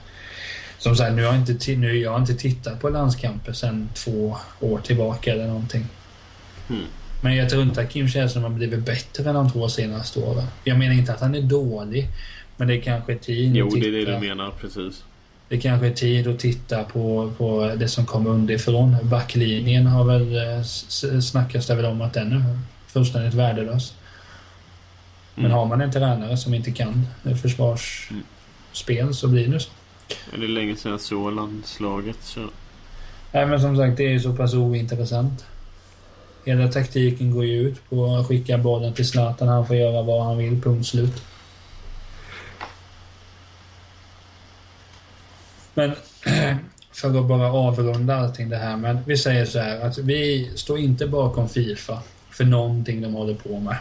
Som 0.82 0.96
sagt, 0.96 1.14
nu 1.16 1.24
har 1.26 1.34
jag 1.34 1.42
inte, 1.50 1.76
nu, 1.76 1.98
jag 1.98 2.12
har 2.12 2.20
inte 2.20 2.34
tittat 2.34 2.82
på 2.82 2.90
landskamper 2.90 3.54
sedan 3.54 3.90
två 3.94 4.38
år 4.60 4.80
tillbaka 4.80 5.32
eller 5.34 5.48
någonting. 5.48 5.86
Mm. 6.70 6.82
Men 7.24 7.36
jag 7.36 7.50
tror 7.50 7.64
inte 7.64 7.82
att 7.82 7.92
Kim 7.92 8.08
Källström 8.10 8.44
har 8.44 8.50
blivit 8.50 8.86
bättre 8.86 9.30
än 9.30 9.36
de 9.36 9.52
två 9.52 9.70
senaste 9.70 10.20
åren. 10.20 10.46
Jag 10.64 10.78
menar 10.80 10.94
inte 10.96 11.14
att 11.14 11.22
han 11.22 11.36
är 11.36 11.42
dålig. 11.42 12.08
Men 12.58 12.68
det 12.68 12.76
är 12.78 12.82
kanske 12.82 13.16
tid 13.16 13.56
Jo, 13.56 13.68
att 13.68 13.74
det 13.74 13.80
titta. 13.82 13.88
är 13.98 14.06
det 14.06 14.12
du 14.20 14.28
menar, 14.28 14.52
precis. 14.62 15.04
Det 15.50 15.58
kanske 15.58 15.88
är 15.88 15.92
tid 15.94 16.28
att 16.28 16.40
titta 16.40 16.84
på, 16.84 17.32
på 17.38 17.72
det 17.78 17.88
som 17.88 18.06
kommer 18.06 18.30
underifrån. 18.30 18.96
Backlinjen 19.04 19.86
har 19.88 20.04
väl 20.04 20.36
eh, 20.36 20.60
s- 20.60 21.04
s- 21.04 21.30
snackas 21.30 21.68
det 21.68 21.76
väl 21.76 21.86
om 21.86 22.02
att 22.02 22.14
den 22.14 22.32
är 22.34 22.60
fullständigt 22.88 23.34
värdelös. 23.34 23.94
Men 25.36 25.46
Mm. 25.46 25.58
har 25.58 25.66
man 25.66 25.82
en 25.82 25.92
tränare 25.92 26.38
som 26.38 26.54
inte 26.54 26.72
kan 26.72 27.08
försvarsspel 27.42 29.14
så 29.16 29.28
blir 29.28 29.48
det 29.48 29.60
så. 29.60 29.70
Är 30.34 30.38
det 30.38 30.47
länge 30.47 30.76
sedan 30.76 30.91
jag 30.91 31.01
såg 31.01 31.34
landslaget 31.34 32.18
så... 32.22 32.39
Nej 33.32 33.45
men 33.45 33.62
som 33.62 33.78
sagt 33.78 33.97
det 33.97 34.03
är 34.03 34.09
ju 34.09 34.20
så 34.20 34.34
pass 34.34 34.53
ointressant. 34.53 35.45
Hela 36.45 36.68
taktiken 36.68 37.32
går 37.32 37.45
ju 37.45 37.62
ut 37.62 37.89
på 37.89 38.05
att 38.05 38.28
skicka 38.28 38.57
bollen 38.57 38.93
till 38.93 39.07
Zlatan. 39.07 39.47
Han 39.47 39.68
får 39.68 39.76
göra 39.76 40.01
vad 40.01 40.26
han 40.26 40.38
vill, 40.38 40.62
punkt 40.62 40.88
slut. 40.88 41.24
Men 45.74 45.91
för 46.91 47.20
att 47.20 47.26
bara 47.26 47.51
avrunda 47.51 48.16
allting 48.16 48.49
det 48.49 48.57
här 48.57 48.78
med. 48.78 49.03
Vi 49.05 49.18
säger 49.18 49.45
så 49.45 49.59
här 49.59 49.80
att 49.80 49.97
vi 49.97 50.51
står 50.55 50.80
inte 50.80 51.07
bakom 51.07 51.49
Fifa 51.49 51.99
för 52.30 52.43
någonting 52.43 53.01
de 53.01 53.14
håller 53.14 53.34
på 53.34 53.59
med. 53.59 53.78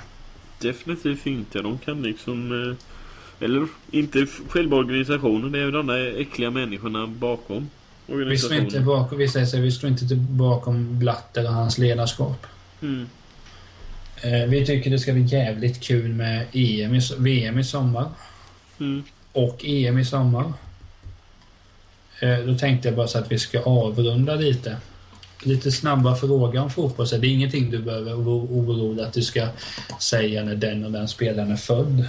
Definitivt 0.59 1.27
inte. 1.27 1.63
De 1.63 1.79
kan 1.79 2.03
liksom... 2.03 2.69
eh, 2.71 2.77
Eller 3.41 3.67
inte 3.91 4.27
själva 4.49 4.77
organisationen. 4.77 5.53
Det 5.53 5.59
är 5.59 5.63
ju 5.65 5.71
de 5.71 5.87
där 5.87 6.21
äckliga 6.21 6.51
människorna 6.51 7.07
bakom 7.07 7.71
Vi 8.07 8.39
står 8.39 8.55
inte 8.57 8.81
bakom, 8.81 9.19
vi 9.19 9.29
säger 9.29 9.47
så 9.47 9.57
vi 9.57 9.71
står 9.73 9.91
inte 9.91 10.15
bakom 10.15 10.99
Blatter 10.99 11.45
och 11.45 11.53
hans 11.55 11.79
ledarskap. 11.79 12.47
Mm. 12.83 13.07
Eh, 14.23 14.49
vi 14.49 14.67
tycker 14.67 14.91
det 14.91 14.99
ska 14.99 15.13
bli 15.13 15.23
jävligt 15.23 15.81
kul 15.81 16.09
med 16.13 16.47
EM 16.53 16.95
i, 16.95 17.01
VM 17.19 17.59
i 17.59 17.65
sommar. 17.65 18.07
Mm. 18.81 19.03
och 19.33 19.65
EM 19.65 19.99
i 19.99 20.05
sommar. 20.05 20.53
Eh, 22.21 22.39
Då 22.39 22.55
tänkte 22.59 22.89
jag 22.89 22.97
bara 22.97 23.09
så 23.09 23.19
att 23.19 23.33
vi 23.33 23.39
ska 23.39 23.61
avrunda 23.63 24.35
lite. 24.35 24.77
Lite 25.43 25.73
snabba 25.73 26.17
frågor 26.17 26.59
om 26.61 26.71
fotboll. 26.71 27.07
Så 27.07 27.17
det 27.17 27.27
är 27.27 27.31
ingenting 27.33 27.71
du 27.71 27.79
behöver 27.79 28.13
oro- 28.15 28.49
oroa 28.51 28.95
dig 28.95 29.05
att 29.05 29.13
du 29.13 29.23
ska 29.23 29.49
säga 30.01 30.45
när 30.45 30.55
den 30.55 30.85
och 30.85 30.93
den 30.93 31.09
spelaren 31.09 31.51
är 31.53 31.57
född. 31.57 32.05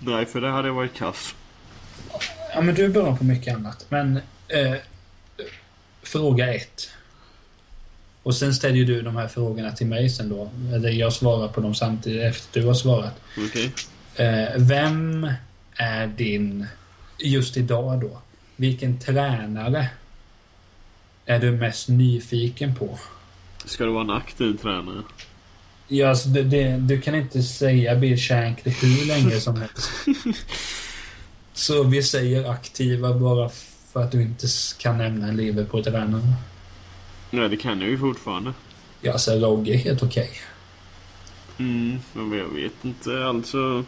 Nej, 0.00 0.26
för 0.26 0.40
det 0.40 0.48
hade 0.48 0.70
varit 0.70 0.94
kass. 0.94 1.34
Ja, 2.54 2.60
men 2.60 2.74
du 2.74 2.84
är 2.84 2.88
bra 2.88 3.16
på 3.16 3.24
mycket 3.24 3.54
annat. 3.56 3.86
Men 3.88 4.20
eh, 4.48 4.74
fråga 6.02 6.54
ett. 6.54 6.90
Och 8.22 8.34
sen 8.34 8.54
ställer 8.54 8.76
ju 8.76 8.84
du 8.84 9.02
de 9.02 9.16
här 9.16 9.28
frågorna 9.28 9.72
till 9.72 9.86
mig 9.86 10.10
sen 10.10 10.28
då. 10.28 10.50
Eller 10.74 10.90
jag 10.90 11.12
svarar 11.12 11.48
på 11.48 11.60
dem 11.60 11.74
samtidigt 11.74 12.22
efter 12.22 12.60
du 12.60 12.66
har 12.66 12.74
svarat. 12.74 13.20
Okej. 13.48 13.72
Eh, 14.14 14.48
vem 14.56 15.32
är 15.74 16.06
din, 16.06 16.66
just 17.18 17.56
idag 17.56 18.00
då, 18.00 18.20
vilken 18.56 18.98
tränare 18.98 19.88
är 21.26 21.38
du 21.38 21.50
mest 21.50 21.88
nyfiken 21.88 22.74
på? 22.74 22.98
Ska 23.64 23.84
det 23.84 23.90
vara 23.90 24.04
en 24.04 24.10
aktiv 24.10 24.56
tränare? 24.56 25.02
Ja, 25.92 26.08
alltså 26.08 26.28
det, 26.28 26.42
det, 26.42 26.76
du 26.76 27.00
kan 27.00 27.14
inte 27.14 27.42
säga 27.42 27.96
Bill 27.96 28.18
Shankly 28.18 28.72
hur 28.72 29.06
länge 29.06 29.40
som 29.40 29.56
helst. 29.56 29.90
Så 31.52 31.82
vi 31.82 32.02
säger 32.02 32.50
aktiva 32.50 33.14
bara 33.14 33.50
för 33.92 34.02
att 34.02 34.12
du 34.12 34.22
inte 34.22 34.46
kan 34.78 34.98
nämna 34.98 35.28
en 35.28 35.36
Liverpool-tränare. 35.36 36.22
Nej, 37.30 37.48
det 37.48 37.56
kan 37.56 37.80
jag 37.80 37.90
ju 37.90 37.98
fortfarande. 37.98 38.52
Ja, 39.00 39.18
så 39.18 39.38
Rogge 39.38 39.72
är 39.72 39.76
helt 39.76 40.02
okej. 40.02 40.30
Mm, 41.58 41.98
men 42.12 42.38
jag 42.38 42.48
vet 42.48 42.84
inte. 42.84 43.24
Alltså... 43.24 43.84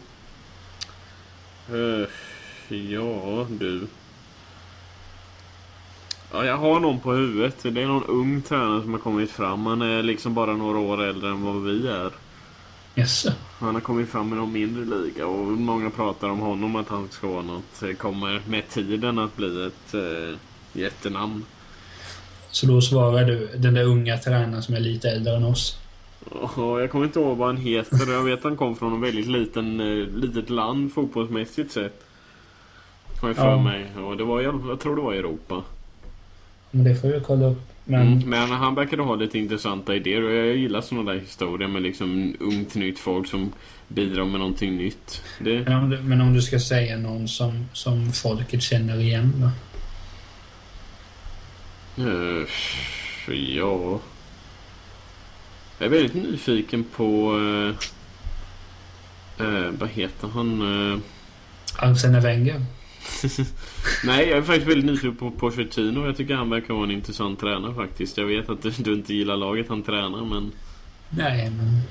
Eh, 1.69 2.07
ja, 2.77 3.47
du. 3.49 3.87
Ja, 6.33 6.45
jag 6.45 6.57
har 6.57 6.79
någon 6.79 6.99
på 6.99 7.11
huvudet. 7.11 7.55
Det 7.63 7.81
är 7.81 7.87
någon 7.87 8.03
ung 8.03 8.41
tränare 8.41 8.81
som 8.81 8.91
har 8.91 8.99
kommit 8.99 9.31
fram. 9.31 9.65
Han 9.65 9.81
är 9.81 10.03
liksom 10.03 10.33
bara 10.33 10.53
några 10.53 10.79
år 10.79 11.03
äldre 11.03 11.29
än 11.29 11.41
vad 11.43 11.63
vi 11.63 11.87
är. 11.87 12.11
Jaså? 12.95 13.31
Han 13.59 13.73
har 13.73 13.81
kommit 13.81 14.09
fram 14.09 14.33
i 14.33 14.35
någon 14.35 14.51
mindre 14.53 14.85
liga 14.97 15.27
och 15.27 15.47
många 15.47 15.89
pratar 15.89 16.29
om 16.29 16.39
honom 16.39 16.75
att 16.75 16.87
han 16.87 17.07
ska 17.11 17.27
vara 17.27 17.41
något. 17.41 17.83
eh, 17.83 17.93
Kommer 17.93 18.41
med 18.47 18.69
tiden 18.69 19.19
att 19.19 19.35
bli 19.37 19.65
ett 19.65 19.93
eh, 19.93 20.37
jättenamn. 20.73 21.45
Så 22.51 22.65
då 22.65 22.81
svarar 22.81 23.23
du 23.25 23.49
den 23.57 23.73
där 23.73 23.83
unga 23.83 24.17
tränaren 24.17 24.63
som 24.63 24.75
är 24.75 24.79
lite 24.79 25.09
äldre 25.09 25.35
än 25.35 25.43
oss. 25.43 25.77
Och 26.55 26.81
jag 26.81 26.91
kommer 26.91 27.05
inte 27.05 27.19
ihåg 27.19 27.37
vad 27.37 27.47
han 27.47 27.57
heter. 27.57 28.11
Jag 28.13 28.23
vet 28.23 28.37
att 28.39 28.43
han 28.43 28.57
kom 28.57 28.75
från 28.75 28.93
en 28.93 29.01
väldigt 29.01 29.27
liten, 29.27 29.79
eh, 29.79 30.07
litet 30.07 30.49
land 30.49 30.93
fotbollsmässigt 30.93 31.71
sett. 31.71 32.03
Har 33.21 33.29
jag 33.29 33.35
för 33.35 33.47
Ja. 33.49 33.61
mig. 33.63 33.87
Och 34.05 34.17
det 34.17 34.23
var, 34.23 34.41
jag 34.41 34.79
tror 34.79 34.95
det 34.95 35.01
var 35.01 35.13
i 35.13 35.17
Europa. 35.17 35.63
Men 36.75 36.83
det 36.85 36.95
får 36.95 37.07
vi 37.07 37.19
kolla 37.19 37.45
upp. 37.45 37.61
Men 37.85 38.01
Mm. 38.01 38.29
Men 38.29 38.49
han 38.49 38.75
verkade 38.75 39.03
ha 39.03 39.15
lite 39.15 39.39
intressanta 39.39 39.95
idéer 39.95 40.23
och 40.23 40.33
jag 40.33 40.57
gillar 40.57 40.81
sådana 40.81 41.11
där 41.11 41.19
historier 41.19 41.67
med 41.67 41.81
liksom 41.81 42.35
ungt 42.39 42.75
nytt 42.75 42.99
folk 42.99 43.27
som 43.27 43.51
bidrar 43.87 44.25
med 44.25 44.39
någonting 44.39 44.77
nytt. 44.77 45.23
Det, 45.39 45.59
Men 45.59 45.73
om, 45.73 45.89
du, 45.89 45.97
men 45.97 46.21
om 46.21 46.33
du 46.33 46.41
ska 46.41 46.59
säga 46.59 46.97
någon 46.97 47.27
som, 47.27 47.65
som 47.73 48.11
folket 48.11 48.61
känner 48.61 48.99
igen 48.99 49.33
då? 49.35 49.49
eh, 52.03 52.47
ja... 53.55 53.99
Jag 55.77 55.85
är 55.85 55.89
väldigt 55.89 56.13
nyfiken 56.13 56.83
på... 56.95 57.39
Eh, 59.39 59.45
eh, 59.47 59.69
vad 59.71 59.89
heter 59.89 60.27
han? 60.27 60.61
Eh, 60.91 60.99
Arsene 61.77 62.19
Wenger? 62.19 62.61
Nej, 64.03 64.29
jag 64.29 64.37
är 64.37 64.41
faktiskt 64.41 64.67
väldigt 64.67 64.85
nyfiken 64.85 65.15
på 65.15 65.31
Pochettino. 65.31 66.05
Jag 66.05 66.17
tycker 66.17 66.35
han 66.35 66.49
verkar 66.49 66.73
vara 66.73 66.83
en 66.83 66.91
intressant 66.91 67.39
tränare 67.39 67.75
faktiskt. 67.75 68.17
Jag 68.17 68.25
vet 68.25 68.49
att 68.49 68.61
du, 68.61 68.69
du 68.69 68.93
inte 68.93 69.13
gillar 69.13 69.37
laget 69.37 69.69
han 69.69 69.83
tränar, 69.83 70.25
men... 70.25 70.51
Nej, 71.09 71.49
men... 71.49 71.81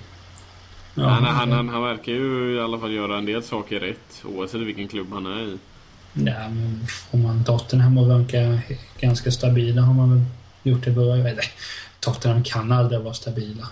Ja, 0.94 1.08
han, 1.08 1.24
han, 1.24 1.52
han, 1.52 1.68
han 1.68 1.82
verkar 1.82 2.12
ju 2.12 2.54
i 2.54 2.60
alla 2.60 2.78
fall 2.78 2.92
göra 2.92 3.18
en 3.18 3.26
del 3.26 3.42
saker 3.42 3.80
rätt, 3.80 4.22
oavsett 4.24 4.60
vilken 4.60 4.88
klubb 4.88 5.12
han 5.12 5.26
är 5.26 5.42
i. 5.42 5.58
Ja, 6.14 6.48
men 6.48 6.86
får 6.86 7.18
man 7.18 7.44
Tottenham 7.44 7.98
att 7.98 8.08
verka 8.08 8.58
ganska 9.00 9.30
stabila 9.30 9.82
har 9.82 9.94
man 9.94 10.10
väl 10.10 10.24
gjort 10.62 10.84
det 10.84 10.90
bra. 10.90 11.16
Eller, 11.16 11.44
Tottenham 12.00 12.42
kan 12.42 12.72
aldrig 12.72 13.00
vara 13.00 13.14
stabila. 13.14 13.68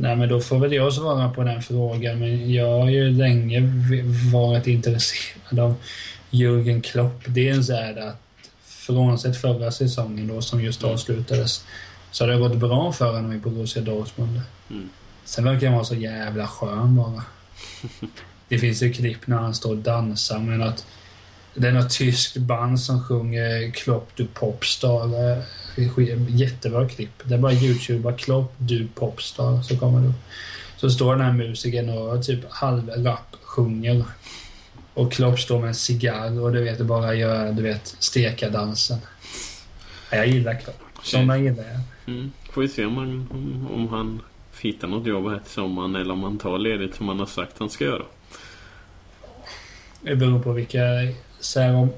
Nej, 0.00 0.16
men 0.16 0.28
då 0.28 0.40
får 0.40 0.58
väl 0.58 0.72
jag 0.72 0.92
svara 0.92 1.30
på 1.30 1.42
den 1.42 1.62
frågan. 1.62 2.18
Men 2.18 2.52
jag 2.52 2.80
har 2.80 2.90
ju 2.90 3.10
länge 3.10 3.62
varit 4.32 4.66
intresserad 4.66 5.58
av 5.58 5.74
Jürgen 6.30 6.80
Klopp. 6.80 7.22
Dels 7.26 7.68
är 7.70 7.94
det 7.94 8.08
att 8.08 8.50
frånsett 8.64 9.36
förra 9.36 9.70
säsongen 9.70 10.28
då 10.28 10.42
som 10.42 10.62
just 10.62 10.84
avslutades 10.84 11.64
så 12.10 12.24
har 12.24 12.32
det 12.32 12.38
gått 12.38 12.56
bra 12.56 12.92
för 12.92 13.12
honom 13.12 13.32
i 13.32 13.38
Borussia 13.38 13.82
Dortmund. 13.82 14.40
Mm. 14.70 14.88
Sen 15.24 15.44
verkar 15.44 15.66
han 15.66 15.74
vara 15.74 15.84
så 15.84 15.94
jävla 15.94 16.46
skön 16.46 16.96
bara. 16.96 17.22
Det 18.48 18.58
finns 18.58 18.82
ju 18.82 18.92
klipp 18.92 19.26
när 19.26 19.36
han 19.36 19.54
står 19.54 19.70
och 19.70 19.76
dansar 19.76 20.38
med 20.38 20.58
något 20.58 20.86
det 21.54 21.68
är 21.68 21.72
något 21.72 21.90
tyskt 21.90 22.36
band 22.36 22.80
som 22.80 23.04
sjunger 23.04 23.70
Klopp 23.70 24.10
du 24.14 24.26
popstar. 24.26 25.42
Jättebra 26.28 26.88
klipp. 26.88 27.22
Det 27.24 27.34
är 27.34 27.38
bara 27.38 27.52
Youtube, 27.52 28.12
Klopp 28.18 28.54
du 28.58 28.88
popstar, 28.94 29.62
så 29.62 29.78
kommer 29.78 30.00
det 30.00 30.08
upp. 30.08 30.22
Så 30.76 30.90
står 30.90 31.16
den 31.16 31.24
här 31.24 31.32
musikern 31.32 31.88
och 31.88 32.24
typ 32.24 32.44
halvrap 32.50 33.36
sjunger. 33.42 34.04
Och 34.94 35.12
Klopp 35.12 35.38
står 35.38 35.58
med 35.58 35.68
en 35.68 35.74
cigarr 35.74 36.40
och 36.40 36.52
du 36.52 36.64
vet 36.64 36.80
bara 36.80 37.14
gör, 37.14 37.52
du 37.52 37.62
vet, 37.62 37.96
steka-dansen. 37.98 38.98
Ja, 40.10 40.16
Jag 40.16 40.26
gillar 40.26 40.60
Klopp. 40.60 40.82
Såna 41.02 41.38
gillar 41.38 41.64
jag. 41.64 42.14
Mm. 42.14 42.32
Får 42.52 42.62
vi 42.62 42.68
se 42.68 42.84
om 42.84 42.96
han, 42.96 43.28
om 43.74 43.88
han 43.88 44.20
hittar 44.60 44.88
något 44.88 45.06
jobb 45.06 45.30
här 45.30 45.38
till 45.38 45.52
sommaren 45.52 45.96
eller 45.96 46.12
om 46.14 46.22
han 46.22 46.38
tar 46.38 46.58
ledigt 46.58 46.94
som 46.94 47.08
han 47.08 47.18
har 47.18 47.26
sagt 47.26 47.58
han 47.58 47.70
ska 47.70 47.84
göra. 47.84 48.02
Det 50.00 50.16
beror 50.16 50.42
på 50.42 50.52
vilka... 50.52 50.78
Så 51.40 51.60
här, 51.60 51.74
om, 51.74 51.90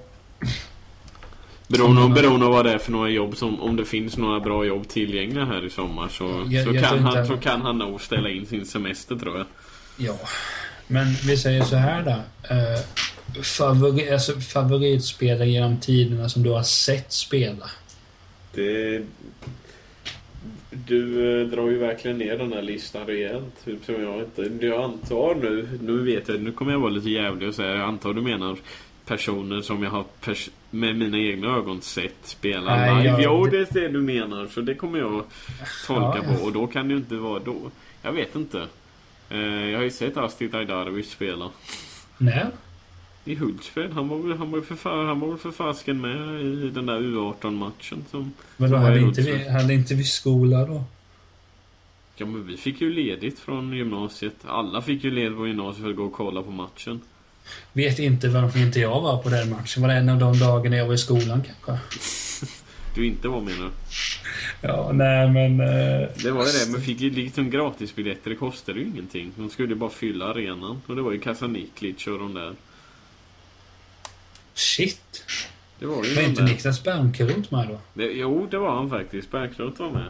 Beroende, 1.72 1.96
Om 2.00 2.06
han- 2.06 2.14
beroende 2.14 2.46
på 2.46 2.52
vad 2.52 2.64
det 2.64 2.72
är 2.72 2.78
för 2.78 2.92
några 2.92 3.08
jobb 3.08 3.36
som, 3.36 3.60
om 3.60 3.76
det 3.76 3.84
finns 3.84 4.16
några 4.16 4.40
bra 4.40 4.64
jobb 4.64 4.88
tillgängliga 4.88 5.44
här 5.44 5.64
i 5.66 5.70
sommar 5.70 6.08
så, 6.08 6.46
Jag- 6.50 6.64
så, 6.64 6.74
jag 6.74 6.84
kan, 6.84 6.98
han, 6.98 7.26
så 7.26 7.36
kan 7.36 7.62
han 7.62 7.78
nog 7.78 8.00
ställa 8.00 8.28
in 8.30 8.46
sin 8.46 8.66
semester 8.66 9.16
tror 9.16 9.36
jag. 9.38 9.46
Ja, 9.96 10.18
men 10.88 11.06
vi 11.26 11.36
säger 11.36 11.62
så 11.62 11.76
här 11.76 12.02
då. 12.02 12.10
Eh, 12.54 13.42
favori, 13.42 14.10
alltså, 14.12 14.32
favoritspelare 14.40 15.48
genom 15.48 15.80
tiderna 15.80 16.28
som 16.28 16.42
du 16.42 16.50
har 16.50 16.62
sett 16.62 17.12
spela? 17.12 17.70
Det... 18.54 19.02
Du 20.86 21.40
eh, 21.42 21.46
drar 21.48 21.68
ju 21.70 21.78
verkligen 21.78 22.18
ner 22.18 22.38
den 22.38 22.52
här 22.52 22.62
listan 22.62 23.06
rejält. 23.06 23.54
Som 23.86 24.02
jag 24.02 24.18
inte... 24.20 24.66
Jag 24.66 24.82
antar 24.84 25.34
nu, 25.34 25.68
nu 25.82 25.98
vet 26.04 26.28
jag, 26.28 26.40
nu 26.42 26.52
kommer 26.52 26.72
jag 26.72 26.78
vara 26.78 26.90
lite 26.90 27.10
jävlig 27.10 27.48
och 27.48 27.54
säga, 27.54 27.70
jag 27.74 27.80
antar 27.88 28.12
du 28.14 28.22
menar 28.22 28.56
personer 29.16 29.60
som 29.60 29.82
jag 29.82 29.90
har 29.90 30.04
pers 30.20 30.50
med 30.70 30.96
mina 30.96 31.18
egna 31.18 31.46
ögon 31.56 31.82
sett 31.82 32.14
spela 32.22 32.76
Nej, 32.76 32.96
live. 32.96 33.08
jag- 33.08 33.22
Jo, 33.22 33.46
det 33.46 33.58
är 33.58 33.66
det 33.74 33.88
du 33.88 34.00
menar. 34.00 34.46
Så 34.46 34.60
det 34.60 34.74
kommer 34.74 34.98
jag 34.98 35.24
tolka 35.86 36.18
Ja. 36.28 36.36
på. 36.36 36.44
Och 36.44 36.52
då 36.52 36.66
kan 36.66 36.88
det 36.88 36.92
ju 36.94 36.98
inte 37.00 37.14
vara 37.14 37.38
då. 37.38 37.56
Jag 38.02 38.12
vet 38.12 38.36
inte. 38.36 38.66
Eh, 39.30 39.38
jag 39.40 39.78
har 39.78 39.84
ju 39.84 39.90
sett 39.90 40.16
Astrid 40.16 40.54
Ajdarovic 40.54 41.10
spela. 41.10 41.50
Nej. 42.18 42.46
I 43.24 43.34
Hultsfred. 43.34 43.90
Han 43.92 44.08
var 44.08 44.18
väl, 44.18 44.38
han 44.38 44.50
var 44.50 44.60
för, 44.60 44.74
fa- 44.74 45.06
han 45.06 45.20
var 45.20 45.28
väl 45.28 45.38
för 45.38 45.50
fasken 45.50 46.00
med 46.00 46.40
i 46.40 46.70
den 46.70 46.86
där 46.86 47.00
U18-matchen 47.00 48.04
som... 48.10 48.32
Men 48.56 48.70
då 48.70 48.76
hade 48.76 49.00
inte, 49.00 49.20
vi, 49.22 49.48
hade 49.48 49.74
inte 49.74 49.94
vi 49.94 50.04
skola 50.04 50.64
då? 50.66 50.84
Ja 52.16 52.26
men 52.26 52.46
vi 52.46 52.56
fick 52.56 52.80
ju 52.80 52.92
ledigt 52.94 53.38
från 53.38 53.72
gymnasiet. 53.72 54.34
Alla 54.46 54.82
fick 54.82 55.04
ju 55.04 55.10
ledigt 55.10 55.36
från 55.36 55.48
gymnasiet 55.48 55.82
för 55.82 55.90
att 55.90 55.96
gå 55.96 56.04
och 56.04 56.12
kolla 56.12 56.42
på 56.42 56.50
matchen. 56.50 57.00
Vet 57.72 57.98
inte 57.98 58.28
varför 58.28 58.58
inte 58.58 58.80
jag 58.80 59.00
var 59.00 59.22
på 59.22 59.28
den 59.28 59.50
matchen. 59.50 59.82
Var 59.82 59.88
det 59.88 59.94
en 59.94 60.08
av 60.08 60.18
de 60.18 60.38
dagarna 60.38 60.76
jag 60.76 60.86
var 60.86 60.94
i 60.94 60.98
skolan 60.98 61.42
kanske? 61.46 61.84
Du 62.94 63.06
inte 63.06 63.28
var 63.28 63.40
menar? 63.40 63.70
Ja, 64.60 64.90
nej 64.92 65.28
men... 65.30 65.60
Eh, 65.60 66.08
Det 66.22 66.30
var 66.30 66.44
det, 66.66 66.72
men 66.72 66.80
fick 66.82 67.00
ju 67.00 67.10
liksom 67.10 67.50
gratisbiljetter. 67.50 68.30
Det 68.30 68.36
kostade 68.36 68.80
ju 68.80 68.86
ingenting. 68.86 69.32
De 69.36 69.50
skulle 69.50 69.68
ju 69.68 69.74
bara 69.74 69.90
fylla 69.90 70.24
arenan. 70.26 70.82
Och 70.86 70.96
det 70.96 71.02
var 71.02 71.12
ju 71.12 71.20
Kasaniklic 71.20 72.06
och 72.06 72.18
de 72.18 72.34
där. 72.34 72.54
Shit. 74.54 75.24
Det 75.78 75.86
var 75.86 76.04
ju 76.04 76.14
Var 76.14 76.22
inte 76.22 76.42
där. 76.42 76.48
Niklas 76.48 76.82
Bernkrot 76.82 77.50
med 77.50 77.68
då? 77.68 77.78
Det, 77.94 78.04
jo, 78.04 78.46
det 78.50 78.58
var 78.58 78.74
han 78.74 78.90
faktiskt. 78.90 79.30
Bergkrot 79.30 79.78
var 79.78 79.90
med. 79.90 80.08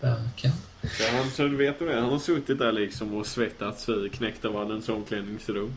Berkan. 0.00 0.52
Så 0.98 1.16
han, 1.16 1.30
så 1.30 1.42
du 1.42 1.56
vet 1.56 1.78
du 1.78 1.86
det, 1.86 2.00
han 2.00 2.10
har 2.10 2.18
suttit 2.18 2.58
där 2.58 2.72
liksom 2.72 3.14
och 3.14 3.26
svettats 3.26 3.88
i 3.88 4.10
Knäktavallens 4.12 4.88
omklädningsrum. 4.88 5.76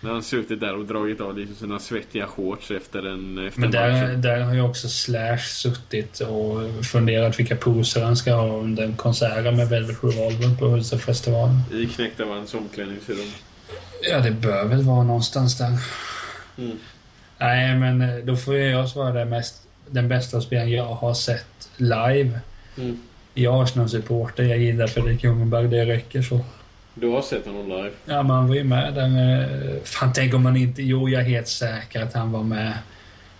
När 0.00 0.10
han 0.10 0.22
suttit 0.22 0.60
där 0.60 0.76
och 0.76 0.84
dragit 0.84 1.20
av 1.20 1.38
liksom 1.38 1.56
sina 1.56 1.78
svettiga 1.78 2.26
shorts 2.26 2.70
efter 2.70 3.12
en 3.12 3.46
efter 3.46 3.60
Men 3.60 3.70
där, 3.70 3.92
matchen. 3.92 4.20
där 4.22 4.40
har 4.40 4.54
ju 4.54 4.60
också 4.60 4.88
Slash 4.88 5.38
suttit 5.38 6.20
och 6.20 6.84
funderat 6.84 7.38
vilka 7.38 7.56
poser 7.56 8.04
han 8.04 8.16
ska 8.16 8.32
ha 8.34 8.56
under 8.58 8.92
konserten 8.96 9.56
med 9.56 9.68
Velvet 9.68 10.04
Revolver 10.04 10.56
på 10.58 10.66
Hultsfredsfestivalen. 10.66 11.60
I 11.72 11.86
Knäktavallens 11.86 12.54
omklädningsrum. 12.54 13.30
Ja, 14.10 14.20
det 14.20 14.30
bör 14.30 14.64
väl 14.64 14.82
vara 14.82 15.02
någonstans 15.02 15.58
där. 15.58 15.78
Mm. 16.58 16.76
Nej, 17.38 17.74
men 17.74 18.02
eh, 18.02 18.24
då 18.24 18.36
får 18.36 18.56
jag 18.56 18.88
svara 18.88 19.12
det 19.12 19.24
mest, 19.24 19.62
den 19.90 20.08
bästa 20.08 20.40
spelaren 20.40 20.70
jag 20.70 20.84
har 20.84 21.14
sett 21.14 21.68
live. 21.76 22.40
Mm. 22.78 23.00
Jag 23.34 23.58
är 23.58 23.62
Arsenal-supporter, 23.62 24.42
jag 24.42 24.58
gillar 24.58 24.86
Fredrik 24.86 25.24
Ljungberg, 25.24 25.68
det 25.68 25.84
räcker 25.84 26.22
så. 26.22 26.40
Du 26.94 27.08
har 27.08 27.22
sett 27.22 27.46
honom 27.46 27.68
live? 27.68 27.90
Ja, 28.04 28.22
men 28.22 28.30
han 28.30 28.48
var 28.48 28.54
ju 28.54 28.64
med 28.64 28.94
där. 28.94 29.40
eh, 29.42 29.82
Fan, 29.84 30.12
tänk 30.14 30.34
om 30.34 30.42
man 30.42 30.56
inte... 30.56 30.82
Jo, 30.82 31.08
jag 31.08 31.20
är 31.22 31.26
helt 31.26 31.48
säker 31.48 32.02
att 32.02 32.14
han 32.14 32.32
var 32.32 32.42
med 32.42 32.72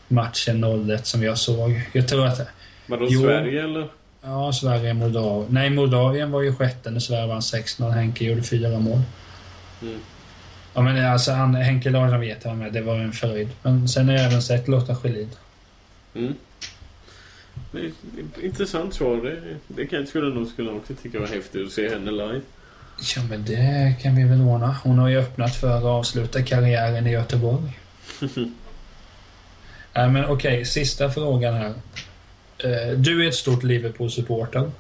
matchen 0.09 0.65
01 0.91 1.07
som 1.07 1.23
jag 1.23 1.39
såg. 1.39 1.81
Jag 1.93 2.09
tror 2.09 2.27
att... 2.27 2.41
Vadå, 2.87 3.07
Jo. 3.11 3.21
Sverige 3.21 3.65
eller? 3.65 3.89
Ja, 4.23 4.53
Sverige, 4.53 4.95
Moldavien. 4.95 5.47
Nej, 5.51 5.71
Moldavien 5.71 6.31
var 6.31 6.43
ju 6.43 6.55
sjätte 6.55 6.91
när 6.91 7.01
Sverige 7.01 7.27
vann 7.27 7.41
6-0. 7.41 7.91
Henke 7.91 8.25
gjorde 8.25 8.43
fyra 8.43 8.79
mål. 8.79 9.01
Mm. 9.83 9.99
Ja, 10.75 10.81
men 10.83 11.07
alltså 11.13 11.33
han, 11.33 11.55
Henke 11.55 11.91
Larsson 11.91 12.21
vet 12.21 12.45
jag 12.45 12.57
med. 12.57 12.73
Det 12.73 12.81
var 12.81 12.95
en 12.97 13.13
fröjd. 13.13 13.49
Men 13.63 13.89
sen 13.89 14.09
har 14.09 14.15
jag 14.15 14.25
även 14.25 14.43
sett 14.43 14.69
Lotta 14.69 14.97
Schelin. 14.97 15.31
Mm. 16.15 16.35
Intressant 18.43 18.95
svar. 18.95 19.17
Det, 19.17 19.41
det 19.69 19.87
kan, 19.87 20.07
skulle 20.07 20.35
nog 20.35 20.47
skulle 20.49 20.71
också 20.71 20.95
tycka 21.03 21.21
var 21.21 21.27
häftigt 21.27 21.67
att 21.67 21.73
se 21.73 21.89
henne 21.89 22.11
live. 22.11 22.41
Ja, 23.17 23.23
men 23.31 23.45
det 23.45 23.95
kan 24.03 24.17
vi 24.17 24.25
väl 24.25 24.41
ordna. 24.41 24.77
Hon 24.85 24.99
har 24.99 25.09
ju 25.09 25.19
öppnat 25.19 25.55
för 25.57 25.79
att 25.79 25.85
avsluta 25.85 26.43
karriären 26.43 27.07
i 27.07 27.11
Göteborg. 27.11 27.79
Nej, 29.95 30.09
men 30.09 30.25
okej. 30.25 30.65
sista 30.65 31.11
frågan 31.11 31.55
här. 31.55 31.75
Eh, 32.59 32.97
Du 32.97 33.25
är 33.25 33.29
ett 33.29 33.35
stort 33.35 33.63
Liverpool-supporter. 33.63 34.71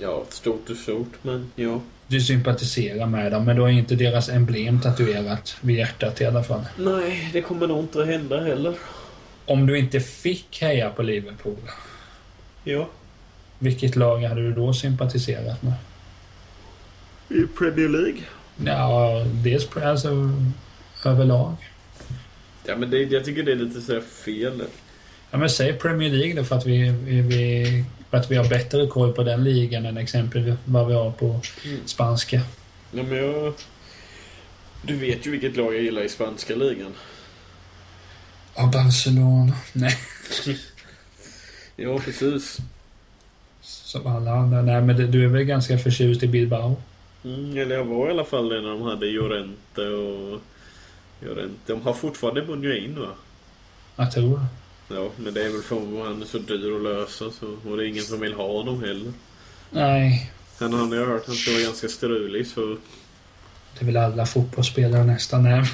Ja, 0.00 0.24
stort 0.28 0.70
och 0.70 0.76
stort, 0.76 1.12
men 1.22 1.50
ja. 1.56 1.80
Du 2.06 2.20
sympatiserar 2.20 3.06
med 3.06 3.32
dem, 3.32 3.44
men 3.44 3.56
du 3.56 3.62
har 3.62 3.68
inte 3.68 3.94
deras 3.94 4.28
emblem 4.28 4.80
tatuerat 4.80 5.56
vid 5.60 5.76
hjärtat 5.76 6.20
i 6.20 6.26
alla 6.26 6.42
fall. 6.44 6.64
Nej, 6.78 7.30
det 7.32 7.40
kommer 7.42 7.66
nog 7.66 7.78
inte 7.84 8.00
att 8.02 8.06
hända 8.06 8.40
heller. 8.44 8.74
Om 9.46 9.66
du 9.66 9.78
inte 9.78 10.00
fick 10.00 10.62
heja 10.62 10.90
på 10.90 11.02
Liverpool, 11.02 11.56
Ja. 12.64 12.88
vilket 13.58 13.96
lag 13.96 14.18
hade 14.22 14.40
du 14.42 14.52
då 14.52 14.72
sympatiserat 14.74 15.62
med? 15.62 15.72
I 17.30 17.42
Premier 17.58 17.88
League? 17.88 18.22
Ja, 18.64 19.24
dels 19.44 19.76
alltså 19.76 20.30
överlag. 21.04 21.56
Ja, 22.66 22.76
men 22.76 22.90
det, 22.90 22.98
jag 23.02 23.24
tycker 23.24 23.42
det 23.42 23.52
är 23.52 23.56
lite 23.56 23.80
så 23.80 23.92
här 23.92 24.00
fel. 24.00 24.62
Ja, 25.30 25.38
men 25.38 25.50
säg 25.50 25.72
Premier 25.72 26.10
League 26.10 26.34
då 26.34 26.44
för 26.44 26.56
att 26.56 26.66
vi, 26.66 26.90
vi, 26.90 27.20
vi, 27.20 27.84
för 28.10 28.16
att 28.18 28.30
vi 28.30 28.36
har 28.36 28.48
bättre 28.48 28.86
koll 28.86 29.12
på 29.12 29.22
den 29.22 29.44
ligan 29.44 29.86
än 29.86 29.98
exempelvis 29.98 30.54
vad 30.64 30.86
vi 30.88 30.94
har 30.94 31.10
på 31.10 31.40
Mm. 31.64 31.78
spanska. 31.84 32.40
Ja, 32.92 33.02
men 33.02 33.18
jag... 33.18 33.54
Du 34.82 34.96
vet 34.96 35.26
ju 35.26 35.30
vilket 35.30 35.56
lag 35.56 35.74
jag 35.74 35.82
gillar 35.82 36.02
i 36.02 36.08
spanska 36.08 36.54
ligan. 36.56 36.94
Ja, 38.56 38.70
Barcelona. 38.72 39.52
Nej, 39.72 39.96
Ja, 41.76 41.98
precis. 41.98 42.58
som 43.62 44.06
alla 44.06 44.30
andra. 44.32 44.62
Nej, 44.62 44.82
men 44.82 45.10
du 45.10 45.24
är 45.24 45.28
väl 45.28 45.42
ganska 45.44 45.78
förtjust 45.78 46.22
i 46.22 46.26
Bilbao? 46.28 46.76
Mm, 47.24 47.58
eller 47.58 47.76
jag 47.76 47.84
var 47.84 48.08
i 48.08 48.10
alla 48.10 48.24
fall 48.24 48.48
det 48.48 48.60
när 48.60 48.68
de 48.68 48.82
hade 48.82 49.06
Llorente 49.06 49.88
och... 49.88 50.40
Llorente. 51.20 51.58
De 51.66 51.82
har 51.82 51.92
fortfarande 51.92 52.42
Bunjain 52.42 53.00
va? 53.00 53.08
Jag 53.96 54.12
tror. 54.12 54.40
Ja, 54.88 55.10
men 55.16 55.34
det 55.34 55.44
är 55.44 55.50
väl 55.50 55.62
för 55.62 55.76
att 55.76 56.06
han 56.06 56.22
är 56.22 56.26
så 56.26 56.38
dyr 56.38 56.76
att 56.76 56.82
lösa 56.82 57.30
så, 57.30 57.56
och 57.70 57.76
det 57.76 57.84
är 57.84 57.88
ingen 57.88 58.04
som 58.04 58.20
vill 58.20 58.34
ha 58.34 58.52
honom 58.52 58.82
heller. 58.82 59.12
Nej, 59.70 60.32
Han 60.60 60.72
har 60.72 60.96
jag 60.96 61.06
hört 61.06 61.26
han 61.26 61.36
ska 61.36 61.52
vara 61.52 61.62
ganska 61.62 61.88
strulig 61.88 62.46
så... 62.46 62.60
det 63.78 63.80
är 63.80 63.84
väl 63.84 63.96
alla 63.96 64.26
fotbollsspelare 64.26 65.04
nästan. 65.04 65.42
Nej. 65.42 65.64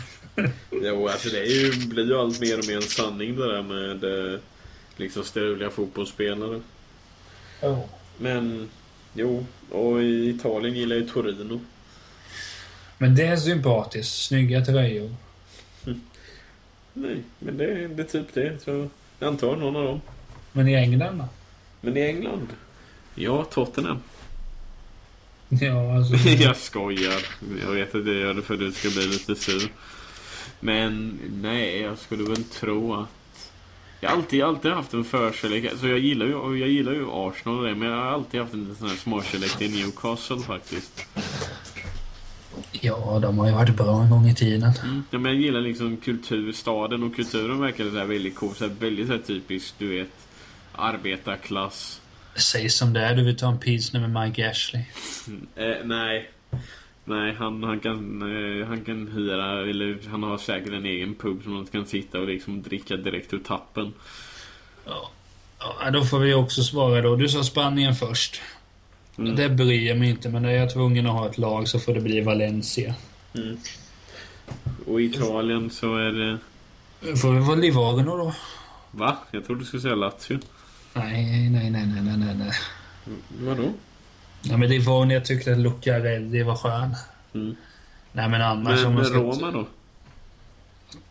Jo, 0.70 1.09
alltså 1.09 1.28
det 1.28 1.38
är 1.38 1.51
ju, 1.51 1.86
blir 1.86 2.05
ju 2.05 2.18
allt 2.18 2.40
mer 2.40 2.59
och 2.59 2.66
mer 2.66 2.76
en 2.76 2.82
sanning 2.82 3.36
det 3.36 3.53
där 3.53 3.62
med 3.62 4.05
eh, 4.05 4.40
liksom 4.97 5.24
struliga 5.24 5.70
fotbollsspelare. 5.70 6.61
Oh. 7.62 7.78
Men, 8.18 8.68
jo. 9.15 9.47
Och 9.71 10.03
i 10.03 10.29
Italien 10.29 10.77
gillar 10.77 10.97
jag 10.97 11.03
ju 11.03 11.11
Torino. 11.11 11.61
Men 12.99 13.17
det 13.17 13.27
är 13.27 13.37
sympatiskt. 13.37 14.15
Snygga 14.15 14.65
tröjor. 14.65 15.15
Nej, 16.93 17.23
men 17.39 17.57
det, 17.57 17.89
det 17.89 18.03
är 18.03 18.07
typ 18.07 18.35
det. 18.35 18.62
Så 18.65 18.89
jag 19.19 19.29
antar 19.29 19.57
någon 19.57 19.77
av 19.77 19.85
dem. 19.85 20.01
Men 20.53 20.69
i 20.69 20.75
England 20.75 21.19
då? 21.19 21.29
Men 21.81 21.97
i 21.97 22.01
England? 22.01 22.49
Ja, 23.15 23.45
Tottenham. 23.45 23.99
Ja, 25.49 25.97
alltså... 25.97 26.29
jag 26.29 26.57
skojar. 26.57 27.23
Jag 27.61 27.73
vet 27.73 27.95
att 27.95 28.07
jag 28.07 28.17
gör 28.17 28.35
det 28.35 28.43
för 28.43 28.55
att 28.55 28.61
du 28.61 28.73
ska 28.73 28.89
bli 28.89 29.07
lite 29.07 29.37
sur. 29.37 29.71
Men 30.61 31.21
nej, 31.43 31.81
jag 31.81 31.99
skulle 31.99 32.25
väl 32.25 32.45
tro 32.45 32.95
att... 32.95 33.09
Jag 34.05 34.11
har 34.11 34.17
alltid, 34.17 34.43
alltid 34.43 34.71
haft 34.71 34.95
en 34.95 35.05
förkärlek. 35.05 35.71
Alltså 35.71 35.89
jag 35.89 35.99
gillar 35.99 36.27
ju, 36.27 36.59
jag 36.59 36.69
gillar 36.69 36.93
ju 36.93 37.07
Arsenal 37.11 37.59
och 37.59 37.65
det, 37.65 37.75
men 37.75 37.89
jag 37.89 37.97
har 37.97 38.05
alltid 38.05 38.41
haft 38.41 38.55
en 38.55 38.77
sån 38.79 38.89
här 38.89 38.97
småkärlek 38.97 39.59
till 39.59 39.71
Newcastle 39.71 40.39
faktiskt. 40.39 41.07
Ja, 42.73 43.19
de 43.23 43.39
har 43.39 43.47
ju 43.47 43.53
varit 43.53 43.77
bra 43.77 44.03
en 44.03 44.11
gång 44.11 44.29
i 44.29 44.35
tiden. 44.35 44.73
Mm. 44.83 45.05
Ja, 45.11 45.19
men 45.19 45.33
jag 45.33 45.41
gillar 45.41 45.61
liksom 45.61 45.97
kulturstaden 45.97 47.03
och 47.03 47.17
kulturen 47.17 47.61
verkar 47.61 47.85
så 47.85 47.99
här 47.99 48.05
väldigt 48.05 48.35
cool. 48.35 48.55
Så 48.55 48.65
här 48.65 48.75
väldigt 48.81 49.07
så 49.07 49.13
här 49.13 49.21
typiskt, 49.21 49.75
du 49.79 49.89
vet, 49.89 50.11
arbetarklass. 50.73 52.01
Säg 52.35 52.69
som 52.69 52.93
det 52.93 53.01
är, 53.01 53.17
du 53.17 53.25
vill 53.25 53.37
ta 53.37 53.49
en 53.49 53.59
pilsner 53.59 54.09
med 54.09 54.25
Mike 54.25 54.51
Ashley. 54.51 54.83
Mm. 55.29 55.47
Eh, 55.57 55.77
nej. 55.85 56.31
Nej, 57.05 57.35
han, 57.35 57.63
han, 57.63 57.81
kan, 57.81 58.23
eh, 58.23 58.67
han 58.67 58.85
kan 58.85 59.09
hyra, 59.09 59.61
eller 59.61 59.99
han 60.11 60.23
har 60.23 60.39
säkert 60.39 60.73
en 60.73 60.87
egen 60.87 61.15
pub 61.15 61.43
som 61.43 61.53
man 61.53 61.67
kan 61.67 61.87
sitta 61.87 62.21
och 62.21 62.27
liksom 62.27 62.63
dricka 62.63 62.97
direkt 62.97 63.35
ur 63.35 63.39
tappen. 63.39 63.93
Ja. 64.85 65.11
ja, 65.59 65.91
då 65.91 66.05
får 66.05 66.19
vi 66.19 66.35
också 66.35 66.63
svara 66.63 67.03
då. 67.03 67.17
Du 67.17 67.29
sa 67.29 67.45
Spanien 67.45 67.95
först. 67.95 68.43
Mm. 69.19 69.37
Det 69.37 69.49
bryr 69.49 69.89
jag 69.89 69.99
mig 69.99 70.11
inte, 70.11 70.29
men 70.29 70.45
är 70.45 70.51
jag 70.51 70.73
tvungen 70.73 71.07
att 71.07 71.13
ha 71.13 71.29
ett 71.29 71.39
lag 71.39 71.69
så 71.69 71.81
får 71.81 71.95
det 71.95 72.01
bli 72.01 72.21
Valencia. 72.21 72.95
Mm. 73.35 73.57
Och 74.87 75.01
i 75.01 75.05
Italien 75.05 75.71
så 75.71 75.97
är 75.97 76.13
det... 76.13 76.39
Får 77.17 77.35
det 77.35 77.41
vara 77.41 77.57
Livorno 77.57 78.17
då? 78.17 78.35
Va? 78.91 79.17
Jag 79.31 79.47
trodde 79.47 79.61
du 79.61 79.67
skulle 79.67 79.83
säga 79.83 79.95
Lazio. 79.95 80.39
Nej, 80.95 81.51
nej, 81.51 81.71
nej, 81.71 81.87
nej, 81.87 82.17
nej, 82.17 82.35
nej, 82.35 82.53
Vadå? 83.29 83.73
Ja, 84.45 84.57
men 84.57 84.68
Livorno, 84.68 85.12
jag 85.12 85.24
tyckte 85.24 85.53
att 85.53 85.59
Lucarelli 85.59 86.42
var 86.42 86.57
skön. 86.57 86.97
Mm. 87.34 87.57
Nej, 88.12 88.28
men 88.28 88.42
annars 88.42 88.84
om 88.84 88.84
Men 88.84 88.95
man 88.95 89.05
ska... 89.05 89.14
Roma 89.14 89.51
då? 89.51 89.66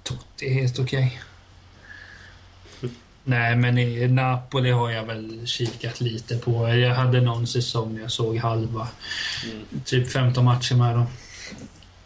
Totti 0.03 0.49
är 0.49 0.53
helt 0.53 0.79
okej. 0.79 1.21
Nej, 3.23 3.55
men 3.55 3.77
i 3.77 4.07
Napoli 4.07 4.71
har 4.71 4.89
jag 4.89 5.03
väl 5.03 5.47
kikat 5.47 6.01
lite 6.01 6.37
på. 6.37 6.69
Jag 6.69 6.95
hade 6.95 7.21
någon 7.21 7.47
säsong 7.47 7.99
jag 8.01 8.11
såg 8.11 8.37
halva. 8.37 8.87
Mm. 9.51 9.65
Typ 9.85 10.11
15 10.11 10.45
matcher 10.45 10.75
med 10.75 10.95
dem. 10.95 11.05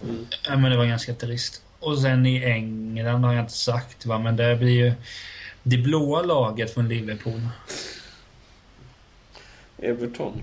Mm. 0.03 0.61
Men 0.61 0.71
det 0.71 0.77
var 0.77 0.85
ganska 0.85 1.13
trist. 1.13 1.61
Och 1.79 1.99
sen 1.99 2.25
i 2.25 2.43
England 2.43 3.23
har 3.23 3.33
jag 3.33 3.43
inte 3.43 3.53
sagt, 3.53 4.05
va? 4.05 4.19
men 4.19 4.35
det 4.35 4.55
blir 4.55 4.85
ju 4.85 4.93
det 5.63 5.77
blåa 5.77 6.21
laget 6.21 6.73
från 6.73 6.89
Liverpool. 6.89 7.41
Everton. 9.77 10.41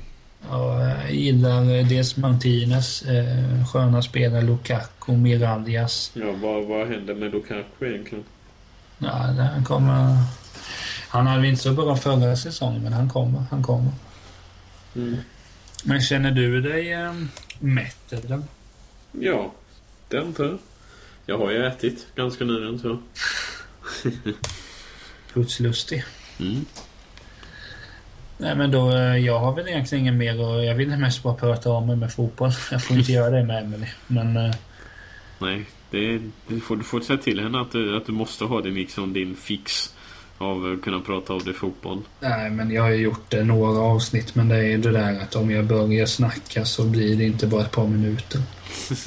Ja, 0.50 0.88
jag 0.88 1.14
gillar 1.14 1.88
dels 1.88 2.16
Martinez, 2.16 3.02
eh, 3.02 3.66
sköna 3.72 4.02
spelare, 4.02 4.42
Lukaku, 4.42 5.12
Mirallas. 5.12 6.10
Ja, 6.14 6.32
vad, 6.32 6.64
vad 6.64 6.88
händer 6.88 7.14
med 7.14 7.32
Lukaku 7.32 7.86
egentligen? 7.86 8.24
Ja, 8.98 9.10
han 9.54 9.64
kommer... 9.64 10.16
Han 11.08 11.26
hade 11.26 11.48
inte 11.48 11.62
så 11.62 11.72
bra 11.72 11.96
förra 11.96 12.36
säsongen, 12.36 12.82
men 12.82 12.92
han 12.92 13.10
kommer. 13.10 13.44
Han 13.50 13.62
kommer. 13.62 13.92
Mm. 14.96 15.16
Men 15.84 16.00
känner 16.00 16.30
du 16.30 16.60
dig 16.60 16.92
eh, 16.92 17.12
mätt 17.58 18.12
eller? 18.12 18.42
Ja, 19.12 19.52
den 20.08 20.32
tror 20.34 20.48
jag. 20.48 20.58
Jag 21.26 21.38
har 21.38 21.50
ju 21.50 21.66
ätit 21.66 22.06
ganska 22.14 22.44
nyligen 22.44 22.78
så. 22.78 22.98
Putslustig. 25.32 26.04
Mm. 26.40 26.64
Nej 28.44 28.56
men 28.56 28.70
då, 28.70 28.90
eh, 28.90 29.16
jag 29.16 29.38
har 29.38 29.54
väl 29.54 29.68
egentligen 29.68 30.04
inget 30.04 30.14
mer 30.14 30.46
och 30.46 30.64
jag 30.64 30.74
vill 30.74 30.88
mest 30.88 31.22
bara 31.22 31.34
prata 31.34 31.70
om 31.70 31.86
mig 31.86 31.96
med 31.96 32.12
fotboll. 32.12 32.50
Jag 32.70 32.84
får 32.84 32.96
inte 32.96 33.12
göra 33.12 33.30
det 33.30 33.44
med 33.44 33.64
Emily. 33.64 33.86
Men 34.06 34.36
eh, 34.36 34.54
Nej, 35.38 35.64
det, 35.90 36.20
det 36.48 36.60
får, 36.60 36.76
du 36.76 36.82
får 36.82 37.00
säga 37.00 37.18
till 37.18 37.40
henne 37.40 37.60
att 37.60 37.72
du, 37.72 37.96
att 37.96 38.06
du 38.06 38.12
måste 38.12 38.44
ha 38.44 38.60
din, 38.60 38.74
liksom, 38.74 39.12
din 39.12 39.36
fix 39.36 39.94
av 40.38 40.72
att 40.72 40.84
kunna 40.84 41.00
prata 41.00 41.32
av 41.32 41.44
det 41.44 41.52
fotboll. 41.52 42.02
nej, 42.20 42.50
men 42.50 42.70
jag 42.70 42.82
har 42.82 42.90
ju 42.90 42.96
gjort 42.96 43.30
det 43.30 43.44
några 43.44 43.80
avsnitt 43.80 44.34
men 44.34 44.48
det 44.48 44.56
är 44.56 44.62
ju 44.62 44.78
det 44.78 44.90
där 44.90 45.20
att 45.20 45.36
om 45.36 45.50
jag 45.50 45.64
börjar 45.64 46.06
snacka 46.06 46.64
så 46.64 46.84
blir 46.84 47.16
det 47.16 47.24
inte 47.24 47.46
bara 47.46 47.62
ett 47.62 47.72
par 47.72 47.86
minuter. 47.86 48.40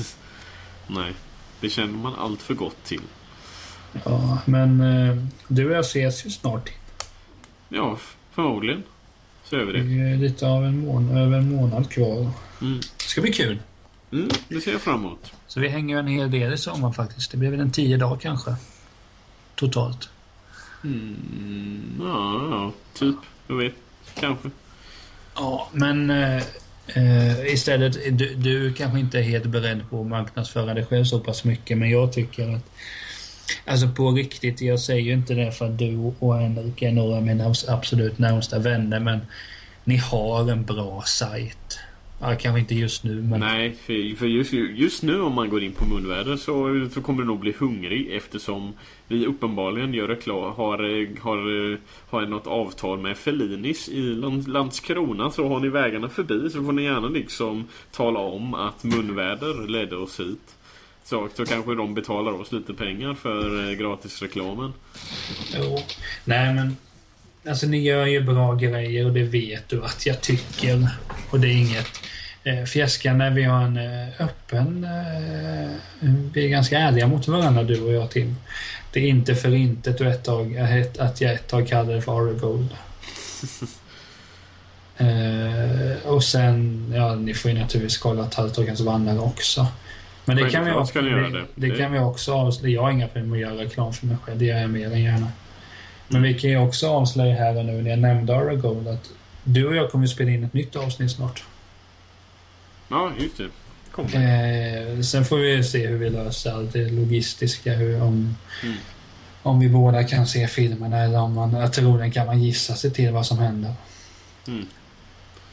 Nej, 0.87 1.13
det 1.61 1.69
känner 1.69 1.97
man 1.97 2.13
allt 2.15 2.41
för 2.41 2.53
gott 2.53 2.83
till. 2.83 3.01
Ja, 4.05 4.37
men 4.45 4.81
eh, 4.81 5.15
du 5.47 5.69
och 5.69 5.75
jag 5.75 5.85
ses 5.85 6.25
ju 6.25 6.29
snart. 6.29 6.69
Ja, 7.69 7.97
förmodligen. 8.31 8.83
Så 9.49 9.55
gör 9.55 9.65
vi 9.65 9.73
Det 9.73 9.79
det. 10.03 10.09
är 10.11 10.17
lite 10.17 10.47
av 10.47 10.65
en 10.65 10.79
månad, 10.85 11.17
över 11.17 11.37
en 11.37 11.55
månad 11.55 11.89
kvar. 11.91 12.29
Mm. 12.61 12.79
Det 12.97 13.03
ska 13.03 13.21
bli 13.21 13.33
kul. 13.33 13.59
Mm, 14.11 14.29
det 14.49 14.61
ser 14.61 14.71
jag 14.71 14.81
fram 14.81 15.05
emot. 15.05 15.31
Så 15.47 15.59
vi 15.59 15.67
hänger 15.67 15.95
ju 15.95 15.99
en 15.99 16.07
hel 16.07 16.31
del 16.31 16.53
i 16.53 16.57
sommar 16.57 16.91
faktiskt. 16.91 17.31
Det 17.31 17.37
blir 17.37 17.49
väl 17.49 17.59
en 17.59 17.71
tio 17.71 17.97
dagar 17.97 18.17
kanske. 18.17 18.55
Totalt. 19.55 20.09
Mm, 20.83 21.95
ja, 21.99 22.47
ja, 22.51 22.71
typ. 22.93 23.15
Jag 23.47 23.55
vet. 23.57 23.73
Kanske. 24.19 24.49
Ja, 25.35 25.69
men 25.73 26.09
eh, 26.09 26.37
eh, 26.87 27.53
istället, 27.53 27.93
du, 28.19 28.33
du 28.35 28.73
kanske 28.73 28.99
inte 28.99 29.19
är 29.19 29.23
helt 29.23 29.45
beredd 29.45 29.89
på 29.89 30.01
att 30.01 30.07
marknadsföra 30.07 30.73
dig 30.73 30.85
själv 30.85 31.03
så 31.05 31.19
pass 31.19 31.43
mycket, 31.43 31.77
men 31.77 31.89
jag 31.89 32.13
tycker 32.13 32.55
att 32.55 32.69
Alltså 33.65 33.87
på 33.87 34.11
riktigt, 34.11 34.61
jag 34.61 34.79
säger 34.79 35.01
ju 35.01 35.13
inte 35.13 35.33
det 35.33 35.51
för 35.51 35.65
att 35.65 35.77
du 35.77 36.13
och 36.19 36.35
Henrik 36.35 36.81
är 36.81 36.91
några 36.91 37.17
av 37.17 37.23
mina 37.23 37.53
absolut 37.67 38.19
närmsta 38.19 38.59
vänner, 38.59 38.99
men 38.99 39.19
ni 39.83 39.97
har 39.97 40.51
en 40.51 40.65
bra 40.65 41.03
sajt. 41.05 41.79
Ja, 42.21 42.35
kanske 42.35 42.59
inte 42.59 42.75
just 42.75 43.03
nu, 43.03 43.21
men... 43.21 43.39
Nej, 43.39 43.75
för, 44.17 44.25
just, 44.25 44.53
just 44.53 45.03
nu 45.03 45.21
om 45.21 45.33
man 45.33 45.49
går 45.49 45.63
in 45.63 45.71
på 45.71 45.85
munväder 45.85 46.35
så, 46.37 46.87
så 46.93 47.01
kommer 47.01 47.21
du 47.21 47.27
nog 47.27 47.39
bli 47.39 47.53
hungrig 47.59 48.09
eftersom 48.11 48.73
vi 49.07 49.25
uppenbarligen 49.25 49.93
gör 49.93 50.07
reklam, 50.07 50.53
har, 50.55 50.77
har, 51.21 51.77
har 52.09 52.25
något 52.25 52.47
avtal 52.47 52.99
med 52.99 53.17
Fellinis 53.17 53.89
i 53.89 54.01
Landskrona. 54.47 55.31
Så 55.31 55.47
har 55.47 55.59
ni 55.59 55.69
vägarna 55.69 56.09
förbi 56.09 56.49
så 56.49 56.63
får 56.63 56.71
ni 56.71 56.83
gärna 56.83 57.07
liksom 57.07 57.67
tala 57.91 58.19
om 58.19 58.53
att 58.53 58.83
munväder 58.83 59.67
ledde 59.67 59.95
oss 59.95 60.19
hit. 60.19 60.56
Så, 61.09 61.29
så 61.37 61.45
kanske 61.45 61.75
de 61.75 61.93
betalar 61.93 62.31
oss 62.31 62.51
lite 62.51 62.73
pengar 62.73 63.13
för 63.13 63.69
eh, 63.69 63.77
gratisreklamen. 63.77 64.73
Jo. 65.55 65.79
Nej, 66.25 66.53
men... 66.53 66.77
Alltså 67.49 67.67
ni 67.67 67.77
gör 67.77 68.05
ju 68.05 68.21
bra 68.21 68.55
grejer 68.55 69.05
och 69.05 69.13
det 69.13 69.23
vet 69.23 69.69
du 69.69 69.83
att 69.83 70.05
jag 70.05 70.21
tycker. 70.21 70.89
Och 71.29 71.39
det 71.39 71.47
är 71.47 71.55
inget 71.55 71.87
eh, 72.43 72.63
fjäskande. 72.63 73.29
Vi 73.29 73.43
har 73.43 73.63
en 73.63 73.77
eh, 73.77 74.21
öppen... 74.21 74.83
Eh, 74.83 76.09
vi 76.33 76.45
är 76.45 76.49
ganska 76.49 76.79
ärliga 76.79 77.07
mot 77.07 77.27
varandra 77.27 77.63
du 77.63 77.81
och 77.81 77.93
jag 77.93 78.11
Tim. 78.11 78.35
Det 78.93 78.99
är 78.99 79.07
inte 79.07 79.35
för 79.35 79.55
intet 79.55 80.01
och 80.01 80.07
ett 80.07 80.23
tag, 80.23 80.55
eh, 80.55 80.75
ett, 80.75 80.97
att 80.97 81.21
jag 81.21 81.33
ett 81.33 81.47
tag 81.47 81.67
kallade 81.67 81.95
det 81.95 82.01
för 82.01 82.11
Aragold. 82.11 82.69
eh, 84.97 86.07
och 86.07 86.23
sen, 86.23 86.85
ja 86.95 87.15
ni 87.15 87.33
får 87.33 87.51
ju 87.51 87.57
naturligtvis 87.57 87.97
kolla 87.97 88.25
Talltorkens 88.25 88.81
vandrare 88.81 89.19
också. 89.19 89.67
Men 90.27 90.37
det 90.37 90.49
kan, 90.49 90.65
vi 90.65 90.71
också, 90.71 91.01
det, 91.01 91.29
det. 91.29 91.45
det 91.55 91.69
kan 91.77 91.91
vi 91.93 91.99
också 91.99 92.33
avslöja. 92.33 92.75
Jag 92.75 92.81
har 92.81 92.91
inga 92.91 93.07
problem 93.07 93.33
att 93.33 93.39
göra 93.39 93.55
reklam 93.55 93.93
för 93.93 94.05
mig 94.05 94.17
själv. 94.23 94.39
Det 94.39 94.45
gör 94.45 94.57
jag 94.61 94.69
mer 94.69 94.91
än 94.93 95.01
gärna. 95.01 95.27
Men 96.07 96.21
vi 96.21 96.33
kan 96.33 96.49
ju 96.49 96.57
också 96.57 96.89
avslöja 96.89 97.35
här 97.35 97.57
och 97.57 97.65
nu 97.65 97.81
när 97.81 97.89
jag 97.89 97.99
nämnde 97.99 98.35
Aragold 98.35 98.87
att 98.87 99.09
du 99.43 99.67
och 99.67 99.75
jag 99.75 99.91
kommer 99.91 100.05
att 100.05 100.11
spela 100.11 100.31
in 100.31 100.43
ett 100.43 100.53
nytt 100.53 100.75
avsnitt 100.75 101.11
snart. 101.11 101.43
Ja, 102.89 103.11
just 103.19 103.37
det. 103.37 103.43
Eh, 104.13 105.01
sen 105.01 105.25
får 105.25 105.37
vi 105.37 105.63
se 105.63 105.87
hur 105.87 105.97
vi 105.97 106.09
löser 106.09 106.51
allt 106.53 106.73
det 106.73 106.89
logistiska. 106.89 107.73
Hur, 107.73 108.01
om, 108.01 108.35
Mm. 108.63 108.75
om 109.43 109.59
vi 109.59 109.69
båda 109.69 110.03
kan 110.03 110.27
se 110.27 110.47
filmerna 110.47 110.97
eller 111.03 111.19
om 111.19 111.33
man, 111.33 111.53
jag 111.53 111.73
tror 111.73 111.97
den 111.99 112.11
kan 112.11 112.25
man 112.25 112.43
gissa 112.43 112.75
sig 112.75 112.91
till 112.91 113.11
vad 113.11 113.25
som 113.25 113.39
händer. 113.39 113.73
Mm. 114.47 114.65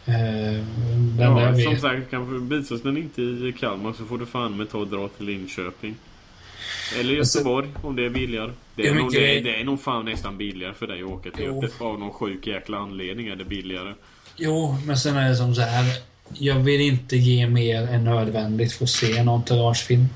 Eh, 0.07 0.14
där 1.18 1.24
Ja, 1.24 1.59
som 1.59 1.78
sagt, 1.78 2.11
kanske 2.11 2.57
visas 2.57 2.82
den 2.82 2.96
inte 2.96 3.22
i 3.22 3.55
Kalmar 3.61 3.92
så 3.92 4.05
får 4.05 4.18
du 4.18 4.26
fan 4.26 4.57
med 4.57 4.70
ta 4.70 4.78
och 4.78 4.88
dra 4.88 5.09
till 5.09 5.26
Linköping. 5.26 5.94
Eller 7.00 7.18
Alltså- 7.18 7.38
Göteborg 7.38 7.68
om 7.82 7.96
det 7.96 8.05
är 8.05 8.11
billigare. 8.11 8.50
Det 8.76 8.86
är, 8.88 8.94
nog, 8.94 9.12
det, 9.12 9.40
det 9.40 9.61
är 9.61 9.64
nog 9.64 9.80
fan 9.82 10.05
nästan 10.05 10.38
billigare 10.38 10.74
för 10.74 10.86
dig 10.86 11.02
att 11.02 11.09
åka 11.09 11.30
till. 11.30 11.44
Göteborg. 11.44 11.70
Av 11.80 11.98
någon 11.98 12.11
sjuk 12.12 12.46
jäkla 12.46 12.78
anledning 12.78 13.26
är 13.28 13.36
det 13.36 13.44
billigare. 13.44 13.94
Jo, 14.36 14.76
men 14.86 14.96
sen 14.98 15.16
är 15.16 15.28
det 15.28 15.36
som 15.36 15.55
så 15.55 15.61
här. 15.62 15.84
Jag 16.38 16.55
vill 16.55 16.80
inte 16.80 17.16
ge 17.16 17.46
mer 17.48 17.82
än 17.82 18.05
nödvändigt 18.05 18.72
för 18.72 18.84
att 18.84 18.90
se 18.90 19.16
en 19.16 19.28
entouragefilm. 19.28 20.07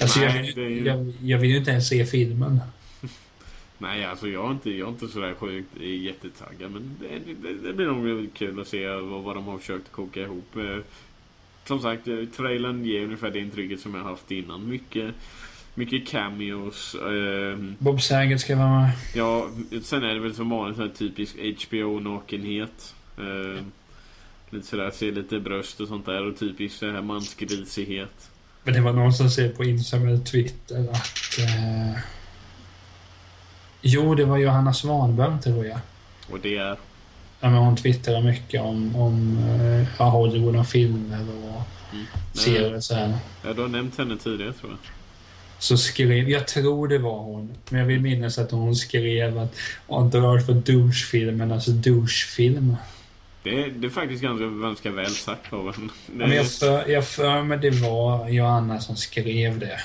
Alltså, 0.00 0.20
Nej, 0.20 0.52
jag, 0.56 0.70
ju- 0.70 0.86
jag, 0.86 1.12
jag 1.22 1.38
vill 1.38 1.50
ju 1.50 1.56
inte 1.56 1.70
ens 1.70 1.88
se 1.88 2.06
filmen. 2.06 2.60
Nej, 3.84 4.04
alltså 4.04 4.28
jag 4.28 4.46
är 4.46 4.50
inte, 4.50 4.70
jag 4.70 4.88
är 4.88 4.92
inte 4.92 5.08
sådär 5.08 5.34
sjukt 5.34 5.80
jättetaggad. 5.80 6.70
Men 6.70 6.96
det, 7.00 7.32
det, 7.42 7.54
det 7.66 7.72
blir 7.72 7.86
nog 7.86 8.28
kul 8.34 8.60
att 8.60 8.68
se 8.68 8.88
vad, 8.88 9.22
vad 9.22 9.36
de 9.36 9.44
har 9.44 9.58
försökt 9.58 9.92
koka 9.92 10.20
ihop. 10.20 10.56
Eh, 10.56 10.78
Som 11.64 11.80
sagt, 11.80 12.08
eh, 12.08 12.16
trailern 12.36 12.84
ger 12.84 13.04
ungefär 13.04 13.30
det 13.30 13.38
intrycket 13.38 13.80
som 13.80 13.94
jag 13.94 14.02
haft 14.04 14.30
innan. 14.30 14.68
Mycket, 14.68 15.14
mycket 15.74 16.08
cameos. 16.08 16.94
Eh, 16.94 17.58
Bob 17.78 18.02
Saget 18.02 18.40
ska 18.40 18.56
vara 18.56 18.80
med. 18.80 18.90
Ja, 19.14 19.48
sen 19.82 20.02
är 20.04 20.14
det 20.14 20.20
väl 20.20 20.34
som 20.34 20.50
vanligt 20.50 20.78
här 20.78 20.88
typisk 20.88 21.36
HBO-nakenhet. 21.36 22.94
Eh, 23.18 23.62
lite 24.50 24.66
sådär, 24.66 24.90
se 24.90 25.10
lite 25.10 25.40
bröst 25.40 25.80
och 25.80 25.88
sånt 25.88 26.06
där 26.06 26.26
och 26.26 26.38
typiskt 26.38 26.78
så 26.78 26.90
här 26.90 27.02
mansgrisighet. 27.02 28.30
Men 28.64 28.74
det 28.74 28.80
var 28.80 28.92
någon 28.92 29.12
som 29.12 29.30
skrev 29.30 29.56
på 29.56 29.64
Instagram 29.64 30.08
eller 30.08 30.24
Twitter 30.24 30.88
att... 30.90 31.38
Eh... 31.38 31.98
Jo, 33.86 34.14
det 34.14 34.24
var 34.24 34.38
Johanna 34.38 34.74
Svanberg 34.74 35.42
tror 35.42 35.66
jag. 35.66 35.78
Och 36.30 36.40
det 36.40 36.56
är... 36.56 36.76
Ja, 37.40 37.50
men 37.50 37.54
hon 37.54 37.76
twittrar 37.76 38.22
mycket 38.22 38.62
om, 38.62 38.96
om 38.96 39.38
eh, 39.60 39.86
ja, 39.98 40.04
Hollywood 40.04 40.56
och 40.56 40.66
filmer 40.66 41.26
och 41.44 41.62
Mm. 41.94 42.06
serier 42.32 42.74
och 42.74 42.84
så 42.84 42.94
här. 42.94 43.14
Ja, 43.44 43.52
du 43.52 43.60
har 43.60 43.68
nämnt 43.68 43.98
henne 43.98 44.16
tidigare 44.16 44.52
tror 44.52 44.70
jag. 44.70 44.78
Så 45.58 45.76
skrev, 45.78 46.28
jag 46.28 46.48
tror 46.48 46.88
det 46.88 46.98
var 46.98 47.18
hon, 47.18 47.50
men 47.68 47.80
jag 47.80 47.86
vill 47.86 48.00
minnas 48.00 48.38
att 48.38 48.50
hon 48.50 48.76
skrev 48.76 49.38
att 49.38 49.56
Entourage 49.88 50.48
var 50.48 50.54
douchefilmen, 50.54 51.52
alltså 51.52 51.70
douchefilm. 51.70 52.76
Det 53.42 53.50
det 53.70 53.86
är 53.86 53.90
faktiskt 53.90 54.22
ganska, 54.22 54.46
ganska 54.46 54.90
väl 54.90 55.10
sagt 55.10 55.52
av 55.52 55.74
henne. 55.74 55.88
Ja, 56.06 56.26
men 56.26 56.36
jag 56.36 56.50
för, 56.50 56.88
jag 56.90 57.08
för 57.08 57.42
mig 57.42 57.58
det 57.58 57.70
var 57.70 58.28
Johanna 58.28 58.80
som 58.80 58.96
skrev 58.96 59.58
det. 59.58 59.80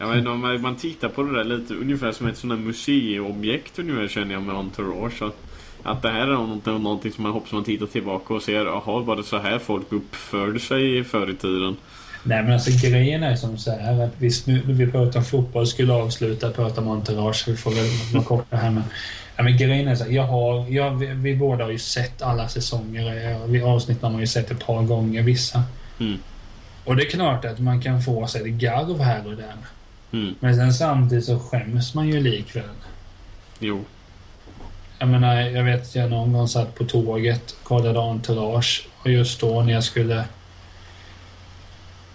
Ja, 0.00 0.06
men 0.06 0.26
om 0.26 0.60
man, 0.62 0.76
tittar 0.76 1.08
på 1.08 1.22
det 1.22 1.32
där 1.32 1.44
lite 1.44 1.74
ungefär 1.74 2.12
som 2.12 2.26
ett 2.26 2.36
sånt 2.36 2.52
här 2.52 2.60
museiobjekt 2.60 3.78
ungefär 3.78 4.08
känner 4.08 4.32
jag 4.32 4.42
med 4.42 4.56
Entourage. 4.56 5.22
Att, 5.22 5.36
att 5.82 6.02
det 6.02 6.10
här 6.10 6.28
är 6.28 6.32
något, 6.32 6.66
någonting 6.66 7.12
som 7.12 7.22
man 7.22 7.32
hoppas 7.32 7.52
man 7.52 7.64
tittar 7.64 7.86
tillbaka 7.86 8.34
och 8.34 8.42
ser, 8.42 8.64
jaha, 8.64 9.00
var 9.00 9.16
det 9.16 9.22
så 9.22 9.38
här 9.38 9.58
folk 9.58 9.92
uppförde 9.92 10.60
sig 10.60 11.04
förr 11.04 11.30
i 11.30 11.34
tiden? 11.34 11.76
Nej 12.22 12.42
men 12.42 12.52
alltså 12.52 12.88
grejen 12.88 13.22
är 13.22 13.36
som 13.36 13.58
så 13.58 13.70
här 13.70 14.04
att 14.04 14.14
visst 14.18 14.46
nu 14.46 14.62
när 14.66 14.74
vi 14.74 14.90
pratar 14.90 15.18
om 15.18 15.24
fotboll 15.24 15.66
skulle 15.66 15.92
avsluta 15.92 16.50
prata 16.50 16.80
om 16.80 16.88
entourage. 16.88 17.44
Vi 17.46 17.56
får 17.56 17.70
väl 17.70 17.86
vara 18.14 18.24
korta 18.24 18.56
här 18.56 18.70
men. 18.70 18.84
Ja, 19.36 19.42
men 19.42 19.56
grejen 19.56 19.88
är 19.88 19.94
så 19.94 20.04
här, 20.04 20.10
jag 20.10 20.26
har, 20.26 20.66
jag, 20.68 20.90
vi, 20.90 21.06
vi 21.06 21.36
båda 21.36 21.64
har 21.64 21.70
ju 21.70 21.78
sett 21.78 22.22
alla 22.22 22.48
säsonger. 22.48 23.46
Vi 23.46 23.62
avsnitten 23.62 24.04
har 24.04 24.10
man 24.10 24.20
ju 24.20 24.26
sett 24.26 24.50
ett 24.50 24.66
par 24.66 24.82
gånger 24.82 25.22
vissa. 25.22 25.62
Mm. 26.00 26.18
Och 26.84 26.96
det 26.96 27.02
är 27.02 27.10
klart 27.10 27.44
att 27.44 27.58
man 27.58 27.82
kan 27.82 28.02
få 28.02 28.26
sig 28.26 28.40
ett 28.40 28.56
garv 28.56 29.00
här 29.00 29.26
och 29.26 29.36
där. 29.36 29.54
Mm. 30.12 30.34
Men 30.40 30.56
sen 30.56 30.74
samtidigt 30.74 31.24
så 31.24 31.38
skäms 31.38 31.94
man 31.94 32.08
ju 32.08 32.20
likväl. 32.20 32.64
Jo. 33.58 33.84
Jag 34.98 35.08
menar, 35.08 35.40
jag 35.40 35.64
vet 35.64 35.94
jag 35.94 36.10
någon 36.10 36.32
gång 36.32 36.48
satt 36.48 36.74
på 36.74 36.84
tåget, 36.84 37.56
kollade 37.62 38.00
entourage 38.00 38.88
och 39.02 39.10
just 39.10 39.40
då 39.40 39.62
när 39.62 39.72
jag 39.72 39.84
skulle 39.84 40.24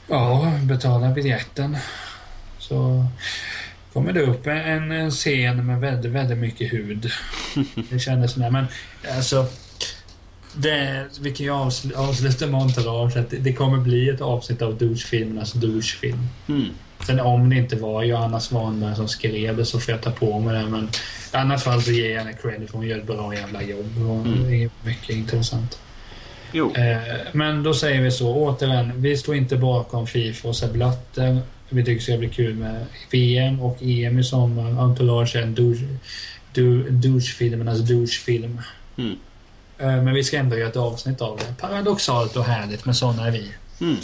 ja, 0.07 0.53
betala 0.63 1.09
biljetten 1.09 1.77
så 2.59 3.05
kommer 3.93 4.13
det 4.13 4.21
upp 4.21 4.47
en, 4.47 4.91
en 4.91 5.11
scen 5.11 5.65
med 5.65 5.79
väldigt, 5.79 6.11
väldigt 6.11 6.37
mycket 6.37 6.73
hud. 6.73 7.11
Det 7.89 7.99
kändes 7.99 8.31
sådär, 8.31 8.49
men 8.49 8.65
alltså 9.15 9.47
det, 10.55 11.05
vi 11.21 11.31
kan 11.31 11.45
ju 11.45 11.51
avsl 11.51 11.93
avsluta 11.95 12.45
att 13.19 13.29
det, 13.29 13.37
det 13.37 13.53
kommer 13.53 13.77
bli 13.77 14.09
ett 14.09 14.21
avsnitt 14.21 14.61
av 14.61 14.77
douchefilmernas 14.77 15.53
douchefilm. 15.53 16.27
Mm. 16.47 16.69
Sen 17.07 17.19
om 17.19 17.49
det 17.49 17.55
inte 17.55 17.75
var 17.75 18.03
Johanna 18.03 18.39
Svanberg 18.39 18.95
som 18.95 19.07
skrev 19.07 19.57
det 19.57 19.65
så 19.65 19.79
får 19.79 19.91
jag 19.91 20.01
ta 20.01 20.11
på 20.11 20.39
mig 20.39 20.55
det. 20.63 20.69
Men 20.69 20.89
i 21.33 21.37
annat 21.37 21.63
fall 21.63 21.81
så 21.81 21.91
ger 21.91 22.09
jag 22.09 22.19
henne 22.19 22.33
credit 22.33 22.69
för 22.71 22.77
hon 22.77 22.87
gör 22.87 22.97
ett 22.97 23.07
bra 23.07 23.35
jävla 23.35 23.63
jobb. 23.63 24.09
Och 24.09 24.25
Mm. 24.25 24.47
Det 24.49 24.63
är 24.63 24.69
mycket 24.85 25.09
intressant. 25.15 25.79
Jo. 26.51 26.75
Eh, 26.75 26.97
men 27.31 27.63
då 27.63 27.73
säger 27.73 28.01
vi 28.01 28.11
så, 28.11 28.33
återigen. 28.35 29.01
Vi 29.01 29.17
står 29.17 29.35
inte 29.35 29.57
bakom 29.57 30.07
Fifa 30.07 30.47
och 30.47 30.55
Sepp 30.55 30.71
Blatter. 30.73 31.39
Vi 31.69 31.83
tycker 31.85 31.95
det 31.95 32.01
ska 32.01 32.17
bli 32.17 32.29
kul 32.29 32.53
med 32.55 32.85
VM 33.11 33.59
och 33.61 33.77
EM 33.81 34.19
i 34.19 34.23
sommar. 34.23 34.81
Entourage 34.83 35.35
är 35.35 35.41
en 35.41 35.55
douche- 35.55 35.97
du- 36.53 36.89
douchefilmernas 36.89 37.79
douchefilm. 37.79 38.61
Mm. 38.97 39.15
Eh, 39.77 40.03
men 40.03 40.13
vi 40.13 40.23
ska 40.23 40.37
ändå 40.37 40.57
göra 40.57 40.69
ett 40.69 40.75
avsnitt 40.77 41.21
av 41.21 41.37
det. 41.37 41.61
Paradoxalt 41.61 42.35
och 42.35 42.43
härligt, 42.45 42.85
men 42.85 42.95
sådana 42.95 43.27
är 43.27 43.31
vi. 43.31 43.51
Mm. 43.81 43.95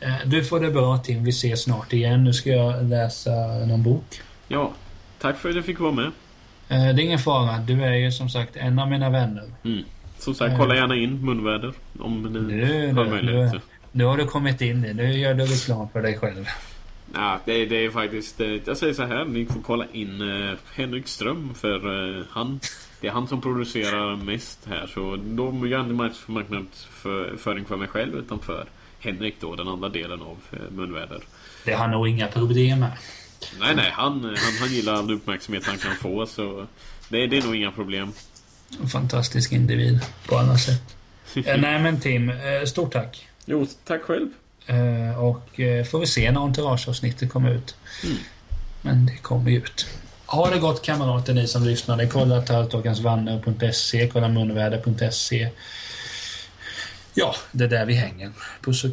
Eh, 0.00 0.14
Du 0.26 0.44
får 0.44 0.60
det 0.60 0.70
bra 0.70 0.98
Tim, 0.98 1.24
vi 1.24 1.30
ses 1.30 1.62
snart 1.62 1.92
igen. 1.92 2.24
Nu 2.24 2.32
ska 2.32 2.50
jag 2.50 2.84
läsa 2.84 3.30
någon 3.66 3.82
bok. 3.82 4.20
Ja. 4.48 4.72
Tack 5.18 5.38
för 5.38 5.48
att 5.48 5.56
jag 5.56 5.64
fick 5.64 5.80
vara 5.80 5.92
med. 5.92 6.06
Eh, 6.68 6.94
Det 6.94 7.02
är 7.02 7.04
ingen 7.04 7.18
fara, 7.18 7.58
du 7.58 7.84
är 7.84 7.92
ju 7.94 8.12
som 8.12 8.28
sagt 8.28 8.56
en 8.56 8.78
av 8.78 8.88
mina 8.90 9.10
vänner. 9.10 9.44
Mm. 9.64 9.82
Som 10.18 10.34
sagt, 10.34 10.54
kolla 10.58 10.74
gärna 10.74 10.96
in 10.96 11.24
munväder 11.24 11.72
om 12.00 12.22
ni 12.22 12.40
Nu, 12.54 12.92
har 12.94 13.04
möjlighet. 13.04 13.52
nu, 13.52 13.60
nu 13.92 14.04
har 14.04 14.16
du 14.16 14.24
kommit 14.26 14.60
in 14.60 14.84
i 14.84 14.94
Nu 14.94 15.12
gör 15.18 15.34
du 15.34 15.44
reklam 15.44 15.88
för 15.88 16.02
dig 16.02 16.18
själv. 16.18 16.44
Ja, 17.14 17.38
det, 17.44 17.66
det 17.66 17.84
är 17.84 17.90
faktiskt... 17.90 18.40
eh, 18.40 18.48
Jag 18.64 18.76
säger 18.76 18.94
så 18.94 19.04
här, 19.04 19.24
ni 19.24 19.46
får 19.46 19.60
kolla 19.66 19.84
in 19.92 20.22
Henrik 20.74 21.08
Ström 21.08 21.54
för 21.54 22.24
han... 22.30 22.60
Det 23.00 23.08
är 23.08 23.12
han 23.12 23.28
som 23.28 23.40
producerar 23.40 24.16
mest 24.16 24.66
här 24.68 24.86
så 24.94 25.18
då 25.24 25.44
gör 25.66 25.66
jag 25.78 25.80
inte 25.86 26.12
marknadsföring 26.26 27.64
för 27.64 27.76
mig 27.76 27.88
själv 27.88 28.14
utan 28.16 28.38
för 28.38 28.64
Henrik 29.00 29.34
då, 29.40 29.56
den 29.56 29.68
andra 29.68 29.88
delen 29.88 30.22
av 30.22 30.38
eh, 30.52 30.58
munväder. 30.70 31.22
Det 31.64 31.72
har 31.72 31.88
nog 31.88 32.08
inga 32.08 32.26
problem 32.26 32.80
med. 32.80 32.90
Nej, 33.60 33.74
nej, 33.76 33.90
han, 33.92 34.24
han, 34.24 34.36
han 34.60 34.68
gillar 34.72 34.94
all 34.94 35.12
uppmärksamhet 35.12 35.66
han 35.66 35.78
kan 35.78 35.94
få 35.94 36.26
så 36.26 36.66
det, 37.08 37.26
det 37.26 37.36
är 37.38 37.42
nog 37.42 37.56
inga 37.56 37.70
problem. 37.72 38.12
En 38.80 38.88
fantastisk 38.88 39.52
individ 39.52 40.00
på 40.26 40.38
alla 40.38 40.58
sätt. 40.58 40.82
Eh, 41.46 41.60
Nej 41.60 41.78
men 41.82 42.00
Tim, 42.00 42.30
eh, 42.30 42.64
stort 42.66 42.92
tack. 42.92 43.28
Jo, 43.46 43.66
tack 43.84 44.02
själv. 44.02 44.28
Eh, 44.66 45.24
Och 45.24 45.60
eh, 45.60 45.84
får 45.84 45.98
vi 46.00 46.06
se 46.06 46.30
när 46.32 46.40
entourageavsnittet 46.44 47.30
kommer 47.32 47.50
ut. 47.50 47.76
Mm. 48.04 48.16
Men 48.82 49.06
det 49.06 49.16
kommer 49.16 49.50
ju 49.50 49.56
ut. 49.56 49.86
Ha 50.26 50.50
det 50.50 50.58
gott 50.58 50.82
kamrater 50.82 51.34
ni 51.34 51.46
som 51.46 51.64
lyssnade. 51.64 52.06
Kolla 52.06 52.42
talltåkansvanner.se, 52.42 54.08
kolla 54.12 54.28
munväder.se. 54.28 55.48
Ja, 57.14 57.34
det 57.52 57.64
är 57.64 57.68
där 57.68 57.86
vi 57.86 57.94
hänger. 57.94 58.32
Puss 58.62 58.84
och 58.84 58.90